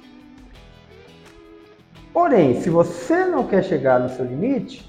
Porém, 2.18 2.60
se 2.60 2.68
você 2.68 3.24
não 3.26 3.46
quer 3.46 3.62
chegar 3.62 4.00
no 4.00 4.08
seu 4.08 4.24
limite, 4.24 4.84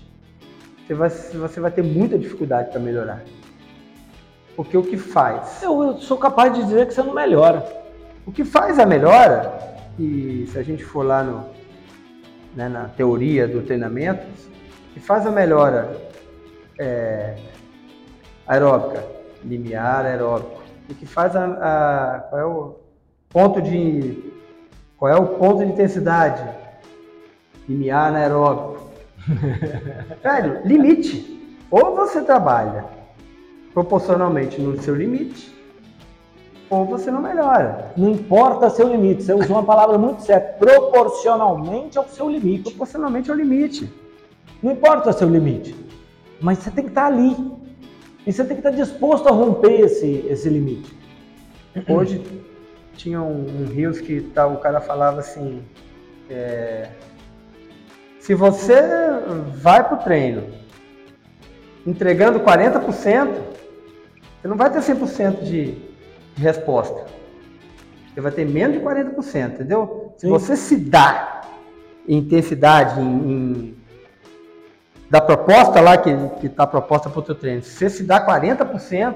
você 0.88 0.96
vai, 0.96 1.10
você 1.12 1.60
vai 1.60 1.70
ter 1.70 1.84
muita 1.84 2.18
dificuldade 2.18 2.72
para 2.72 2.80
melhorar. 2.80 3.22
Porque 4.56 4.76
o 4.76 4.82
que 4.82 4.98
faz? 4.98 5.62
Eu, 5.62 6.00
sou 6.00 6.18
capaz 6.18 6.52
de 6.56 6.64
dizer 6.64 6.88
que 6.88 6.94
você 6.96 7.04
não 7.04 7.14
melhora. 7.14 7.64
O 8.26 8.32
que 8.32 8.44
faz 8.44 8.80
a 8.80 8.86
melhora, 8.86 9.60
e 10.00 10.48
se 10.52 10.58
a 10.58 10.64
gente 10.64 10.84
for 10.84 11.06
lá 11.06 11.22
no, 11.22 11.46
né, 12.56 12.68
na 12.68 12.86
teoria 12.86 13.48
do 13.48 13.62
treinamento, 13.62 14.26
o 14.90 14.94
que 14.96 15.00
faz 15.00 15.28
a 15.28 15.32
melhora 15.32 15.96
é, 16.80 17.36
aeróbica, 18.48 19.06
limiar 19.46 20.04
aeróbico, 20.04 20.64
o 20.90 20.96
que 20.96 21.06
faz 21.06 21.36
a, 21.36 21.46
a, 21.46 22.20
qual 22.22 22.42
é 22.42 22.46
o 22.46 22.76
ponto 23.30 23.62
de 23.62 24.34
qual 24.98 25.12
é 25.12 25.16
o 25.16 25.28
ponto 25.28 25.60
de 25.60 25.72
intensidade 25.72 26.69
limiar 27.70 28.10
anaeróbico 28.10 28.90
Velho, 30.24 30.62
limite. 30.66 31.38
Ou 31.70 31.96
você 31.96 32.22
trabalha 32.22 32.86
proporcionalmente 33.74 34.60
no 34.60 34.82
seu 34.82 34.96
limite, 34.96 35.56
ou 36.70 36.86
você 36.86 37.12
não 37.12 37.22
melhora. 37.22 37.94
Não 37.96 38.10
importa 38.10 38.70
seu 38.70 38.88
limite, 38.88 39.24
você 39.24 39.34
usou 39.34 39.58
uma 39.58 39.64
palavra 39.64 39.98
muito 39.98 40.22
certa, 40.24 40.58
proporcionalmente 40.58 41.98
ao 41.98 42.08
seu 42.08 42.30
limite. 42.30 42.64
Proporcionalmente 42.64 43.30
ao 43.30 43.38
limite. 43.38 43.92
Não 44.62 44.72
importa 44.72 45.10
o 45.10 45.14
seu 45.14 45.30
limite, 45.30 45.76
mas 46.42 46.60
você 46.60 46.72
tem 46.72 46.84
que 46.84 46.92
estar 46.92 47.06
ali. 47.06 47.36
E 48.26 48.34
você 48.34 48.44
tem 48.44 48.58
que 48.58 48.68
estar 48.68 48.72
disposto 48.72 49.28
a 49.28 49.32
romper 49.32 49.80
esse, 49.82 50.26
esse 50.28 50.50
limite. 50.50 50.94
Hoje 51.88 52.22
tinha 52.96 53.22
um, 53.22 53.62
um 53.62 53.66
rios 53.68 54.02
que 54.02 54.22
tá, 54.22 54.46
o 54.46 54.58
cara 54.58 54.82
falava 54.82 55.22
assim, 55.22 55.64
é, 56.30 56.90
se 58.30 58.36
você 58.36 58.80
vai 59.56 59.84
para 59.84 59.96
o 59.96 60.04
treino 60.04 60.54
entregando 61.84 62.40
40%, 62.42 62.92
você 62.92 64.48
não 64.48 64.56
vai 64.56 64.70
ter 64.70 64.82
100% 64.82 65.42
de, 65.42 65.72
de 66.36 66.44
resposta. 66.44 67.08
Você 68.14 68.22
vai 68.22 68.32
ter 68.32 68.46
menos 68.46 68.78
de 68.78 68.86
40%, 68.86 69.54
entendeu? 69.54 70.14
Se 70.16 70.28
Sim. 70.28 70.30
você 70.30 70.56
se 70.56 70.76
dá 70.76 71.42
em 72.08 72.18
intensidade, 72.18 73.02
em, 73.02 73.32
em- 73.32 73.78
da 75.10 75.20
proposta 75.20 75.82
lá 75.82 75.98
que 75.98 76.12
está 76.46 76.68
proposta 76.68 77.10
para 77.10 77.20
o 77.22 77.24
teu 77.24 77.34
treino, 77.34 77.64
se 77.64 77.72
você 77.80 77.90
se 77.90 78.04
dá 78.04 78.24
40%, 78.24 79.16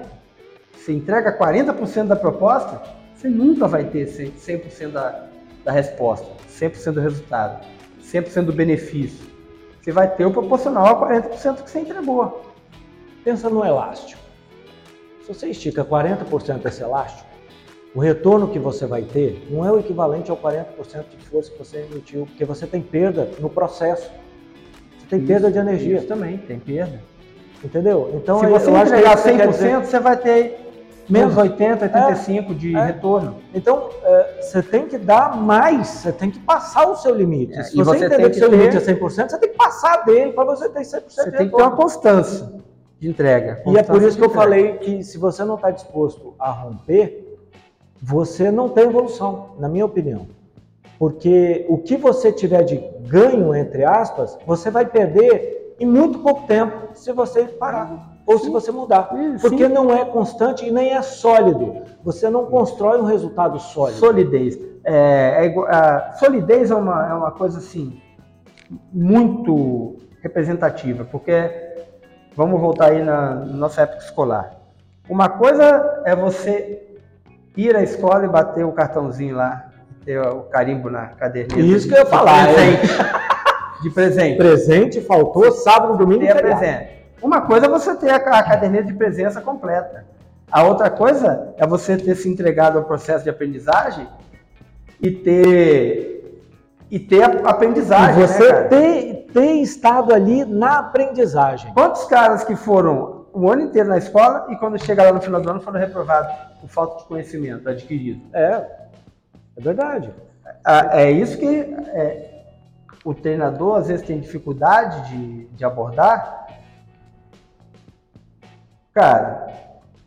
você 0.73 0.91
entrega 0.91 1.37
40% 1.37 2.07
da 2.07 2.15
proposta, 2.15 2.81
você 3.13 3.29
nunca 3.29 3.67
vai 3.67 3.83
ter 3.83 4.07
100%, 4.07 4.31
100% 4.39 4.91
da, 4.91 5.25
da 5.63 5.71
resposta, 5.71 6.25
100% 6.49 6.93
do 6.93 6.99
resultado, 6.99 7.63
100% 8.03 8.45
do 8.45 8.53
benefício. 8.53 9.25
Você 9.81 9.91
vai 9.91 10.07
ter 10.15 10.25
o 10.25 10.31
proporcional 10.31 11.03
a 11.03 11.09
40% 11.09 11.63
que 11.63 11.69
você 11.69 11.79
entregou. 11.79 12.41
Pensa 13.23 13.49
no 13.49 13.63
elástico. 13.65 14.21
Se 15.21 15.33
você 15.33 15.47
estica 15.47 15.83
40% 15.85 16.59
desse 16.61 16.81
elástico, 16.83 17.27
o 17.95 17.99
retorno 17.99 18.47
que 18.49 18.59
você 18.59 18.85
vai 18.85 19.03
ter 19.03 19.45
não 19.49 19.65
é 19.65 19.71
o 19.71 19.79
equivalente 19.79 20.31
ao 20.31 20.37
40% 20.37 20.65
de 21.17 21.25
força 21.25 21.51
que 21.51 21.57
você 21.57 21.87
emitiu, 21.91 22.25
porque 22.25 22.43
você 22.43 22.65
tem 22.65 22.81
perda 22.81 23.29
no 23.39 23.49
processo. 23.49 24.09
Você 24.99 25.05
tem 25.09 25.25
perda 25.25 25.51
de 25.51 25.57
energia, 25.59 25.97
Isso 25.97 26.07
também, 26.07 26.37
tem 26.37 26.59
perda. 26.59 27.01
entendeu? 27.63 28.11
Então, 28.15 28.39
Se 28.39 28.47
você 28.47 28.69
entregar 28.71 29.11
é 29.11 29.13
isso 29.13 29.23
que 29.23 29.37
quer 29.37 29.47
100%, 29.47 29.51
dizer. 29.51 29.79
você 29.79 29.99
vai 29.99 30.17
ter 30.17 30.62
menos 31.09 31.35
80, 31.37 31.85
85 31.85 32.55
de 32.55 32.75
é. 32.75 32.85
retorno. 32.85 33.35
Então, 33.53 33.89
é, 34.03 34.39
você 34.41 34.61
tem 34.61 34.87
que 34.87 34.97
dar 34.97 35.35
mais, 35.37 35.87
você 35.87 36.11
tem 36.11 36.31
que 36.31 36.39
passar 36.39 36.87
o 36.89 36.95
seu 36.95 37.13
limite. 37.13 37.53
É, 37.59 37.63
Se 37.63 37.75
você, 37.77 37.97
você 37.99 38.05
entender 38.05 38.23
que 38.23 38.29
que 38.31 38.39
seu 38.39 38.49
ter- 38.49 38.55
limite 38.57 38.77
é 38.77 38.79
100%, 38.79 39.29
você 39.31 39.37
tem 39.39 39.49
que 39.49 39.57
passar 39.57 40.05
dele 40.05 40.31
para 40.33 40.43
você 40.45 40.69
ter 40.69 40.79
100% 40.83 41.03
Você 41.07 41.31
de 41.31 41.37
tem 41.37 41.45
que 41.49 41.55
ter 41.55 41.61
uma 41.61 41.69
retorno. 41.69 41.75
constância 41.77 42.53
de 42.99 43.09
entrega. 43.09 43.61
E 43.67 43.77
é 43.77 43.83
por 43.83 44.01
isso 44.01 44.17
que 44.17 44.23
eu 44.23 44.27
entrega. 44.27 44.33
falei 44.33 44.73
que 44.77 45.03
se 45.03 45.17
você 45.17 45.43
não 45.43 45.55
está 45.55 45.71
disposto 45.71 46.33
a 46.39 46.51
romper, 46.51 47.37
você 48.01 48.49
não 48.51 48.69
tem 48.69 48.85
evolução, 48.85 49.51
na 49.59 49.67
minha 49.69 49.85
opinião. 49.85 50.27
Porque 50.99 51.65
o 51.67 51.77
que 51.77 51.97
você 51.97 52.31
tiver 52.31 52.63
de 52.63 52.77
ganho, 53.07 53.53
entre 53.55 53.83
aspas, 53.83 54.37
você 54.45 54.69
vai 54.71 54.85
perder 54.85 55.75
em 55.79 55.85
muito 55.85 56.19
pouco 56.19 56.47
tempo 56.47 56.89
se 56.93 57.11
você 57.11 57.43
parar 57.45 58.12
ou 58.25 58.37
se 58.39 58.49
você 58.49 58.71
mudar. 58.71 59.09
Sim, 59.11 59.37
Porque 59.39 59.67
não 59.67 59.93
é 59.93 60.05
constante 60.05 60.65
e 60.65 60.71
nem 60.71 60.93
é 60.93 61.01
sólido. 61.01 61.83
Você 62.03 62.29
não 62.29 62.45
constrói 62.45 62.99
um 62.99 63.05
resultado 63.05 63.59
sólido. 63.59 63.99
Solidez. 63.99 64.57
É, 64.85 65.35
é 65.39 65.45
igual- 65.45 65.67
a 65.69 66.13
solidez 66.13 66.71
é 66.71 66.75
uma, 66.75 67.09
é 67.09 67.13
uma 67.13 67.31
coisa 67.31 67.59
assim 67.59 68.01
muito 68.91 69.97
representativa, 70.21 71.05
porque 71.05 71.51
vamos 72.35 72.59
voltar 72.59 72.91
aí 72.91 73.03
na, 73.03 73.35
na 73.35 73.45
nossa 73.45 73.81
época 73.81 73.99
escolar. 74.03 74.55
Uma 75.09 75.29
coisa 75.29 76.01
é 76.05 76.15
você 76.15 76.81
ir 77.55 77.75
à 77.75 77.83
escola 77.83 78.25
e 78.25 78.27
bater 78.29 78.65
o 78.65 78.71
cartãozinho 78.71 79.35
lá, 79.35 79.69
ter 80.05 80.19
o 80.19 80.41
carimbo 80.43 80.89
na 80.89 81.07
caderneta. 81.07 81.59
Isso 81.59 81.87
que 81.87 81.93
eu 81.93 81.99
ia 81.99 82.03
de 82.05 82.09
falar, 82.09 82.49
é. 82.49 82.53
presente. 82.53 82.87
De 83.83 83.89
presente. 83.89 84.37
Presente 84.37 85.01
faltou 85.01 85.51
sábado, 85.51 85.97
domingo 85.97 86.23
e 86.23 86.33
presente. 86.33 87.02
Uma 87.23 87.41
coisa 87.41 87.67
é 87.67 87.69
você 87.69 87.95
ter 87.95 88.09
a, 88.09 88.19
caderneta 88.19 88.87
de 88.87 88.93
presença 88.93 89.39
completa. 89.39 90.05
A 90.51 90.63
outra 90.63 90.89
coisa 90.89 91.53
é 91.57 91.65
você 91.65 91.97
ter 91.97 92.15
se 92.15 92.29
entregado 92.29 92.77
ao 92.77 92.83
processo 92.83 93.23
de 93.23 93.29
aprendizagem 93.29 94.07
e 95.01 95.09
ter 95.09 96.11
e 96.91 96.99
ter 96.99 97.23
aprendizagem. 97.23 98.17
E 98.17 98.19
né, 98.19 98.27
você 98.27 98.47
cara? 98.47 98.67
ter, 98.67 99.27
ter 99.33 99.53
estado 99.53 100.13
ali 100.13 100.45
na 100.45 100.79
aprendizagem. 100.79 101.73
Quantos 101.73 102.03
caras 102.03 102.43
que 102.43 102.55
foram 102.55 103.25
o 103.33 103.49
ano 103.49 103.63
inteiro 103.63 103.89
na 103.89 103.97
escola 103.97 104.45
e 104.49 104.55
quando 104.57 104.77
chega 104.77 105.01
lá 105.01 105.11
no 105.11 105.19
final 105.19 105.41
do 105.41 105.49
ano 105.49 105.59
foram 105.61 105.79
reprovados 105.79 106.31
por 106.61 106.69
falta 106.69 106.99
de 106.99 107.05
conhecimento 107.05 107.67
adquirido? 107.67 108.21
É, 108.31 108.67
é 109.57 109.61
verdade. 109.61 110.13
Ah, 110.63 111.01
É 111.01 111.09
isso 111.09 111.37
que 111.37 111.47
é, 111.47 112.43
o 113.03 113.13
treinador 113.13 113.77
às 113.77 113.87
vezes 113.87 114.05
tem 114.05 114.19
dificuldade 114.19 115.09
de, 115.09 115.45
de 115.47 115.65
abordar. 115.65 116.42
Cara, 118.93 119.47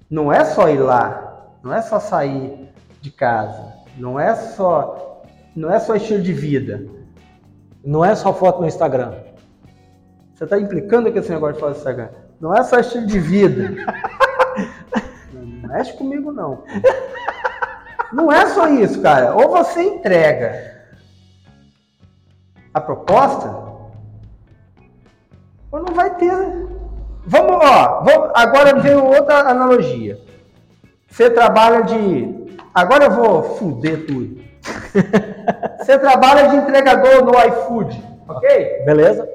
não 0.08 0.32
é 0.32 0.44
só 0.44 0.68
ir 0.68 0.78
lá, 0.78 1.48
não 1.62 1.74
é 1.74 1.82
só 1.82 1.98
sair 1.98 2.70
de 3.00 3.10
casa, 3.10 3.74
não 3.96 4.18
é 4.18 4.34
só, 4.34 5.22
não 5.54 5.72
é 5.72 5.78
só 5.78 5.96
estilo 5.96 6.22
de 6.22 6.32
vida. 6.32 6.96
Não 7.84 8.04
é 8.04 8.16
só 8.16 8.34
foto 8.34 8.60
no 8.60 8.66
Instagram. 8.66 9.14
Você 10.34 10.42
está 10.42 10.58
implicando 10.58 11.10
que 11.12 11.20
esse 11.20 11.30
negócio 11.30 11.54
de 11.54 11.60
falar 11.60 11.72
do 11.72 11.78
Instagram. 11.78 12.08
Não 12.40 12.54
é 12.54 12.62
só 12.64 12.80
estilo 12.80 13.06
de 13.06 13.18
vida. 13.20 13.70
Não 15.32 15.68
mexe 15.68 15.92
comigo, 15.92 16.32
não. 16.32 16.64
Não 18.12 18.32
é 18.32 18.46
só 18.46 18.68
isso, 18.68 19.00
cara. 19.00 19.34
Ou 19.34 19.48
você 19.48 19.82
entrega 19.82 20.76
a 22.74 22.80
proposta, 22.80 23.48
ou 25.70 25.82
não 25.82 25.94
vai 25.94 26.14
ter. 26.16 26.75
Vamos, 27.26 27.56
ó, 27.60 28.02
vamos, 28.04 28.30
agora 28.34 28.78
vem 28.78 28.94
outra 28.94 29.40
analogia. 29.50 30.18
Você 31.10 31.28
trabalha 31.28 31.82
de. 31.82 32.58
Agora 32.72 33.04
eu 33.06 33.10
vou 33.10 33.42
fuder 33.56 34.06
tudo. 34.06 34.38
Você 35.78 35.98
trabalha 35.98 36.48
de 36.48 36.56
entregador 36.56 37.24
no 37.24 37.32
iFood, 37.48 38.02
ok? 38.28 38.82
Beleza? 38.84 39.28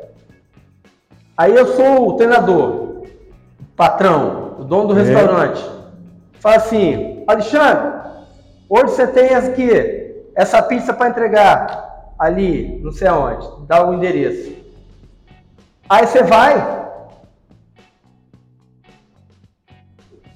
Aí 1.37 1.55
eu 1.55 1.65
sou 1.67 2.09
o 2.09 2.17
treinador, 2.17 2.69
o 2.69 3.07
patrão, 3.75 4.55
o 4.59 4.63
dono 4.63 4.89
do 4.93 4.99
É. 4.99 5.03
restaurante. 5.03 5.69
Fala 6.39 6.57
assim, 6.57 7.23
Alexandre, 7.27 7.93
hoje 8.69 8.93
você 8.93 9.07
tem 9.07 9.33
aqui 9.33 10.13
essa 10.35 10.61
pizza 10.61 10.93
para 10.93 11.09
entregar 11.09 12.13
ali, 12.19 12.79
não 12.83 12.91
sei 12.91 13.07
aonde, 13.07 13.47
dá 13.67 13.85
o 13.87 13.93
endereço. 13.93 14.51
Aí 15.89 16.05
você 16.05 16.21
vai. 16.23 16.80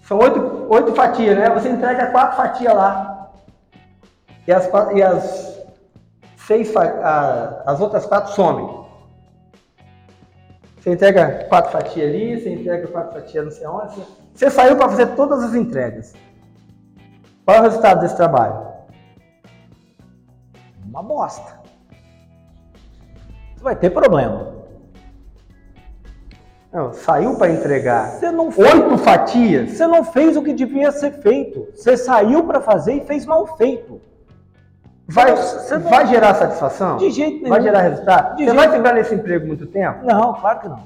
São 0.06 0.20
oito, 0.20 0.68
oito 0.70 0.94
fatias, 0.94 1.36
né? 1.36 1.50
Você 1.50 1.68
entrega 1.68 2.12
quatro 2.12 2.38
fatias 2.38 2.74
lá. 2.74 3.32
E 4.48 4.54
as, 4.54 4.70
e 4.94 5.02
as 5.02 5.66
seis, 6.38 6.72
as 7.66 7.82
outras 7.82 8.06
quatro 8.06 8.32
somem. 8.34 8.86
Você 10.78 10.92
entrega 10.92 11.46
quatro 11.50 11.72
fatias 11.72 12.08
ali, 12.08 12.40
você 12.40 12.54
entrega 12.54 12.88
quatro 12.88 13.14
fatias 13.20 13.46
não 13.46 13.52
sei 13.52 13.66
onde. 13.66 13.96
Você, 13.96 14.06
você 14.36 14.52
saiu 14.52 14.78
para 14.78 14.90
fazer 14.90 15.08
todas 15.16 15.44
as 15.44 15.56
entregas. 15.56 16.14
Qual 17.44 17.58
é 17.58 17.60
o 17.62 17.64
resultado 17.64 18.02
desse 18.02 18.16
trabalho? 18.16 18.64
Uma 20.86 21.02
bosta. 21.02 21.60
Você 23.56 23.64
vai 23.64 23.76
ter 23.76 23.90
problema. 23.90 24.55
Não, 26.76 26.92
saiu 26.92 27.38
para 27.38 27.54
entregar 27.54 28.10
Você 28.10 28.30
não 28.30 28.52
fez, 28.52 28.74
oito 28.74 28.98
fatias. 28.98 29.72
você 29.72 29.88
não 29.88 30.04
fez 30.04 30.36
o 30.36 30.44
que 30.44 30.52
devia 30.52 30.92
ser 30.92 31.14
feito. 31.22 31.70
Você 31.74 31.96
saiu 31.96 32.44
para 32.44 32.60
fazer 32.60 32.96
e 32.96 33.06
fez 33.06 33.26
mal 33.26 33.56
feito. 33.56 34.02
Vai, 35.08 35.32
não- 35.32 35.80
vai 35.90 36.06
gerar 36.06 36.34
satisfação? 36.34 36.98
De 36.98 37.10
jeito 37.12 37.38
nenhum. 37.38 37.48
Vai 37.48 37.62
gerar 37.62 37.80
resultado? 37.80 38.36
De 38.36 38.44
você 38.44 38.52
jeito 38.52 38.56
vai 38.58 38.78
ficar 38.78 38.94
nesse 38.94 39.16
emprego 39.16 39.48
muito 39.48 39.66
tempo? 39.68 40.06
Não, 40.06 40.34
claro 40.34 40.60
que 40.60 40.68
não. 40.68 40.84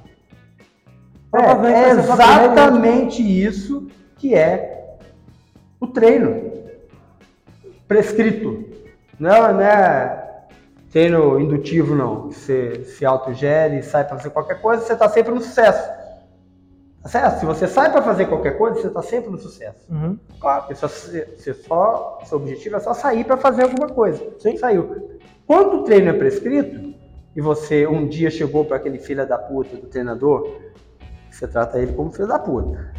É, 1.36 1.72
é 1.74 1.90
exatamente 1.90 3.24
isso 3.24 3.88
que 4.16 4.36
é 4.36 4.98
o 5.80 5.88
treino 5.88 6.52
prescrito. 7.88 8.64
Não 9.20 9.32
é, 9.32 9.54
não 9.54 9.62
é 9.62 10.19
treino 10.90 11.40
indutivo, 11.40 11.96
não. 11.96 12.32
Você 12.32 12.84
se 12.84 13.06
autogere 13.06 13.80
e 13.80 13.84
sai 13.84 14.06
para 14.06 14.18
fazer 14.18 14.30
qualquer 14.32 14.62
coisa, 14.62 14.84
você 14.84 14.94
está 14.94 15.10
sempre 15.10 15.34
no 15.34 15.42
sucesso. 15.42 15.90
Tá 17.02 17.10
certo? 17.10 17.40
Se 17.40 17.46
você 17.46 17.68
sai 17.68 17.92
para 17.92 18.02
fazer 18.02 18.26
qualquer 18.26 18.58
coisa, 18.58 18.82
você 18.82 18.88
está 18.88 19.02
sempre 19.02 19.30
no 19.30 19.38
sucesso. 19.38 19.92
Uhum. 19.92 20.18
Claro. 20.40 20.62
Porque 20.64 20.76
só, 20.76 20.88
você 20.88 21.54
só, 21.54 22.20
seu 22.26 22.38
objetivo 22.38 22.76
é 22.76 22.80
só 22.80 22.94
sair 22.94 23.24
para 23.24 23.38
fazer 23.38 23.64
alguma 23.64 23.88
coisa. 23.88 24.22
Sim. 24.40 24.58
Saiu. 24.58 25.18
Quando 25.48 25.78
o 25.78 25.84
treino 25.84 26.10
é 26.10 26.14
prescrito, 26.14 26.94
e 27.36 27.42
você 27.42 27.88
um 27.88 28.08
dia 28.08 28.30
chegou 28.30 28.66
para 28.66 28.78
aquele 28.78 29.00
filho 29.00 29.26
da 29.26 29.38
puta 29.38 29.76
do 29.78 29.88
treinador, 29.88 30.60
você 31.32 31.48
trata 31.48 31.80
ele 31.80 31.94
como 31.94 32.12
filho 32.12 32.28
da 32.28 32.38
puta. 32.40 32.92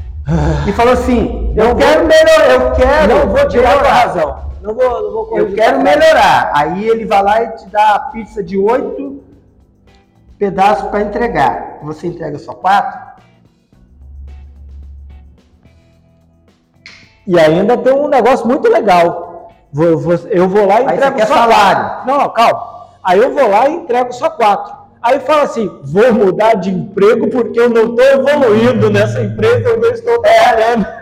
E 0.69 0.73
falou 0.73 0.93
assim: 0.93 1.53
Eu 1.57 1.69
Não 1.69 1.75
quero 1.77 2.07
melhorar, 2.07 2.51
eu 2.51 2.73
quero. 2.73 3.15
Não 3.27 3.29
vou 3.35 3.49
tirar 3.49 3.71
melhorar. 3.71 3.93
razão. 3.93 4.51
Não 4.63 4.75
vou, 4.75 5.03
não 5.03 5.11
vou 5.27 5.39
Eu 5.39 5.55
quero 5.55 5.81
melhorar. 5.81 6.53
Aí 6.55 6.87
ele 6.89 7.07
vai 7.07 7.23
lá 7.23 7.43
e 7.43 7.57
te 7.57 7.67
dá 7.69 7.95
a 7.95 7.99
pizza 8.11 8.43
de 8.43 8.59
oito 8.59 9.25
pedaços 10.39 10.89
para 10.89 11.01
entregar. 11.03 11.79
Você 11.83 12.07
entrega 12.07 12.39
só 12.39 12.53
quatro? 12.53 12.99
E 17.27 17.39
ainda 17.39 17.77
tem 17.77 17.93
um 17.93 18.09
negócio 18.09 18.47
muito 18.47 18.69
legal. 18.69 19.51
Vou- 19.73 19.99
vou- 19.99 20.15
eu 20.29 20.49
vou 20.49 20.67
lá 20.67 20.81
e 20.81 20.87
Aí 20.87 20.95
entrego 20.97 21.13
você 21.13 21.21
quer 21.21 21.27
só 21.29 21.35
salário. 21.35 21.83
quatro. 21.83 22.07
Não, 22.07 22.29
calma. 22.31 22.81
Aí 23.03 23.19
eu 23.19 23.33
vou 23.33 23.49
lá 23.49 23.69
e 23.69 23.75
entrego 23.77 24.13
só 24.13 24.29
quatro. 24.31 24.75
Aí 25.03 25.19
fala 25.21 25.45
assim: 25.45 25.71
vou 25.83 26.13
mudar 26.13 26.53
de 26.55 26.69
emprego 26.71 27.29
porque 27.29 27.59
eu 27.59 27.71
não 27.71 27.95
estou 27.95 28.05
evoluindo 28.05 28.91
nessa 28.91 29.23
empresa, 29.23 29.71
eu 29.71 29.81
não 29.81 29.89
estou 29.91 30.21
trabalhando. 30.21 30.85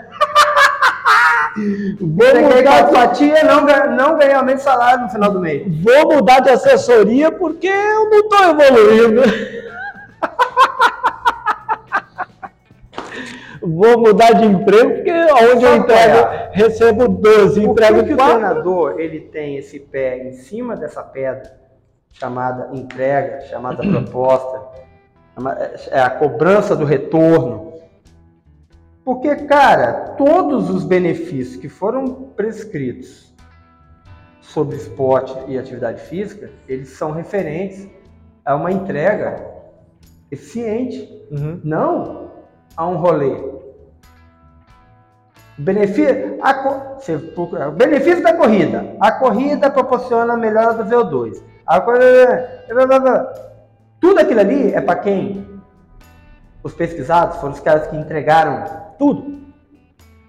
vou 2.01 2.27
Você 2.27 2.41
mudar 2.41 2.83
de 2.83 2.93
fatia, 2.93 3.43
não, 3.43 3.67
não 3.97 4.17
ganhar 4.17 4.45
meio 4.45 4.61
salário 4.61 5.03
no 5.03 5.11
final 5.11 5.33
do 5.33 5.41
mês. 5.41 5.67
Vou 5.83 6.15
mudar 6.15 6.39
de 6.41 6.51
assessoria 6.51 7.33
porque 7.33 7.67
eu 7.67 8.09
não 8.09 8.21
estou 8.21 8.51
evoluindo. 8.51 9.23
vou 13.61 13.99
mudar 13.99 14.35
de 14.35 14.47
emprego 14.47 14.95
porque 14.95 15.11
onde 15.11 15.65
eu 15.65 15.75
entrego, 15.75 16.29
recebo 16.53 17.09
12, 17.09 17.65
entrego 17.65 18.05
que 18.05 18.15
o 18.15 18.17
treinador 18.17 19.01
ele 19.01 19.19
tem 19.21 19.57
esse 19.57 19.81
pé 19.81 20.19
em 20.19 20.35
cima 20.35 20.77
dessa 20.77 21.03
pedra 21.03 21.59
chamada 22.13 22.71
entrega, 22.77 23.43
chamada 23.43 23.83
proposta, 23.83 24.69
é 25.91 26.01
a 26.01 26.11
cobrança 26.11 26.75
do 26.75 26.85
retorno. 26.85 27.73
Porque, 29.05 29.35
cara, 29.37 30.15
todos 30.17 30.69
os 30.69 30.85
benefícios 30.85 31.57
que 31.57 31.69
foram 31.69 32.07
prescritos 32.37 33.33
sobre 34.41 34.77
esporte 34.77 35.35
e 35.47 35.59
atividade 35.59 36.01
física, 36.03 36.51
eles 36.67 36.91
são 36.91 37.13
referentes 37.13 37.89
a 38.45 38.55
uma 38.55 38.73
entrega 38.73 39.47
eficiente, 40.31 41.27
uhum. 41.31 41.61
não 41.65 42.31
a 42.77 42.87
um 42.87 42.97
rolê. 42.97 43.59
Benefício, 45.59 46.39
a, 46.41 46.55
procura, 47.35 47.71
benefício 47.71 48.23
da 48.23 48.35
corrida. 48.35 48.97
A 49.01 49.13
corrida 49.13 49.69
proporciona 49.71 50.35
a 50.35 50.37
melhora 50.37 50.75
do 50.75 50.85
VO2. 50.85 51.43
A 51.69 51.83
coisa, 51.83 52.65
tudo 54.01 54.19
aquilo 54.19 54.41
ali 54.41 54.73
é 54.73 54.81
para 54.81 55.01
quem? 55.01 55.61
Os 56.63 56.73
pesquisados 56.73 57.37
foram 57.37 57.53
os 57.53 57.61
caras 57.61 57.87
que 57.89 57.97
entregaram 57.97 58.65
tudo. 58.99 59.39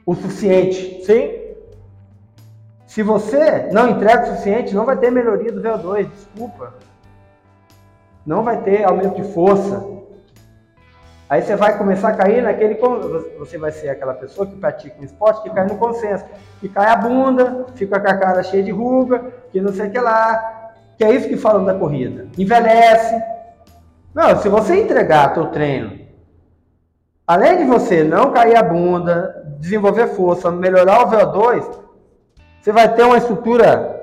O 0.05 0.13
suficiente. 0.13 1.01
Sim. 1.05 1.39
Se 2.85 3.01
você 3.01 3.69
não 3.71 3.87
entrega 3.87 4.23
o 4.23 4.25
suficiente, 4.31 4.75
não 4.75 4.85
vai 4.85 4.97
ter 4.97 5.11
melhoria 5.11 5.49
do 5.49 5.61
VO2, 5.61 6.09
desculpa. 6.09 6.73
Não 8.25 8.43
vai 8.43 8.61
ter 8.61 8.83
aumento 8.83 9.15
de 9.15 9.33
força. 9.33 9.87
Aí 11.29 11.41
você 11.41 11.55
vai 11.55 11.77
começar 11.77 12.09
a 12.09 12.15
cair 12.17 12.43
naquele. 12.43 12.75
Você 13.37 13.57
vai 13.57 13.71
ser 13.71 13.87
aquela 13.87 14.13
pessoa 14.13 14.45
que 14.45 14.57
pratica 14.57 14.99
um 14.99 15.05
esporte 15.05 15.43
que 15.43 15.51
cai 15.51 15.67
no 15.67 15.77
consenso. 15.77 16.25
Que 16.59 16.67
cai 16.67 16.87
a 16.87 16.97
bunda, 16.97 17.67
fica 17.75 17.97
com 17.97 18.09
a 18.09 18.17
cara 18.17 18.43
cheia 18.43 18.63
de 18.63 18.71
ruga, 18.71 19.31
que 19.53 19.61
não 19.61 19.71
sei 19.71 19.87
o 19.87 19.91
que 19.91 19.99
lá. 19.99 20.59
Que 21.00 21.04
é 21.04 21.16
isso 21.16 21.28
que 21.28 21.36
falam 21.36 21.66
da 21.66 21.74
corrida. 21.74 22.28
Envelhece. 22.38 23.20
Não, 24.14 24.39
se 24.39 24.47
você 24.47 24.80
entregar 24.80 25.34
teu 25.34 25.47
treino, 25.47 25.97
além 27.26 27.58
de 27.58 27.64
você 27.64 28.04
não 28.04 28.32
cair 28.32 28.56
a 28.56 28.62
bunda, 28.62 29.56
desenvolver 29.60 30.10
força, 30.10 30.52
melhorar 30.52 31.08
o 31.08 31.10
VO2, 31.10 31.80
você 32.62 32.72
vai 32.72 32.93
ter 32.93 33.04
uma 33.04 33.18
estrutura 33.18 33.97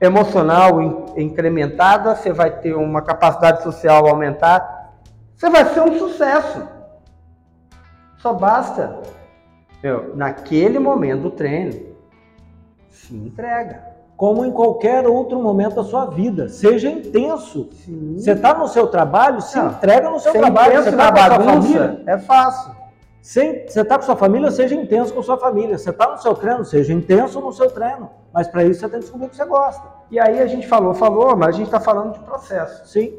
emocional 0.00 1.12
incrementada, 1.16 2.14
você 2.14 2.32
vai 2.32 2.50
ter 2.60 2.76
uma 2.76 3.02
capacidade 3.02 3.64
social 3.64 4.06
aumentada 4.06 4.76
você 5.36 5.50
vai 5.50 5.66
ser 5.66 5.80
um 5.82 5.98
sucesso. 5.98 6.66
Só 8.16 8.32
basta, 8.32 9.02
meu, 9.82 10.16
naquele 10.16 10.78
momento 10.78 11.22
do 11.22 11.30
treino, 11.30 11.94
se 12.88 13.14
entrega. 13.14 13.95
Como 14.16 14.44
em 14.44 14.50
qualquer 14.50 15.06
outro 15.06 15.40
momento 15.42 15.76
da 15.76 15.84
sua 15.84 16.06
vida. 16.06 16.48
Seja 16.48 16.88
intenso. 16.88 17.68
Sim. 17.84 18.14
Você 18.16 18.32
está 18.32 18.54
no 18.54 18.66
seu 18.66 18.86
trabalho, 18.86 19.42
se 19.42 19.58
Não, 19.58 19.68
entrega 19.68 20.08
no 20.08 20.18
seu 20.18 20.32
trabalho. 20.32 20.82
Você 20.82 20.88
está 20.88 21.12
com 21.12 21.18
a 21.18 21.34
sua 21.34 21.44
família, 21.44 22.02
é 22.06 22.18
fácil. 22.18 22.76
Você 23.20 23.66
está 23.66 23.96
com 23.96 24.04
sua 24.04 24.16
família, 24.16 24.50
seja 24.50 24.74
intenso 24.74 25.12
com 25.12 25.22
sua 25.22 25.36
família. 25.36 25.76
Você 25.76 25.90
está 25.90 26.10
no 26.10 26.16
seu 26.18 26.32
treino, 26.34 26.64
seja 26.64 26.92
intenso 26.92 27.40
no 27.40 27.52
seu 27.52 27.70
treino. 27.70 28.08
Mas 28.32 28.48
para 28.48 28.64
isso 28.64 28.80
você 28.80 28.88
tem 28.88 29.00
que 29.00 29.04
descobrir 29.04 29.26
o 29.26 29.30
que 29.30 29.36
você 29.36 29.44
gosta. 29.44 29.82
E 30.10 30.20
aí 30.20 30.40
a 30.40 30.46
gente 30.46 30.66
falou, 30.66 30.94
falou, 30.94 31.36
mas 31.36 31.48
a 31.48 31.52
gente 31.52 31.66
está 31.66 31.80
falando 31.80 32.12
de 32.12 32.20
processo. 32.20 32.86
Sim. 32.86 33.18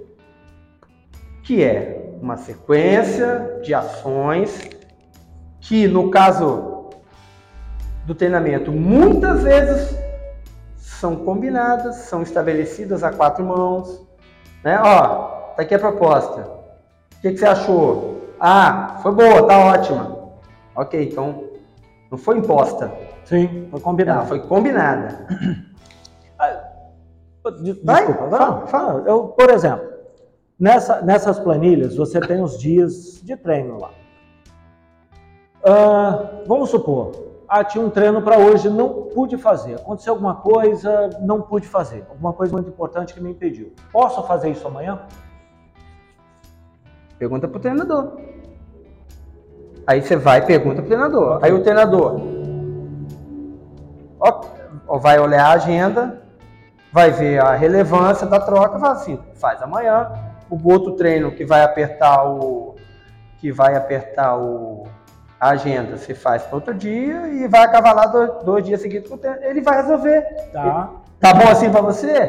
Que 1.43 1.61
é 1.61 2.15
uma 2.21 2.37
sequência 2.37 3.59
de 3.61 3.73
ações 3.73 4.69
que, 5.59 5.87
no 5.87 6.09
caso 6.09 6.89
do 8.05 8.15
treinamento, 8.15 8.71
muitas 8.71 9.43
vezes 9.43 10.06
são 10.99 11.15
combinadas, 11.15 11.95
são 11.95 12.21
estabelecidas 12.21 13.03
a 13.03 13.11
quatro 13.11 13.43
mãos. 13.43 14.05
Né? 14.63 14.79
Ó, 14.79 15.53
tá 15.55 15.61
aqui 15.61 15.75
a 15.75 15.79
proposta. 15.79 16.41
O 17.17 17.21
que, 17.21 17.31
que 17.31 17.37
você 17.37 17.45
achou? 17.45 18.33
Ah, 18.39 18.99
foi 19.01 19.11
boa, 19.13 19.47
tá 19.47 19.57
ótima. 19.57 20.17
Ok, 20.75 21.03
então 21.03 21.43
não 22.11 22.17
foi 22.17 22.37
imposta. 22.37 22.91
Sim, 23.25 23.67
foi 23.71 23.79
combinada. 23.79 24.25
foi 24.25 24.39
combinada. 24.41 25.27
Desculpa, 27.83 28.27
Vai? 28.27 28.29
Fala, 28.29 28.67
fala. 28.67 29.03
Eu, 29.07 29.29
por 29.29 29.49
exemplo, 29.49 29.97
Nessa, 30.59 31.01
nessas 31.01 31.39
planilhas, 31.39 31.95
você 31.95 32.19
tem 32.19 32.41
os 32.41 32.57
dias 32.57 33.21
de 33.23 33.37
treino 33.37 33.79
lá. 33.79 33.91
Uh, 35.59 36.47
vamos 36.47 36.71
supor, 36.71 37.11
ah, 37.47 37.63
tinha 37.63 37.83
um 37.83 37.89
treino 37.89 38.21
para 38.21 38.37
hoje, 38.37 38.69
não 38.69 39.03
pude 39.13 39.37
fazer. 39.37 39.75
Aconteceu 39.75 40.13
alguma 40.13 40.35
coisa, 40.35 41.09
não 41.21 41.41
pude 41.41 41.67
fazer. 41.67 42.05
Alguma 42.09 42.33
coisa 42.33 42.53
muito 42.53 42.69
importante 42.69 43.13
que 43.13 43.21
me 43.21 43.31
impediu. 43.31 43.73
Posso 43.91 44.21
fazer 44.23 44.49
isso 44.49 44.67
amanhã? 44.67 45.01
Pergunta 47.17 47.47
para 47.47 47.57
o 47.57 47.61
treinador. 47.61 48.17
Aí 49.85 50.01
você 50.01 50.17
vai 50.17 50.39
e 50.39 50.41
pergunta 50.41 50.75
para 50.75 50.85
o 50.85 50.87
treinador. 50.87 51.39
Aí 51.41 51.53
o 51.53 51.63
treinador 51.63 52.19
ó, 54.19 54.97
vai 54.97 55.19
olhar 55.19 55.45
a 55.45 55.53
agenda, 55.53 56.21
vai 56.91 57.11
ver 57.11 57.39
a 57.39 57.55
relevância 57.55 58.27
da 58.27 58.39
troca 58.39 58.79
fala 58.79 58.93
assim, 58.93 59.19
faz 59.35 59.61
amanhã, 59.61 60.11
o 60.49 60.71
outro 60.71 60.93
treino 60.93 61.31
que 61.31 61.45
vai 61.45 61.63
apertar 61.63 62.23
o 62.25 62.75
que 63.39 63.51
vai 63.51 63.75
apertar 63.75 64.35
o 64.35 64.87
a 65.39 65.49
agenda 65.49 65.97
você 65.97 66.15
faz 66.15 66.43
para 66.43 66.55
outro 66.55 66.73
dia 66.73 67.27
e 67.27 67.47
vai 67.47 67.61
acavalar 67.61 68.11
dois, 68.11 68.43
dois 68.43 68.65
dias 68.65 68.81
seguidos 68.81 69.09
com 69.09 69.15
o 69.15 69.17
treino. 69.17 69.43
Ele 69.43 69.61
vai 69.61 69.81
resolver. 69.81 70.21
Tá. 70.51 70.91
tá 71.19 71.33
bom 71.33 71.47
assim 71.49 71.69
para 71.69 71.81
você? 71.81 72.27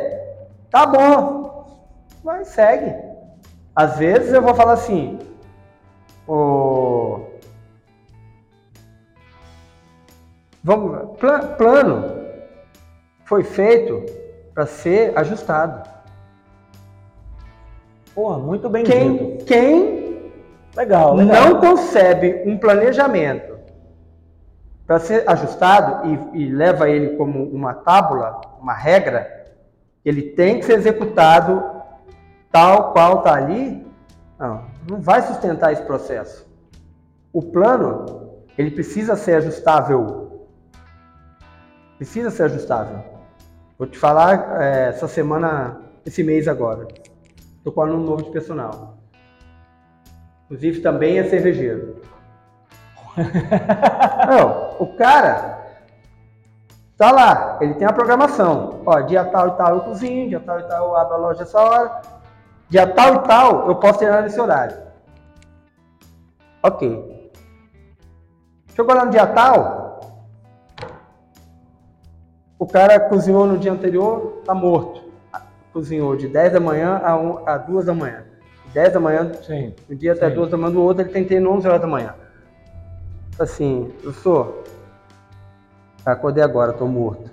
Tá 0.70 0.86
bom. 0.86 1.66
Vai, 2.22 2.44
segue. 2.44 2.94
Às 3.74 3.96
vezes 3.96 4.32
eu 4.32 4.42
vou 4.42 4.54
falar 4.54 4.72
assim, 4.72 5.18
o 6.26 7.20
Vamos, 10.62 11.16
plano 11.56 12.04
foi 13.24 13.42
feito 13.42 14.04
para 14.52 14.66
ser 14.66 15.16
ajustado. 15.16 15.88
Porra, 18.14 18.38
muito 18.38 18.68
bem 18.68 18.84
quem. 18.84 19.38
Quem 19.38 19.97
legal, 20.76 21.14
legal. 21.14 21.44
não 21.44 21.60
concebe 21.60 22.42
um 22.46 22.58
planejamento 22.58 23.58
para 24.86 24.98
ser 24.98 25.28
ajustado 25.28 26.32
e, 26.34 26.44
e 26.44 26.50
leva 26.50 26.88
ele 26.88 27.16
como 27.16 27.44
uma 27.44 27.74
tábula, 27.74 28.40
uma 28.60 28.72
regra, 28.72 29.46
ele 30.04 30.22
tem 30.22 30.58
que 30.58 30.64
ser 30.64 30.78
executado 30.78 31.62
tal 32.50 32.92
qual 32.92 33.18
está 33.18 33.34
ali, 33.34 33.86
não, 34.38 34.64
não 34.88 35.00
vai 35.00 35.20
sustentar 35.22 35.72
esse 35.72 35.82
processo. 35.82 36.46
O 37.32 37.42
plano, 37.42 38.38
ele 38.56 38.70
precisa 38.70 39.14
ser 39.14 39.34
ajustável. 39.34 40.48
Precisa 41.98 42.30
ser 42.30 42.44
ajustável. 42.44 43.04
Vou 43.78 43.86
te 43.86 43.98
falar 43.98 44.60
é, 44.62 44.88
essa 44.88 45.06
semana, 45.06 45.80
esse 46.06 46.24
mês 46.24 46.48
agora. 46.48 46.88
Estou 47.58 47.72
com 47.72 47.80
um 47.80 47.84
aluno 47.84 48.06
novo 48.06 48.22
de 48.22 48.30
personal. 48.30 48.97
Inclusive 50.48 50.80
também 50.80 51.18
é 51.18 51.24
cervejeiro. 51.24 52.02
Não, 54.28 54.76
o 54.78 54.96
cara 54.96 55.58
tá 56.96 57.10
lá, 57.10 57.58
ele 57.60 57.74
tem 57.74 57.86
a 57.86 57.92
programação. 57.92 58.82
Ó, 58.84 59.00
dia 59.00 59.24
tal 59.24 59.48
e 59.48 59.50
tal 59.52 59.74
eu 59.76 59.80
cozinho, 59.82 60.28
dia 60.28 60.40
tal 60.40 60.58
e 60.58 60.62
tal 60.64 60.88
eu 60.88 60.96
abro 60.96 61.14
a 61.14 61.18
loja 61.18 61.42
essa 61.42 61.60
hora. 61.60 62.00
Dia 62.68 62.86
tal 62.86 63.14
e 63.14 63.18
tal 63.20 63.68
eu 63.68 63.76
posso 63.76 63.98
treinar 63.98 64.22
nesse 64.22 64.40
horário. 64.40 64.76
Ok. 66.62 67.32
Chegou 68.74 68.94
lá 68.94 69.04
no 69.04 69.10
dia 69.10 69.26
tal, 69.26 70.00
o 72.58 72.66
cara 72.66 73.00
cozinhou 73.00 73.46
no 73.46 73.58
dia 73.58 73.72
anterior, 73.72 74.42
tá 74.44 74.54
morto 74.54 75.08
cozinhou 75.78 76.16
de 76.16 76.26
10 76.26 76.54
da 76.54 76.60
manhã 76.60 77.00
a, 77.02 77.16
1, 77.16 77.48
a 77.48 77.58
2 77.58 77.86
da 77.86 77.94
manhã. 77.94 78.24
10 78.72 78.92
da 78.92 79.00
manhã, 79.00 79.32
sim, 79.42 79.74
um 79.88 79.94
dia 79.94 80.12
até 80.12 80.28
sim. 80.28 80.34
2 80.34 80.50
da 80.50 80.56
manhã, 80.56 80.72
do 80.72 80.82
outro 80.82 81.02
ele 81.02 81.10
tem 81.10 81.22
que 81.22 81.30
ter 81.30 81.46
11 81.46 81.66
horas 81.66 81.80
da 81.80 81.86
manhã. 81.86 82.14
Assim, 83.38 83.92
eu 84.02 84.12
sou. 84.12 84.64
Acordei 86.04 86.42
agora, 86.42 86.72
tô 86.72 86.86
morto. 86.86 87.30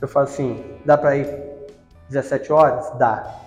Eu 0.00 0.08
falo 0.08 0.24
assim, 0.24 0.62
dá 0.84 0.96
pra 0.96 1.16
ir 1.16 1.26
17 2.08 2.52
horas? 2.52 2.90
Dá. 2.98 3.40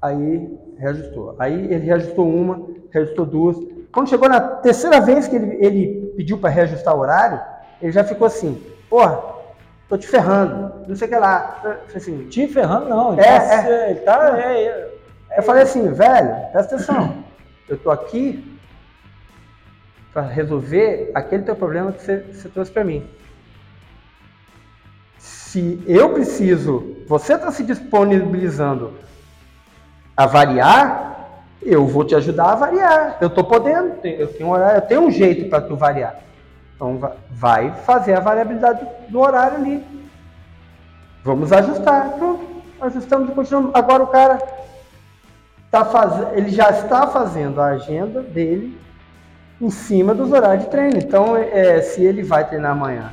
Aí 0.00 0.58
reajustou. 0.78 1.34
Aí 1.38 1.52
ele 1.52 1.84
reajustou 1.84 2.28
uma, 2.28 2.66
reajustou 2.90 3.26
duas. 3.26 3.56
Quando 3.92 4.08
chegou 4.08 4.28
na 4.28 4.40
terceira 4.40 5.00
vez 5.00 5.26
que 5.26 5.36
ele, 5.36 5.64
ele 5.64 6.12
pediu 6.16 6.38
para 6.38 6.50
reajustar 6.50 6.94
o 6.94 7.00
horário, 7.00 7.40
ele 7.80 7.92
já 7.92 8.04
ficou 8.04 8.26
assim, 8.26 8.62
porra, 8.88 9.35
tô 9.88 9.96
te 9.96 10.06
ferrando, 10.06 10.86
não 10.86 10.96
sei 10.96 11.06
o 11.06 11.10
que 11.10 11.16
lá. 11.16 11.78
Assim, 11.94 12.28
Te 12.28 12.48
ferrando, 12.48 12.88
não. 12.88 13.18
É, 13.18 13.38
tá, 13.38 13.68
é. 13.68 13.94
tá- 13.94 14.38
é, 14.38 14.62
é. 14.64 14.94
eu 15.38 15.42
falei 15.42 15.62
assim, 15.62 15.92
velho, 15.92 16.34
presta 16.52 16.74
atenção, 16.74 17.24
eu 17.68 17.76
tô 17.78 17.90
aqui 17.90 18.58
para 20.12 20.22
resolver 20.22 21.10
aquele 21.14 21.42
teu 21.42 21.54
problema 21.54 21.92
que 21.92 22.02
você, 22.02 22.18
você 22.32 22.48
trouxe 22.48 22.70
para 22.70 22.84
mim. 22.84 23.06
Se 25.18 25.82
eu 25.86 26.12
preciso, 26.12 26.96
você 27.06 27.34
está 27.34 27.50
se 27.50 27.62
disponibilizando 27.62 28.94
a 30.16 30.26
variar, 30.26 31.42
eu 31.62 31.86
vou 31.86 32.04
te 32.04 32.14
ajudar 32.14 32.52
a 32.52 32.54
variar. 32.54 33.18
Eu 33.20 33.28
estou 33.28 33.44
podendo, 33.44 33.94
eu 34.04 34.28
tenho, 34.28 34.48
um 34.50 34.56
eu 34.56 34.80
tenho 34.82 35.00
um 35.02 35.10
jeito 35.10 35.48
para 35.50 35.60
tu 35.60 35.76
variar. 35.76 36.25
Então 36.76 36.98
va- 36.98 37.16
vai 37.30 37.72
fazer 37.84 38.14
a 38.14 38.20
variabilidade 38.20 38.86
do 39.08 39.18
horário 39.18 39.56
ali. 39.56 39.84
Vamos 41.24 41.50
ajustar. 41.52 42.10
Pronto, 42.12 42.62
ajustamos 42.80 43.30
e 43.30 43.32
continuamos. 43.32 43.74
Agora 43.74 44.02
o 44.04 44.06
cara 44.08 44.38
tá 45.70 45.84
fazendo, 45.84 46.34
ele 46.34 46.50
já 46.50 46.70
está 46.70 47.06
fazendo 47.06 47.60
a 47.60 47.68
agenda 47.68 48.22
dele 48.22 48.78
em 49.60 49.70
cima 49.70 50.14
dos 50.14 50.30
horários 50.30 50.64
de 50.64 50.70
treino. 50.70 50.98
Então, 50.98 51.34
é, 51.36 51.80
se 51.80 52.04
ele 52.04 52.22
vai 52.22 52.46
treinar 52.46 52.72
amanhã, 52.72 53.12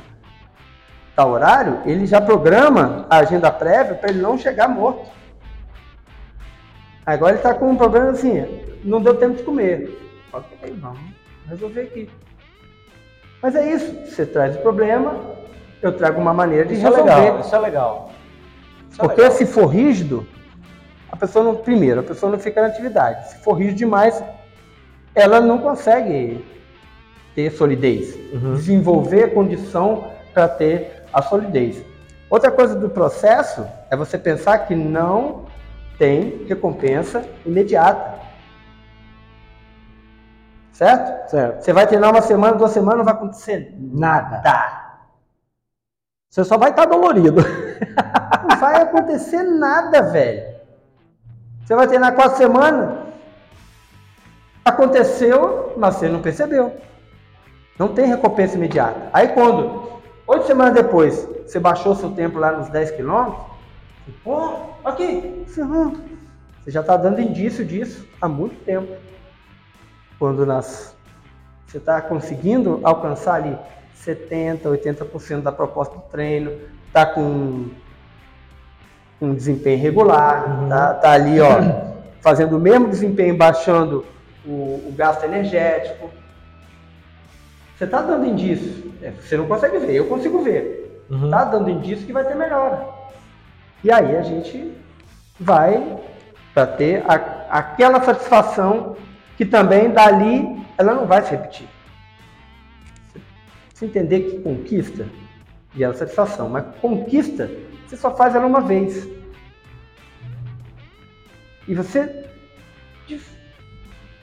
tal 1.16 1.30
horário, 1.30 1.80
ele 1.86 2.06
já 2.06 2.20
programa 2.20 3.06
a 3.08 3.16
agenda 3.18 3.50
prévia 3.50 3.94
para 3.94 4.10
ele 4.10 4.20
não 4.20 4.36
chegar 4.36 4.68
morto. 4.68 5.10
Agora 7.06 7.32
ele 7.32 7.38
está 7.38 7.54
com 7.54 7.70
um 7.70 7.76
problema 7.76 8.10
assim, 8.10 8.44
não 8.84 9.00
deu 9.00 9.14
tempo 9.16 9.36
de 9.36 9.42
comer. 9.42 9.98
Ok, 10.32 10.74
vamos 10.78 11.00
resolver 11.48 11.80
aqui. 11.82 12.10
Mas 13.44 13.54
é 13.54 13.74
isso, 13.74 13.94
você 14.06 14.24
traz 14.24 14.56
o 14.56 14.60
problema, 14.60 15.20
eu 15.82 15.92
trago 15.92 16.18
uma 16.18 16.32
maneira 16.32 16.64
de 16.64 16.72
Isso 16.76 16.86
é 16.86 16.88
resolver. 16.88 17.14
legal, 17.14 17.40
isso 17.40 17.54
é 17.54 17.58
legal. 17.58 18.10
Isso 18.90 19.02
é 19.02 19.04
Porque 19.04 19.20
legal. 19.20 19.36
se 19.36 19.44
for 19.44 19.66
rígido, 19.66 20.26
a 21.12 21.16
pessoa 21.18 21.44
não, 21.44 21.54
primeiro, 21.54 22.00
a 22.00 22.02
pessoa 22.02 22.32
não 22.32 22.38
fica 22.38 22.62
na 22.62 22.68
atividade. 22.68 23.28
Se 23.28 23.36
for 23.44 23.52
rígido 23.52 23.76
demais, 23.76 24.24
ela 25.14 25.42
não 25.42 25.58
consegue 25.58 26.42
ter 27.34 27.50
solidez, 27.50 28.16
Uhum. 28.32 28.54
desenvolver 28.54 29.34
condição 29.34 30.04
para 30.32 30.48
ter 30.48 31.02
a 31.12 31.20
solidez. 31.20 31.84
Outra 32.30 32.50
coisa 32.50 32.74
do 32.74 32.88
processo 32.88 33.66
é 33.90 33.94
você 33.96 34.16
pensar 34.16 34.56
que 34.60 34.74
não 34.74 35.42
tem 35.98 36.46
recompensa 36.48 37.22
imediata. 37.44 38.13
Certo? 40.74 41.30
Certo. 41.30 41.62
Você 41.62 41.72
vai 41.72 41.86
treinar 41.86 42.10
uma 42.10 42.20
semana, 42.20 42.56
duas 42.56 42.72
semanas, 42.72 42.98
não 42.98 43.04
vai 43.04 43.14
acontecer 43.14 43.74
Nada. 43.78 44.42
nada. 44.42 44.84
Você 46.28 46.42
só 46.44 46.58
vai 46.58 46.70
estar 46.70 46.84
dolorido. 46.84 47.40
Não 48.48 48.56
vai 48.58 48.82
acontecer 48.82 49.42
nada, 49.42 50.02
velho. 50.02 50.54
Você 51.64 51.74
vai 51.76 51.86
treinar 51.86 52.14
quatro 52.14 52.36
semanas. 52.36 52.98
Aconteceu, 54.64 55.74
mas 55.76 55.94
você 55.94 56.08
não 56.08 56.20
percebeu. 56.20 56.76
Não 57.78 57.94
tem 57.94 58.06
recompensa 58.06 58.56
imediata. 58.56 59.08
Aí 59.12 59.28
quando, 59.28 60.00
oito 60.26 60.46
semanas 60.46 60.74
depois, 60.74 61.28
você 61.46 61.60
baixou 61.60 61.94
seu 61.94 62.10
tempo 62.10 62.38
lá 62.38 62.50
nos 62.52 62.68
10 62.68 62.90
quilômetros, 62.92 63.44
pô, 64.24 64.54
aqui, 64.84 65.44
você 65.46 65.62
já 66.70 66.80
está 66.80 66.96
dando 66.96 67.20
indício 67.20 67.64
disso 67.64 68.06
há 68.20 68.28
muito 68.28 68.56
tempo. 68.64 68.92
Quando 70.24 70.46
nas, 70.46 70.96
você 71.66 71.76
está 71.76 72.00
conseguindo 72.00 72.80
alcançar 72.82 73.34
ali 73.34 73.58
70, 73.92 74.70
80% 74.70 75.42
da 75.42 75.52
proposta 75.52 75.96
do 75.96 76.00
treino, 76.04 76.50
está 76.86 77.04
com 77.04 77.68
um 79.20 79.34
desempenho 79.34 79.78
regular, 79.82 80.62
Uhum. 80.62 80.68
tá, 80.70 80.94
tá 80.94 81.10
ali, 81.12 81.38
ó, 81.42 81.58
fazendo 82.22 82.56
o 82.56 82.58
mesmo 82.58 82.88
desempenho, 82.88 83.36
baixando 83.36 84.06
o, 84.46 84.88
o 84.88 84.94
gasto 84.96 85.24
energético. 85.24 86.08
Você 87.76 87.84
está 87.84 88.00
dando 88.00 88.24
indício. 88.24 88.94
É, 89.02 89.10
Você 89.10 89.36
não 89.36 89.46
consegue 89.46 89.76
ver, 89.76 89.92
eu 89.94 90.06
consigo 90.06 90.42
ver. 90.42 91.04
Uhum. 91.10 91.28
Tá 91.28 91.44
dando 91.44 91.68
indício 91.68 92.06
que 92.06 92.14
vai 92.14 92.24
ter 92.24 92.34
melhora. 92.34 92.86
E 93.84 93.92
aí 93.92 94.16
a 94.16 94.22
gente 94.22 94.72
vai 95.38 95.98
para 96.54 96.66
ter 96.66 97.04
a- 97.06 97.44
aquela 97.50 98.00
satisfação 98.02 98.96
que 99.36 99.44
também 99.44 99.90
dali 99.90 100.64
ela 100.78 100.94
não 100.94 101.06
vai 101.06 101.22
se 101.22 101.30
repetir. 101.30 101.68
Você 103.72 103.86
entender 103.86 104.20
que 104.20 104.40
conquista 104.40 105.06
e 105.74 105.82
ela 105.82 105.94
satisfação, 105.94 106.48
mas 106.48 106.64
conquista 106.80 107.50
você 107.86 107.96
só 107.96 108.14
faz 108.14 108.34
ela 108.34 108.46
uma 108.46 108.60
vez. 108.60 109.08
E 111.66 111.74
você 111.74 112.24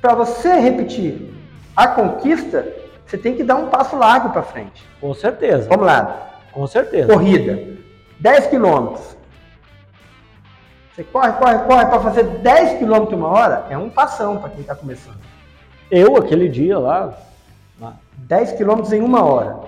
para 0.01 0.15
você 0.15 0.55
repetir 0.55 1.29
a 1.75 1.87
conquista, 1.87 2.67
você 3.05 3.17
tem 3.17 3.35
que 3.35 3.43
dar 3.43 3.55
um 3.55 3.69
passo 3.69 3.95
largo 3.95 4.31
para 4.31 4.41
frente. 4.41 4.83
Com 4.99 5.13
certeza. 5.13 5.69
Vamos 5.69 5.85
lá. 5.85 6.39
Com 6.51 6.65
certeza. 6.65 7.13
Corrida, 7.13 7.77
10 8.19 8.47
quilômetros. 8.47 9.15
Você 10.93 11.03
corre, 11.05 11.31
corre, 11.33 11.59
corre 11.59 11.85
para 11.85 11.99
fazer 12.01 12.23
10 12.23 12.79
quilômetros 12.79 13.17
uma 13.17 13.27
hora, 13.27 13.65
é 13.69 13.77
um 13.77 13.89
passão 13.89 14.37
para 14.37 14.49
quem 14.49 14.61
está 14.61 14.75
começando. 14.75 15.19
Eu, 15.89 16.17
aquele 16.17 16.49
dia 16.49 16.77
lá, 16.77 17.17
10 18.17 18.53
quilômetros 18.53 18.91
em 18.91 19.01
uma 19.01 19.23
hora. 19.23 19.59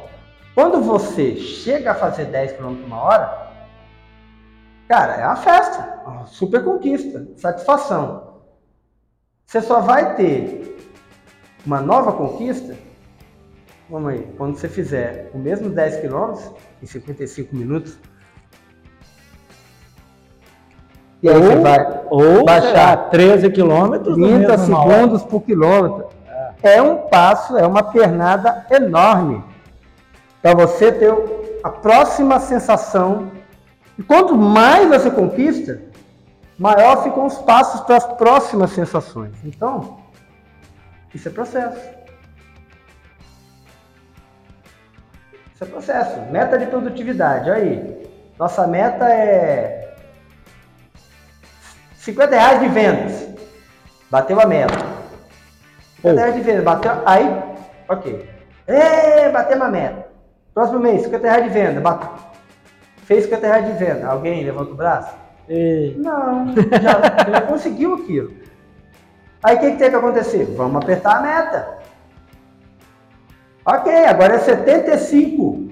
Quando 0.53 0.81
você 0.81 1.35
chega 1.37 1.91
a 1.91 1.95
fazer 1.95 2.25
10 2.25 2.53
quilômetros 2.53 2.85
uma 2.85 3.01
hora, 3.01 3.51
cara, 4.87 5.15
é 5.15 5.25
uma 5.25 5.37
festa, 5.37 6.01
uma 6.05 6.25
super 6.25 6.63
conquista, 6.63 7.25
satisfação. 7.37 8.41
Você 9.45 9.61
só 9.61 9.79
vai 9.79 10.15
ter 10.15 10.77
uma 11.65 11.79
nova 11.79 12.11
conquista, 12.11 12.75
vamos 13.89 14.11
aí, 14.11 14.27
quando 14.37 14.57
você 14.57 14.67
fizer 14.67 15.31
o 15.33 15.37
mesmo 15.37 15.69
10 15.69 16.01
quilômetros 16.01 16.51
em 16.81 16.85
55 16.85 17.55
minutos, 17.55 17.97
e 21.23 21.29
aí 21.29 21.41
você 21.41 21.55
vai 21.55 22.01
ou 22.09 22.43
baixar 22.43 22.73
baixar 22.73 23.09
13 23.09 23.49
quilômetros 23.51 24.17
no 24.17 24.27
30 24.27 24.49
mesmo 24.49 24.67
uma 24.67 24.83
hora. 24.83 24.93
segundos 24.93 25.23
por 25.23 25.41
quilômetro. 25.41 26.09
É 26.61 26.81
um 26.81 26.97
passo, 27.07 27.57
é 27.57 27.65
uma 27.65 27.81
pernada 27.81 28.65
enorme 28.69 29.41
para 30.41 30.53
você 30.53 30.91
ter 30.91 31.13
a 31.63 31.69
próxima 31.69 32.41
sensação. 32.41 33.31
E 33.97 34.03
quanto 34.03 34.35
mais 34.35 34.89
você 34.89 35.09
conquista, 35.09 35.81
maior 36.59 37.03
ficam 37.03 37.25
os 37.25 37.37
passos 37.37 37.79
para 37.81 37.95
as 37.95 38.05
próximas 38.05 38.71
sensações. 38.71 39.31
Então, 39.45 39.99
isso 41.15 41.29
é 41.29 41.31
processo. 41.31 41.89
Isso 45.53 45.63
é 45.63 45.67
processo. 45.67 46.19
Meta 46.31 46.57
de 46.57 46.65
produtividade. 46.65 47.49
Aí, 47.49 48.09
nossa 48.37 48.67
meta 48.67 49.05
é 49.05 49.92
50 52.03 52.35
reais 52.35 52.59
de 52.59 52.67
vendas. 52.67 53.27
Bateu 54.11 54.39
a 54.39 54.45
meta. 54.45 54.73
50 56.01 56.19
reais 56.19 56.35
de 56.35 56.41
vendas. 56.41 56.63
Bateu. 56.63 56.91
Aí, 57.05 57.41
ok. 57.87 58.29
É, 58.67 59.29
batemos 59.29 59.65
a 59.65 59.69
meta. 59.69 60.07
Próximo 60.53 60.79
mês, 60.79 61.03
50 61.03 61.27
reais 61.27 61.43
de 61.45 61.49
venda. 61.49 61.81
Bate... 61.81 62.07
Fez 63.05 63.23
50 63.25 63.47
reais 63.47 63.65
de 63.65 63.71
venda. 63.73 64.07
Alguém 64.07 64.43
levanta 64.43 64.71
o 64.71 64.75
braço? 64.75 65.15
E- 65.49 65.95
Não, 65.97 66.53
já, 66.81 67.31
já 67.31 67.41
conseguiu 67.41 67.95
aquilo. 67.95 68.33
Aí 69.41 69.55
o 69.55 69.59
que, 69.59 69.71
que 69.71 69.77
tem 69.77 69.89
que 69.89 69.95
acontecer? 69.95 70.45
Vamos 70.55 70.81
apertar 70.83 71.17
a 71.17 71.21
meta. 71.21 71.77
Ok, 73.65 74.05
agora 74.05 74.35
é 74.35 74.39
75. 74.39 75.69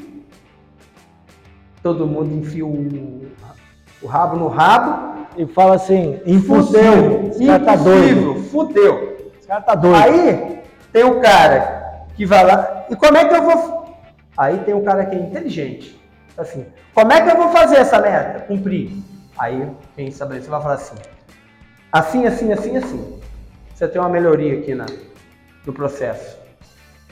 Todo 1.83 2.07
mundo 2.07 2.33
enfia 2.35 2.65
o, 2.65 3.25
o 4.01 4.07
rabo 4.07 4.37
no 4.37 4.47
rabo. 4.47 5.10
E 5.37 5.45
fala 5.45 5.75
assim, 5.75 6.19
Fudeu. 6.19 6.35
impossível. 6.35 7.29
Esse 7.29 7.45
cara 7.45 7.59
tá 7.63 7.75
doido. 7.75 8.43
Fudeu. 8.51 9.31
Esse 9.37 9.47
cara 9.47 9.61
tá 9.61 9.75
doido. 9.75 9.95
Aí 9.95 10.61
tem 10.91 11.03
o 11.03 11.19
cara 11.21 12.05
que 12.15 12.25
vai 12.25 12.43
lá. 12.45 12.85
E 12.89 12.95
como 12.95 13.17
é 13.17 13.25
que 13.25 13.35
eu 13.35 13.43
vou. 13.43 13.95
Aí 14.37 14.59
tem 14.59 14.73
o 14.73 14.83
cara 14.83 15.05
que 15.05 15.15
é 15.15 15.19
inteligente. 15.19 15.99
Assim, 16.37 16.65
como 16.93 17.11
é 17.11 17.21
que 17.21 17.29
eu 17.29 17.37
vou 17.37 17.49
fazer 17.49 17.77
essa 17.77 17.99
meta? 17.99 18.41
Cumprir. 18.41 18.91
Aí 19.37 19.67
quem 19.95 20.07
estabeleceu 20.07 20.51
vai 20.51 20.61
falar 20.61 20.75
assim: 20.75 20.95
assim, 21.91 22.25
assim, 22.25 22.51
assim, 22.53 22.77
assim. 22.77 23.19
Você 23.73 23.87
tem 23.87 23.99
uma 24.01 24.09
melhoria 24.09 24.59
aqui 24.59 24.75
na, 24.75 24.85
no 25.65 25.73
processo. 25.73 26.37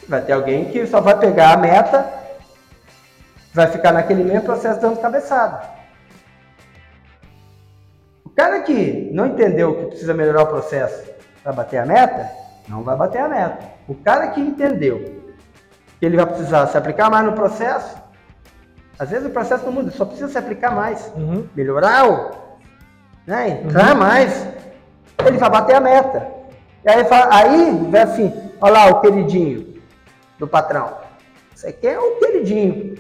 Vai 0.08 0.22
ter 0.22 0.34
alguém 0.34 0.66
que 0.66 0.86
só 0.88 1.02
vai 1.02 1.18
pegar 1.18 1.54
a 1.54 1.58
meta, 1.58 2.08
vai 3.54 3.68
ficar 3.68 3.92
naquele 3.92 4.24
mesmo 4.24 4.42
processo 4.42 4.80
dando 4.80 5.00
cabeçada. 5.00 5.79
Cara 8.40 8.62
que 8.62 9.10
não 9.14 9.26
entendeu 9.28 9.76
que 9.76 9.86
precisa 9.88 10.14
melhorar 10.14 10.44
o 10.44 10.48
processo 10.48 11.04
para 11.44 11.52
bater 11.52 11.78
a 11.80 11.86
meta, 11.86 12.30
não 12.70 12.84
vai 12.84 12.96
bater 12.96 13.20
a 13.20 13.28
meta. 13.28 13.58
O 13.86 13.94
cara 13.96 14.28
que 14.28 14.40
entendeu 14.40 15.24
que 16.00 16.06
ele 16.06 16.16
vai 16.16 16.26
precisar 16.26 16.66
se 16.68 16.78
aplicar 16.78 17.10
mais 17.10 17.26
no 17.26 17.34
processo, 17.34 17.98
às 18.98 19.10
vezes 19.10 19.28
o 19.28 19.30
processo 19.32 19.66
não 19.66 19.74
muda, 19.74 19.92
só 19.92 20.06
precisa 20.06 20.30
se 20.30 20.38
aplicar 20.38 20.72
mais, 20.72 21.12
Uhum. 21.18 21.46
melhorar 21.54 22.10
o, 22.10 22.32
né, 23.28 23.62
entrar 23.66 23.94
mais, 23.94 24.48
ele 25.26 25.38
vai 25.38 25.50
bater 25.50 25.76
a 25.76 25.82
meta. 25.82 26.26
E 26.86 26.90
aí, 26.90 27.04
fala- 27.06 27.28
aí 27.36 27.88
vê 27.90 28.00
assim, 28.00 28.52
olha 28.62 28.72
lá 28.74 28.86
o 28.88 29.02
queridinho 29.02 29.82
do 30.38 30.48
patrão. 30.48 30.94
Isso 31.54 31.68
aqui 31.68 31.88
é 31.88 32.00
o 32.00 32.16
queridinho. 32.20 32.96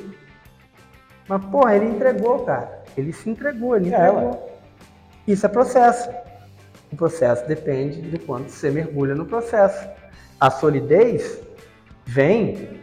Mas, 1.29 1.45
porra, 1.45 1.75
ele 1.77 1.85
entregou, 1.85 2.39
cara. 2.43 2.79
Ele 2.97 3.13
se 3.13 3.29
entregou, 3.29 3.77
ele 3.77 3.93
É, 3.93 3.97
entregou. 4.09 4.59
Isso 5.30 5.45
é 5.45 5.49
processo. 5.49 6.09
O 6.91 6.95
processo 6.95 7.47
depende 7.47 8.01
de 8.01 8.17
quanto 8.17 8.49
você 8.49 8.71
mergulha 8.71 9.13
no 9.13 9.27
processo. 9.27 9.88
A 10.39 10.49
solidez 10.49 11.39
vem 12.03 12.82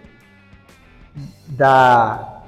da 1.49 2.45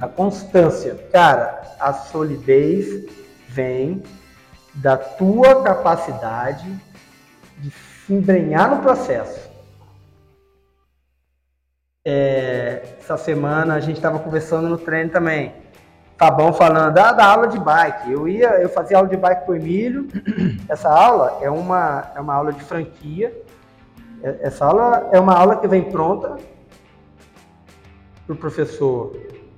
A 0.00 0.08
constância. 0.08 0.94
Cara, 1.12 1.76
a 1.78 1.92
solidez 1.92 3.06
vem 3.46 4.02
da 4.74 4.96
tua 4.96 5.62
capacidade 5.62 6.66
de 7.58 7.70
se 7.70 8.14
embrenhar 8.14 8.74
no 8.74 8.82
processo. 8.82 9.50
É, 12.06 12.96
essa 12.98 13.18
semana 13.18 13.74
a 13.74 13.80
gente 13.80 13.96
estava 13.96 14.18
conversando 14.18 14.66
no 14.66 14.78
treino 14.78 15.10
também. 15.10 15.63
Fabão 16.24 16.54
falando 16.54 16.96
ah, 16.96 17.12
da 17.12 17.26
aula 17.26 17.48
de 17.48 17.58
bike. 17.58 18.10
Eu 18.10 18.26
ia, 18.26 18.48
eu 18.58 18.68
fazia 18.70 18.96
aula 18.96 19.06
de 19.06 19.16
bike 19.16 19.44
com 19.44 19.52
o 19.52 19.56
Emílio. 19.56 20.08
Essa 20.66 20.88
aula 20.88 21.38
é 21.42 21.50
uma, 21.50 22.12
é 22.16 22.20
uma 22.20 22.32
aula 22.32 22.50
de 22.50 22.64
franquia. 22.64 23.30
É- 24.22 24.38
Essa 24.40 24.64
aula 24.64 25.10
é 25.12 25.20
uma 25.20 25.34
aula 25.34 25.56
que 25.56 25.68
vem 25.68 25.82
pronta 25.82 26.38
para 28.26 28.32
o 28.32 28.36
professor 28.36 29.14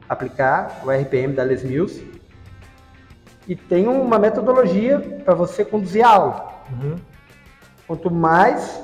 aplicar 0.08 0.80
o 0.84 0.90
RPM 0.90 1.34
da 1.34 1.44
Les 1.44 1.62
Mills 1.62 2.04
e 3.46 3.54
tem 3.54 3.86
uma 3.86 4.18
metodologia 4.18 4.98
para 5.24 5.34
você 5.34 5.64
conduzir 5.64 6.04
a 6.04 6.08
aula. 6.08 6.48
Uhum. 6.72 6.96
Quanto 7.86 8.10
mais 8.10 8.82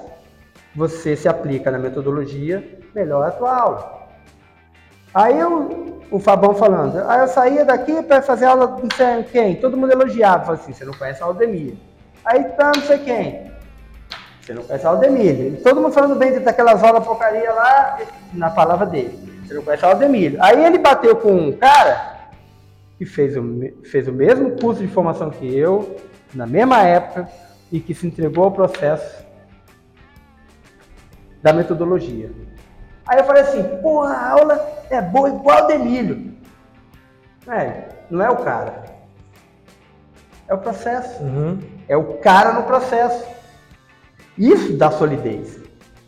você 0.73 1.17
se 1.17 1.29
aplica 1.29 1.69
na 1.69 1.79
metodologia, 1.81 2.79
melhor 2.95 3.25
é 3.25 3.29
a 3.29 3.33
tua 3.33 3.57
aula. 3.57 4.09
Aí 5.13 5.37
eu, 5.37 5.92
o 6.13 6.19
Fabão 6.19 6.55
falando, 6.55 7.03
aí 7.09 7.21
eu 7.21 7.27
saía 7.27 7.65
daqui 7.65 8.03
para 8.03 8.21
fazer 8.21 8.45
aula 8.45 8.67
não 8.67 8.89
sei 8.95 9.23
quem, 9.25 9.57
todo 9.57 9.77
mundo 9.77 9.93
elogiava, 9.93 10.45
falava 10.45 10.63
assim, 10.63 10.73
você 10.73 10.85
não 10.85 10.93
conhece 10.93 11.23
a 11.23 11.27
Aldemir. 11.27 11.75
Aí 12.25 12.45
tá 12.45 12.71
não 12.77 12.83
sei 12.83 12.99
quem, 12.99 13.51
você 14.41 14.53
não 14.53 14.63
conhece 14.63 14.87
a 14.87 14.91
Aldemir. 14.91 15.63
Todo 15.63 15.81
mundo 15.81 15.93
falando 15.93 16.15
bem 16.17 16.39
daquelas 16.39 16.85
aulas 16.85 17.05
porcaria 17.05 17.51
lá, 17.53 17.99
na 18.35 18.51
palavra 18.51 18.85
dele, 18.85 19.43
você 19.45 19.55
não 19.55 19.63
conhece 19.63 19.85
a 19.85 19.89
Aldemir. 19.89 20.37
Aí 20.39 20.63
ele 20.65 20.79
bateu 20.79 21.17
com 21.17 21.33
um 21.33 21.53
cara 21.53 22.13
que 22.99 23.07
fez 23.07 23.37
o, 23.37 23.43
fez 23.85 24.07
o 24.07 24.13
mesmo 24.13 24.53
curso 24.61 24.83
de 24.83 24.89
formação 24.89 25.31
que 25.31 25.57
eu, 25.57 25.97
na 26.35 26.47
mesma 26.47 26.83
época, 26.83 27.29
e 27.73 27.81
que 27.81 27.95
se 27.95 28.07
entregou 28.07 28.45
ao 28.45 28.53
processo 28.53 29.25
da 31.43 31.55
metodologia. 31.55 32.31
Aí 33.07 33.19
eu 33.19 33.25
falei 33.25 33.43
assim, 33.43 33.63
porra, 33.79 34.15
a 34.15 34.31
aula 34.31 34.85
é 34.91 35.01
boa 35.01 35.29
igual 35.29 35.59
a 35.59 35.67
Demílio. 35.67 36.33
É, 37.49 37.89
não 38.11 38.25
é 38.25 38.31
o 38.31 38.37
cara. 38.37 38.85
É 40.49 40.55
o 40.55 40.59
processo. 40.59 41.23
Uhum. 41.23 41.59
É 41.89 41.97
o 41.97 42.19
cara 42.19 42.53
no 42.53 42.63
processo. 42.65 43.27
Isso 44.39 44.77
dá 44.77 44.91
solidez. 44.91 45.61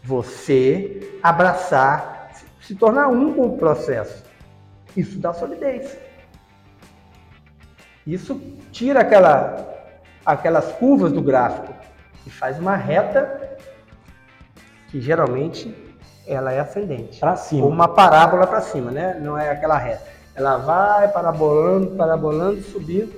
Você 0.03 1.19
abraçar, 1.23 2.31
se- 2.35 2.47
se 2.69 2.75
tornar 2.75 3.09
um 3.09 3.35
com 3.35 3.47
o 3.49 3.59
processo. 3.59 4.23
Isso 4.97 5.19
dá 5.19 5.33
solidez. 5.33 5.99
Isso 8.07 8.39
tira 8.71 9.01
aquela, 9.01 9.57
aquelas 10.25 10.71
curvas 10.73 11.11
do 11.13 11.23
gráfico 11.23 11.75
e 12.27 12.31
faz 12.31 12.59
uma 12.59 12.77
reta 12.77 13.57
que 14.89 15.01
geralmente 15.01 15.75
ela 16.27 16.53
é 16.53 16.61
ascendente. 16.61 17.21
Ou 17.25 17.37
cima. 17.37 17.67
uma 17.67 17.89
parábola 17.89 18.47
para 18.47 18.61
cima, 18.61 18.91
né? 18.91 19.19
Não 19.21 19.39
é 19.39 19.51
aquela 19.51 19.79
reta. 19.79 20.05
Ela 20.35 20.57
vai 20.59 21.09
parabolando, 21.09 21.97
parabolando, 21.97 22.61
subindo. 22.63 23.13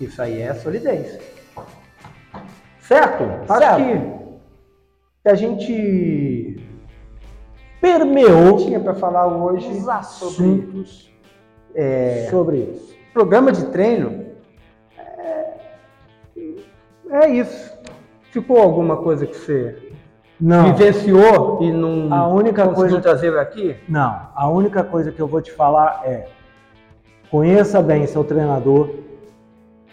Isso 0.00 0.20
aí 0.20 0.40
é 0.40 0.54
solidez. 0.54 1.18
Certo? 2.80 3.24
Acho 3.48 3.58
Certo. 3.58 3.82
que 5.22 5.28
a 5.28 5.34
gente 5.34 6.66
Permeou 7.80 8.58
tinha 8.58 8.78
para 8.78 8.94
falar 8.94 9.26
hoje 9.26 9.68
os 9.68 9.78
sobre 9.78 9.92
assuntos 9.92 11.12
sobre 12.30 12.58
isso. 12.58 12.96
programa 13.12 13.50
de 13.50 13.64
treino. 13.66 14.26
É, 14.96 15.54
é 17.10 17.28
isso. 17.28 17.72
Ficou 18.30 18.58
alguma 18.58 18.96
coisa 18.98 19.26
que 19.26 19.36
você 19.36 19.81
Não. 20.42 20.74
vivenciou 20.74 21.62
e 21.62 21.70
não 21.72 22.12
A 22.12 22.26
única 22.26 22.62
conseguiu 22.64 22.74
coisa- 22.74 23.00
trazer 23.00 23.38
aqui? 23.38 23.76
Não, 23.88 24.28
a 24.34 24.48
única 24.48 24.82
coisa 24.82 25.12
que 25.12 25.20
eu 25.22 25.28
vou 25.28 25.40
te 25.40 25.52
falar 25.52 26.02
é 26.04 26.26
conheça 27.30 27.80
bem 27.80 28.06
seu 28.08 28.24
treinador 28.24 28.90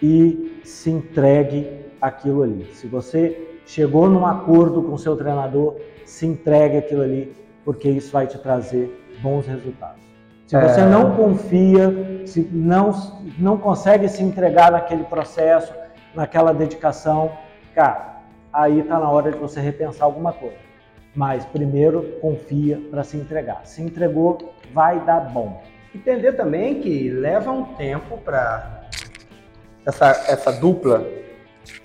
e 0.02 0.60
se 0.64 0.90
entregue 0.90 1.70
aquilo 2.02 2.42
ali. 2.44 2.66
Se 2.74 2.88
você 2.88 3.60
chegou 3.66 4.10
num 4.10 4.26
acordo 4.26 4.82
com 4.82 4.98
seu 4.98 5.16
treinador, 5.16 5.76
se 6.04 6.26
entregue 6.26 6.78
aquilo 6.78 7.04
ali, 7.04 7.32
porque 7.64 7.88
isso 7.88 8.12
vai 8.12 8.26
te 8.26 8.38
trazer 8.40 8.92
bons 9.22 9.46
resultados. 9.46 10.02
Se 10.48 10.56
É. 10.56 10.68
você 10.68 10.82
não 10.82 11.16
confia, 11.16 12.24
se 12.26 12.42
não, 12.52 12.90
não 13.38 13.56
consegue 13.56 14.08
se 14.10 14.24
entregar 14.24 14.72
naquele 14.72 15.04
processo, 15.04 15.72
naquela 16.16 16.52
dedicação, 16.52 17.32
cara, 17.76 18.19
aí 18.52 18.80
está 18.80 19.00
na 19.00 19.10
hora 19.10 19.32
de 19.32 19.38
você 19.38 19.60
repensar 19.60 20.06
alguma 20.06 20.34
coisa. 20.34 20.58
Mas 21.16 21.46
primeiro 21.46 22.04
confia 22.22 22.82
para 22.90 23.04
se 23.04 23.18
entregar. 23.18 23.62
Se 23.66 23.82
entregou, 23.82 24.54
vai 24.74 25.00
dar 25.06 25.22
bom. 25.22 25.62
Entender 25.94 26.34
também 26.34 26.82
que 26.82 27.10
leva 27.10 27.52
um 27.52 27.66
tempo 27.74 28.18
para 28.18 28.84
essa, 29.86 30.10
essa 30.28 30.52
dupla 30.52 31.06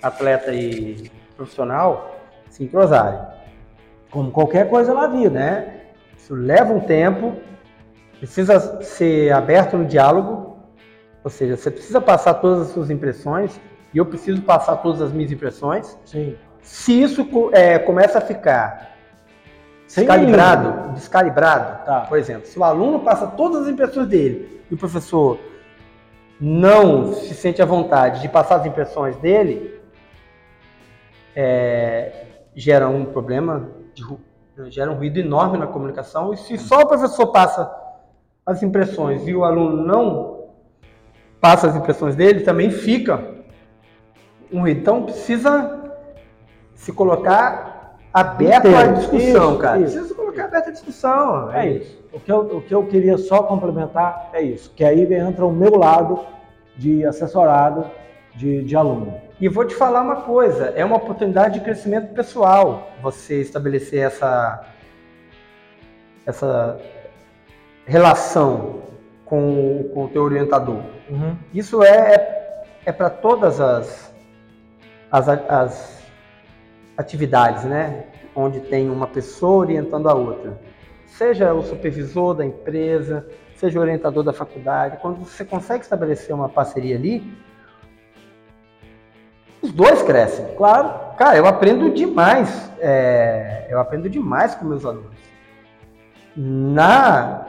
atleta 0.01 0.53
e 0.53 1.09
profissional 1.35 2.15
se 2.49 2.63
entrosarem, 2.63 3.19
Como 4.09 4.31
qualquer 4.31 4.69
coisa 4.69 4.93
na 4.93 5.07
vida. 5.07 5.31
né? 5.31 5.81
Isso 6.17 6.33
leva 6.33 6.73
um 6.73 6.79
tempo, 6.79 7.35
precisa 8.17 8.81
ser 8.81 9.33
aberto 9.33 9.77
no 9.77 9.85
diálogo, 9.85 10.57
ou 11.23 11.29
seja, 11.29 11.57
você 11.57 11.69
precisa 11.69 11.99
passar 11.99 12.35
todas 12.35 12.67
as 12.67 12.73
suas 12.73 12.89
impressões 12.89 13.59
e 13.93 13.97
eu 13.97 14.05
preciso 14.05 14.41
passar 14.43 14.77
todas 14.77 15.01
as 15.01 15.11
minhas 15.11 15.31
impressões. 15.31 15.97
Sim. 16.05 16.35
Se 16.65 16.99
isso 16.99 17.27
é, 17.53 17.77
começa 17.77 18.17
a 18.17 18.21
ficar 18.21 18.95
descalibrado, 19.85 20.93
descalibrado, 20.93 21.85
Tá. 21.85 22.01
por 22.01 22.17
exemplo, 22.17 22.47
se 22.47 22.57
o 22.57 22.63
aluno 22.63 23.01
passa 23.01 23.27
todas 23.27 23.63
as 23.63 23.69
impressões 23.69 24.07
dele 24.07 24.63
e 24.69 24.73
o 24.73 24.77
professor 24.77 25.39
não 26.41 27.13
se 27.13 27.35
sente 27.35 27.61
à 27.61 27.65
vontade 27.65 28.19
de 28.19 28.27
passar 28.27 28.55
as 28.55 28.65
impressões 28.65 29.15
dele, 29.17 29.79
é, 31.35 32.25
gera 32.55 32.89
um 32.89 33.05
problema, 33.05 33.69
de 33.93 34.03
gera 34.71 34.91
um 34.91 34.95
ruído 34.95 35.19
enorme 35.19 35.59
na 35.59 35.67
comunicação. 35.67 36.33
E 36.33 36.37
se 36.37 36.57
só 36.57 36.79
o 36.81 36.87
professor 36.87 37.27
passa 37.27 37.71
as 38.43 38.63
impressões 38.63 39.27
e 39.27 39.35
o 39.35 39.43
aluno 39.43 39.85
não 39.85 40.45
passa 41.39 41.67
as 41.67 41.75
impressões 41.75 42.15
dele, 42.15 42.39
também 42.39 42.71
fica 42.71 43.23
um 44.51 44.61
ruído. 44.61 44.79
Então 44.79 45.03
precisa 45.03 45.84
se 46.75 46.91
colocar 46.93 47.97
aberto 48.13 48.67
à 48.67 48.69
Inteiro. 48.69 48.93
discussão, 48.93 49.49
Isso, 49.51 49.57
cara. 49.59 49.79
isso. 49.79 49.93
Precisa 49.93 50.15
colocar 50.15 50.43
aberto 50.45 50.67
à 50.67 50.71
discussão. 50.71 51.51
É 51.51 51.67
isso. 51.69 52.05
O 52.13 52.19
que, 52.19 52.31
eu, 52.31 52.39
o 52.39 52.61
que 52.61 52.73
eu 52.73 52.85
queria 52.85 53.17
só 53.17 53.43
complementar 53.43 54.29
é 54.33 54.41
isso. 54.41 54.71
Que 54.75 54.83
aí 54.85 55.01
entra 55.13 55.45
o 55.45 55.51
meu 55.51 55.75
lado 55.75 56.19
de 56.77 57.05
assessorado 57.05 57.85
de, 58.35 58.63
de 58.63 58.75
aluno. 58.75 59.13
E 59.39 59.49
vou 59.49 59.65
te 59.65 59.75
falar 59.75 60.01
uma 60.01 60.17
coisa, 60.17 60.71
é 60.77 60.85
uma 60.85 60.95
oportunidade 60.95 61.55
de 61.59 61.65
crescimento 61.65 62.13
pessoal 62.13 62.89
você 63.01 63.41
estabelecer 63.41 63.99
essa 64.01 64.63
essa 66.25 66.79
relação 67.85 68.81
com, 69.25 69.89
com 69.93 70.05
o 70.05 70.07
teu 70.07 70.23
orientador. 70.23 70.81
Isso 71.53 71.83
é, 71.83 72.15
é, 72.15 72.65
é 72.85 72.91
para 72.91 73.09
todas 73.09 73.59
as, 73.61 74.13
as, 75.11 75.27
as 75.29 75.94
atividades, 76.97 77.63
né? 77.63 78.05
Onde 78.35 78.59
tem 78.59 78.89
uma 78.89 79.07
pessoa 79.07 79.65
orientando 79.65 80.07
a 80.07 80.13
outra. 80.13 80.59
Seja 81.05 81.53
o 81.53 81.63
supervisor 81.63 82.33
da 82.33 82.45
empresa, 82.45 83.25
seja 83.55 83.79
o 83.79 83.81
orientador 83.81 84.23
da 84.23 84.33
faculdade. 84.33 84.97
Quando 85.01 85.19
você 85.25 85.45
consegue 85.45 85.83
estabelecer 85.83 86.35
uma 86.35 86.49
parceria 86.49 86.95
ali, 86.95 87.23
os 89.61 89.71
dois 89.71 90.01
crescem. 90.01 90.53
Claro. 90.55 91.15
Cara, 91.17 91.37
eu 91.37 91.45
aprendo 91.45 91.89
demais. 91.91 92.71
é, 92.79 93.67
eu 93.69 93.79
aprendo 93.79 94.09
demais 94.09 94.53
com 94.55 94.65
meus 94.65 94.85
alunos. 94.85 95.15
Na, 96.35 97.45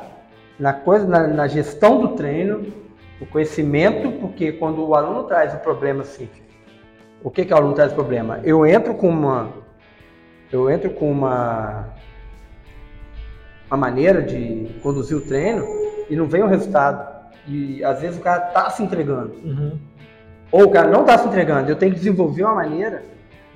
na 0.59 0.72
coisa, 0.72 1.07
na, 1.07 1.26
na 1.26 1.49
gestão 1.49 2.01
do 2.01 2.09
treino, 2.09 2.72
o 3.20 3.26
conhecimento, 3.26 4.12
porque 4.12 4.53
quando 4.53 4.86
o 4.86 4.94
aluno 4.94 5.24
traz 5.24 5.55
o 5.55 5.59
problema 5.59 6.03
assim, 6.03 6.28
o 7.23 7.31
que 7.31 7.45
que 7.45 7.53
o 7.53 7.57
aluno 7.57 7.75
traz 7.75 7.93
problema? 7.93 8.41
Eu 8.45 8.67
entro 8.67 8.95
com 8.95 9.09
uma, 9.09 9.51
eu 10.53 10.71
entro 10.71 10.91
com 10.91 11.11
uma, 11.11 11.87
uma 13.71 13.77
maneira 13.77 14.23
de 14.23 14.69
conduzir 14.83 15.17
o 15.17 15.21
treino 15.21 15.64
e 16.09 16.17
não 16.17 16.27
vem 16.27 16.43
o 16.43 16.47
resultado. 16.47 17.14
E 17.49 17.83
às 17.85 18.01
vezes 18.01 18.19
o 18.19 18.23
cara 18.23 18.41
tá 18.41 18.71
se 18.71 18.83
entregando. 18.83 19.35
Uhum. 19.45 19.79
Ou 20.53 20.64
o 20.64 20.71
cara 20.71 20.89
não 20.89 21.05
tá 21.05 21.19
se 21.19 21.27
entregando. 21.27 21.69
Eu 21.71 21.77
tenho 21.77 21.93
que 21.93 21.99
desenvolver 21.99 22.45
uma 22.45 22.55
maneira 22.55 23.03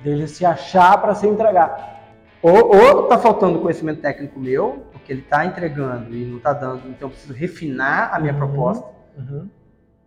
Dele 0.03 0.27
se 0.27 0.43
achar 0.43 0.99
para 0.99 1.13
se 1.13 1.27
entregar. 1.27 2.01
Ou, 2.41 2.75
ou 2.75 3.03
tá 3.07 3.19
faltando 3.19 3.59
conhecimento 3.59 4.01
técnico 4.01 4.39
meu, 4.39 4.83
porque 4.91 5.13
ele 5.13 5.21
tá 5.21 5.45
entregando 5.45 6.11
e 6.15 6.25
não 6.25 6.39
tá 6.39 6.53
dando, 6.53 6.81
então 6.89 7.07
eu 7.07 7.09
preciso 7.11 7.33
refinar 7.33 8.09
a 8.11 8.19
minha 8.19 8.33
Uhum. 8.33 8.39
proposta, 8.39 8.87
Uhum. 9.15 9.47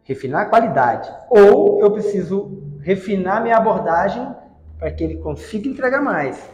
refinar 0.03 0.43
a 0.43 0.47
qualidade. 0.47 1.09
Ou 1.31 1.81
eu 1.81 1.93
preciso 1.93 2.61
refinar 2.85 3.43
minha 3.43 3.57
abordagem 3.57 4.29
para 4.79 4.91
que 4.91 5.03
ele 5.03 5.17
consiga 5.17 5.69
entregar 5.69 6.03
mais. 6.03 6.49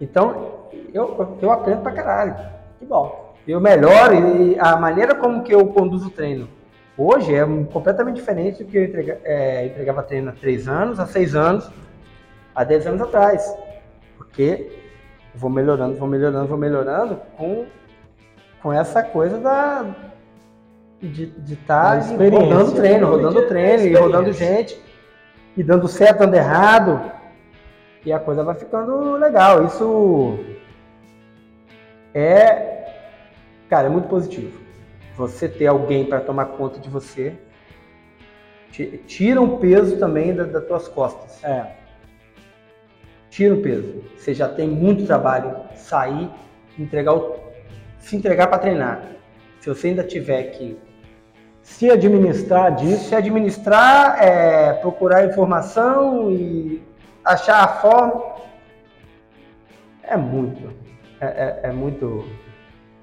Então, 0.00 0.68
eu, 0.92 1.38
eu 1.40 1.52
aprendo 1.52 1.82
pra 1.82 1.92
caralho. 1.92 2.34
Que 2.78 2.86
bom. 2.86 3.34
Eu 3.46 3.60
melhoro 3.60 4.14
e 4.14 4.58
a 4.58 4.76
maneira 4.76 5.14
como 5.14 5.42
que 5.42 5.54
eu 5.54 5.66
conduzo 5.68 6.08
o 6.08 6.10
treino 6.10 6.48
hoje 6.96 7.34
é 7.34 7.44
completamente 7.72 8.16
diferente 8.16 8.62
do 8.62 8.70
que 8.70 8.76
eu 8.76 8.84
entrega- 8.84 9.20
é, 9.24 9.66
entregava 9.66 10.02
treino 10.02 10.28
há 10.30 10.32
três 10.32 10.68
anos, 10.68 11.00
há 11.00 11.06
seis 11.06 11.34
anos, 11.34 11.70
há 12.54 12.62
dez 12.64 12.86
anos 12.86 13.00
atrás. 13.00 13.56
Porque 14.18 14.70
vou 15.34 15.48
melhorando, 15.48 15.96
vou 15.96 16.08
melhorando, 16.08 16.46
vou 16.46 16.58
melhorando 16.58 17.20
com, 17.36 17.66
com 18.62 18.72
essa 18.72 19.02
coisa 19.02 19.38
da 19.38 19.86
de 21.08 21.54
estar 21.54 21.98
experiência. 21.98 22.38
rodando 22.40 22.72
treino, 22.72 23.06
rodando 23.08 23.40
Da 23.42 23.46
treino 23.48 23.82
e 23.84 23.94
rodando 23.94 24.32
gente, 24.32 24.78
e 25.56 25.62
dando 25.62 25.88
certo, 25.88 26.18
dando 26.18 26.34
errado, 26.34 27.10
e 28.04 28.12
a 28.12 28.18
coisa 28.18 28.44
vai 28.44 28.54
ficando 28.54 29.12
legal. 29.16 29.64
Isso 29.64 30.38
é, 32.14 32.84
cara, 33.68 33.86
é 33.86 33.90
muito 33.90 34.08
positivo. 34.08 34.60
Você 35.16 35.48
ter 35.48 35.66
alguém 35.66 36.04
para 36.04 36.20
tomar 36.20 36.46
conta 36.46 36.78
de 36.80 36.88
você 36.88 37.34
ti- 38.70 39.02
tira 39.06 39.40
um 39.40 39.58
peso 39.58 39.98
também 39.98 40.34
da- 40.34 40.44
das 40.44 40.64
tuas 40.66 40.88
costas. 40.88 41.42
É. 41.44 41.76
Tira 43.28 43.54
um 43.54 43.62
peso. 43.62 44.02
Você 44.16 44.34
já 44.34 44.48
tem 44.48 44.68
muito 44.68 45.06
trabalho, 45.06 45.56
sair, 45.74 46.28
entregar 46.78 47.14
o, 47.14 47.38
se 47.98 48.16
entregar 48.16 48.46
para 48.48 48.58
treinar. 48.58 49.02
Se 49.60 49.68
você 49.68 49.88
ainda 49.88 50.02
tiver 50.02 50.42
que 50.44 50.78
Se 51.70 51.90
administrar 51.90 52.74
disso. 52.74 53.08
se 53.08 53.14
administrar, 53.14 54.22
é, 54.22 54.72
procurar 54.74 55.24
informação 55.24 56.30
e 56.30 56.82
achar 57.24 57.62
a 57.64 57.68
forma, 57.68 58.22
é 60.02 60.16
muito, 60.16 60.72
é, 61.20 61.26
é- 61.26 61.60
é 61.68 61.72
muito, 61.72 62.24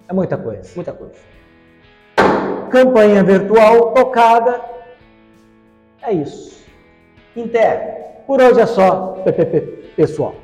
É 0.10 0.14
muita 0.14 0.38
coisa. 0.38 0.70
muita 0.76 0.94
coisa. 0.94 1.16
Campanha 2.70 3.24
virtual 3.24 3.94
tocada. 3.94 4.62
É 6.04 6.12
isso. 6.14 6.66
Inter, 7.36 7.96
Por 8.28 8.42
hoje 8.42 8.60
é 8.60 8.66
só, 8.66 9.24
pessoal. 9.96 10.36